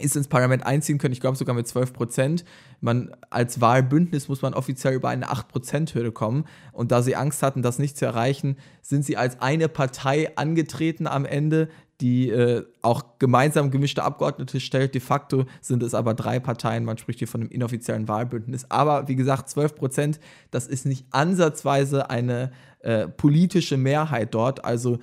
ist 0.00 0.16
ins 0.16 0.28
Parlament 0.28 0.66
einziehen 0.66 0.98
können, 0.98 1.12
ich 1.12 1.20
glaube 1.20 1.36
sogar 1.36 1.54
mit 1.54 1.68
12 1.68 1.92
Prozent. 1.92 2.44
Man, 2.80 3.14
als 3.28 3.60
Wahlbündnis 3.60 4.28
muss 4.28 4.42
man 4.42 4.54
offiziell 4.54 4.94
über 4.94 5.10
eine 5.10 5.26
8-Prozent-Hürde 5.26 6.12
kommen. 6.12 6.44
Und 6.72 6.90
da 6.90 7.02
sie 7.02 7.16
Angst 7.16 7.42
hatten, 7.42 7.62
das 7.62 7.78
nicht 7.78 7.96
zu 7.96 8.06
erreichen, 8.06 8.56
sind 8.82 9.04
sie 9.04 9.16
als 9.16 9.40
eine 9.40 9.68
Partei 9.68 10.36
angetreten 10.36 11.06
am 11.06 11.24
Ende, 11.24 11.68
die 12.00 12.30
äh, 12.30 12.64
auch 12.82 13.18
gemeinsam 13.18 13.70
gemischte 13.70 14.02
Abgeordnete 14.02 14.60
stellt. 14.60 14.94
De 14.94 15.00
facto 15.00 15.44
sind 15.60 15.82
es 15.82 15.94
aber 15.94 16.14
drei 16.14 16.40
Parteien. 16.40 16.84
Man 16.84 16.98
spricht 16.98 17.18
hier 17.18 17.28
von 17.28 17.42
einem 17.42 17.50
inoffiziellen 17.50 18.08
Wahlbündnis. 18.08 18.70
Aber 18.70 19.08
wie 19.08 19.16
gesagt, 19.16 19.48
12 19.50 19.74
Prozent, 19.74 20.20
das 20.50 20.66
ist 20.66 20.86
nicht 20.86 21.06
ansatzweise 21.10 22.10
eine 22.10 22.52
äh, 22.80 23.08
politische 23.08 23.76
Mehrheit 23.76 24.34
dort. 24.34 24.64
Also 24.64 24.98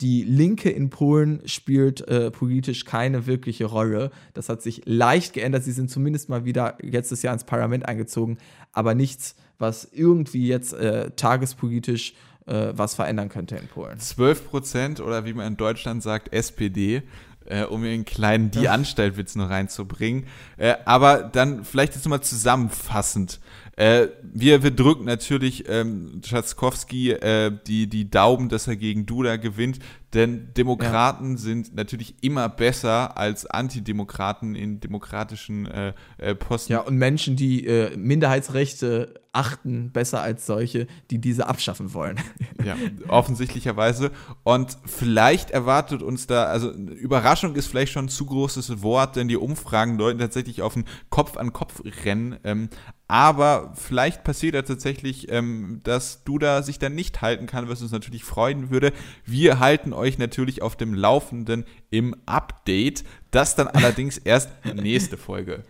die 0.00 0.24
Linke 0.24 0.70
in 0.70 0.88
Polen 0.90 1.42
spielt 1.44 2.06
äh, 2.08 2.30
politisch 2.30 2.84
keine 2.84 3.26
wirkliche 3.26 3.66
Rolle. 3.66 4.10
Das 4.32 4.48
hat 4.48 4.62
sich 4.62 4.82
leicht 4.86 5.34
geändert. 5.34 5.64
Sie 5.64 5.72
sind 5.72 5.90
zumindest 5.90 6.28
mal 6.28 6.44
wieder 6.44 6.78
letztes 6.80 7.22
Jahr 7.22 7.34
ins 7.34 7.44
Parlament 7.44 7.86
eingezogen, 7.86 8.38
aber 8.72 8.94
nichts, 8.94 9.36
was 9.58 9.84
irgendwie 9.92 10.48
jetzt 10.48 10.72
äh, 10.72 11.10
tagespolitisch 11.10 12.12
äh, 12.12 12.29
was 12.50 12.94
verändern 12.94 13.28
könnte 13.28 13.56
in 13.56 13.68
Polen. 13.68 13.98
12 13.98 14.48
Prozent 14.48 15.00
oder 15.00 15.24
wie 15.24 15.32
man 15.32 15.46
in 15.46 15.56
Deutschland 15.56 16.02
sagt, 16.02 16.32
SPD. 16.32 17.02
Äh, 17.46 17.64
um 17.64 17.82
einen 17.82 18.04
kleinen 18.04 18.50
Die 18.52 18.68
Anstalt-Witz 18.68 19.34
noch 19.34 19.50
reinzubringen. 19.50 20.26
Äh, 20.56 20.74
aber 20.84 21.22
dann 21.24 21.64
vielleicht 21.64 21.94
jetzt 21.94 22.04
nochmal 22.04 22.22
zusammenfassend. 22.22 23.40
Äh, 23.80 24.08
wir, 24.22 24.62
wir 24.62 24.72
drücken 24.72 25.06
natürlich 25.06 25.66
ähm, 25.66 26.20
Tschatzkowski 26.20 27.12
äh, 27.12 27.50
die, 27.66 27.86
die 27.86 28.10
Daumen, 28.10 28.50
dass 28.50 28.68
er 28.68 28.76
gegen 28.76 29.06
Duda 29.06 29.36
gewinnt, 29.36 29.78
denn 30.12 30.52
Demokraten 30.54 31.32
ja. 31.32 31.38
sind 31.38 31.74
natürlich 31.74 32.14
immer 32.20 32.50
besser 32.50 33.16
als 33.16 33.46
Antidemokraten 33.46 34.54
in 34.54 34.80
demokratischen 34.80 35.64
äh, 35.64 35.94
äh, 36.18 36.34
Posten. 36.34 36.72
Ja, 36.72 36.80
und 36.80 36.98
Menschen, 36.98 37.36
die 37.36 37.66
äh, 37.66 37.96
Minderheitsrechte 37.96 39.14
achten, 39.32 39.92
besser 39.92 40.22
als 40.22 40.44
solche, 40.46 40.86
die 41.10 41.20
diese 41.20 41.46
abschaffen 41.46 41.94
wollen. 41.94 42.18
Ja, 42.62 42.76
offensichtlicherweise. 43.08 44.10
Und 44.42 44.76
vielleicht 44.84 45.50
erwartet 45.50 46.02
uns 46.02 46.26
da, 46.26 46.44
also 46.44 46.70
Überraschung 46.70 47.54
ist 47.54 47.68
vielleicht 47.68 47.92
schon 47.92 48.04
ein 48.04 48.10
zu 48.10 48.26
großes 48.26 48.82
Wort, 48.82 49.16
denn 49.16 49.28
die 49.28 49.38
Umfragen 49.38 49.96
deuten 49.96 50.18
tatsächlich 50.18 50.60
auf 50.60 50.76
ein 50.76 50.84
Kopf-an-Kopf-Rennen. 51.08 52.36
Ähm, 52.44 52.68
aber 53.08 53.72
vielleicht 53.76 54.24
passiert 54.24 54.54
ja 54.54 54.60
tatsächlich, 54.60 55.32
ähm, 55.32 55.80
dass 55.84 56.22
Duda 56.24 56.62
sich 56.62 56.78
dann 56.78 56.94
nicht 56.94 57.22
halten 57.22 57.46
kann, 57.46 57.70
was 57.70 57.80
uns 57.80 57.92
natürlich 57.92 58.24
freuen 58.24 58.68
würde. 58.68 58.92
Wir 59.24 59.58
halten 59.58 59.94
euch 59.94 60.18
natürlich 60.18 60.60
auf 60.60 60.76
dem 60.76 60.92
Laufenden 60.92 61.64
im 61.88 62.14
Update. 62.26 63.04
Das 63.30 63.56
dann 63.56 63.68
allerdings 63.68 64.18
erst 64.18 64.50
nächste 64.74 65.16
Folge. 65.16 65.64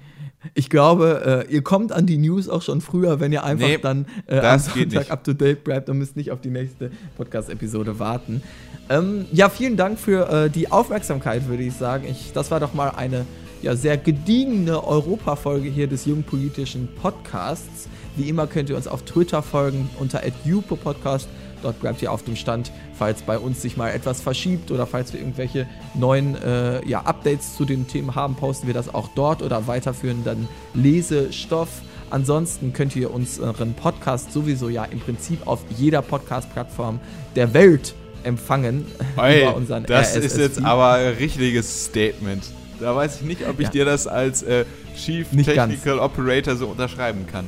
Ich 0.55 0.71
glaube, 0.71 1.47
äh, 1.49 1.53
ihr 1.53 1.63
kommt 1.63 1.93
an 1.93 2.07
die 2.07 2.17
News 2.17 2.49
auch 2.49 2.63
schon 2.63 2.81
früher, 2.81 3.21
wenn 3.21 3.33
ihr 3.33 3.45
einfach 3.45 3.67
nee, 3.67 3.79
dann 3.79 4.07
äh, 4.27 4.39
am 4.39 4.59
Sonntag 4.59 5.11
up 5.11 5.23
to 5.23 5.35
date 5.35 5.65
bleibt 5.65 5.91
und 5.91 5.99
müsst 5.99 6.17
nicht 6.17 6.31
auf 6.31 6.41
die 6.41 6.51
nächste 6.51 6.91
Podcast-Episode 7.17 7.99
warten. 7.99 8.43
Ähm, 8.89 9.27
ja, 9.33 9.51
vielen 9.51 9.77
Dank 9.77 9.99
für 9.99 10.29
äh, 10.29 10.51
die 10.51 10.73
Aufmerksamkeit, 10.73 11.47
würde 11.49 11.63
ich 11.63 11.75
sagen. 11.75 12.07
Ich, 12.11 12.33
das 12.33 12.51
war 12.51 12.59
doch 12.59 12.73
mal 12.73 12.91
eine 12.91 13.27
ja, 13.63 13.77
sehr 13.77 13.99
gediegene 13.99 14.83
Europafolge 14.83 15.69
hier 15.69 15.87
des 15.87 16.07
jungpolitischen 16.07 16.89
Podcasts. 17.01 17.89
Wie 18.17 18.29
immer 18.29 18.47
könnt 18.47 18.71
ihr 18.71 18.77
uns 18.77 18.89
auf 18.89 19.03
Twitter 19.03 19.43
folgen 19.43 19.91
unter 19.99 20.23
@jupopodcast. 20.45 21.29
Dort 21.63 21.81
bleibt 21.81 22.03
ihr 22.03 22.13
auf 22.13 22.23
dem 22.23 22.37
Stand, 22.37 22.73
falls 22.95 23.23
bei 23.23 23.39
uns 23.39 23.63
sich 23.63 23.77
mal 23.77 23.91
etwas 23.91 24.21
verschiebt 24.21 24.71
oder 24.71 24.87
falls 24.87 25.13
wir 25.13 25.21
irgendwelche 25.21 25.67
neuen 25.95 26.41
äh, 26.43 26.87
ja, 26.87 27.01
Updates 27.03 27.57
zu 27.57 27.65
den 27.65 27.87
Themen 27.87 28.15
haben, 28.15 28.35
posten 28.35 28.67
wir 28.67 28.75
das 28.75 28.93
auch 28.93 29.09
dort 29.15 29.43
oder 29.43 29.67
weiterführen 29.67 30.25
dann 30.25 30.49
Lesestoff. 30.75 31.69
Ansonsten 32.11 32.73
könnt 32.73 32.97
ihr 32.97 33.13
unseren 33.13 33.75
Podcast 33.75 34.33
sowieso 34.33 34.69
ja 34.69 34.85
im 34.85 34.99
Prinzip 34.99 35.47
auf 35.47 35.61
jeder 35.77 36.03
Podcast-Plattform 36.03 36.99
der 37.37 37.55
Welt 37.55 37.95
empfangen. 38.25 38.85
Oi, 39.17 39.43
über 39.43 39.57
unseren 39.57 39.85
das 39.85 40.17
RSS 40.17 40.25
ist 40.25 40.39
jetzt 40.39 40.65
aber 40.65 40.95
ein 40.95 41.15
richtiges 41.15 41.87
Statement. 41.87 42.45
Da 42.81 42.97
weiß 42.97 43.17
ich 43.17 43.23
nicht, 43.23 43.47
ob 43.47 43.61
ich 43.61 43.67
ja. 43.67 43.71
dir 43.71 43.85
das 43.85 44.07
als 44.07 44.43
äh, 44.43 44.65
Chief 44.97 45.31
nicht 45.33 45.47
Technical 45.47 45.99
ganz. 45.99 46.01
Operator 46.01 46.57
so 46.57 46.67
unterschreiben 46.67 47.27
kann. 47.31 47.47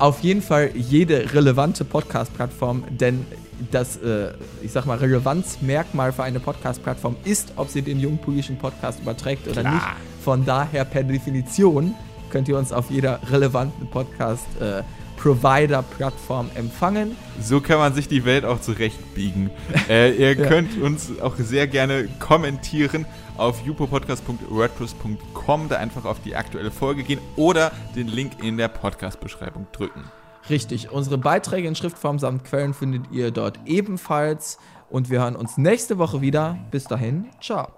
Auf 0.00 0.20
jeden 0.20 0.40
Fall 0.40 0.70
jede 0.74 1.34
relevante 1.34 1.84
Podcast-Plattform, 1.84 2.84
denn 2.88 3.26
das, 3.70 3.98
äh, 3.98 4.32
ich 4.62 4.72
sag 4.72 4.86
mal, 4.86 4.96
Relevanzmerkmal 4.96 6.14
für 6.14 6.22
eine 6.22 6.40
Podcast-Plattform 6.40 7.16
ist, 7.24 7.52
ob 7.56 7.68
sie 7.68 7.82
den 7.82 8.00
jungen 8.00 8.16
politischen 8.16 8.56
Podcast 8.56 9.00
überträgt 9.00 9.46
oder 9.46 9.60
Klar. 9.60 9.74
nicht. 9.74 9.84
Von 10.24 10.46
daher 10.46 10.86
per 10.86 11.02
Definition 11.02 11.94
könnt 12.30 12.48
ihr 12.48 12.56
uns 12.56 12.72
auf 12.72 12.90
jeder 12.90 13.20
relevanten 13.30 13.90
Podcast-Provider-Plattform 13.90 16.48
empfangen. 16.54 17.14
So 17.42 17.60
kann 17.60 17.78
man 17.78 17.92
sich 17.92 18.08
die 18.08 18.24
Welt 18.24 18.46
auch 18.46 18.62
zurechtbiegen. 18.62 19.50
äh, 19.90 20.12
ihr 20.12 20.34
könnt 20.36 20.80
uns 20.80 21.10
auch 21.20 21.36
sehr 21.36 21.66
gerne 21.66 22.08
kommentieren 22.20 23.04
auf 23.40 23.64
jupopodcast.wordpress.com, 23.64 25.68
da 25.68 25.76
einfach 25.76 26.04
auf 26.04 26.20
die 26.20 26.36
aktuelle 26.36 26.70
Folge 26.70 27.02
gehen 27.02 27.20
oder 27.36 27.72
den 27.96 28.06
Link 28.06 28.42
in 28.42 28.56
der 28.56 28.68
Podcast-Beschreibung 28.68 29.66
drücken. 29.72 30.04
Richtig, 30.48 30.90
unsere 30.90 31.18
Beiträge 31.18 31.68
in 31.68 31.74
Schriftform 31.74 32.18
samt 32.18 32.44
Quellen 32.44 32.74
findet 32.74 33.10
ihr 33.10 33.30
dort 33.30 33.58
ebenfalls. 33.66 34.58
Und 34.88 35.10
wir 35.10 35.20
hören 35.20 35.36
uns 35.36 35.56
nächste 35.56 35.98
Woche 35.98 36.20
wieder. 36.20 36.58
Bis 36.70 36.84
dahin, 36.84 37.26
ciao. 37.40 37.68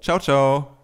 Ciao, 0.00 0.18
ciao. 0.18 0.81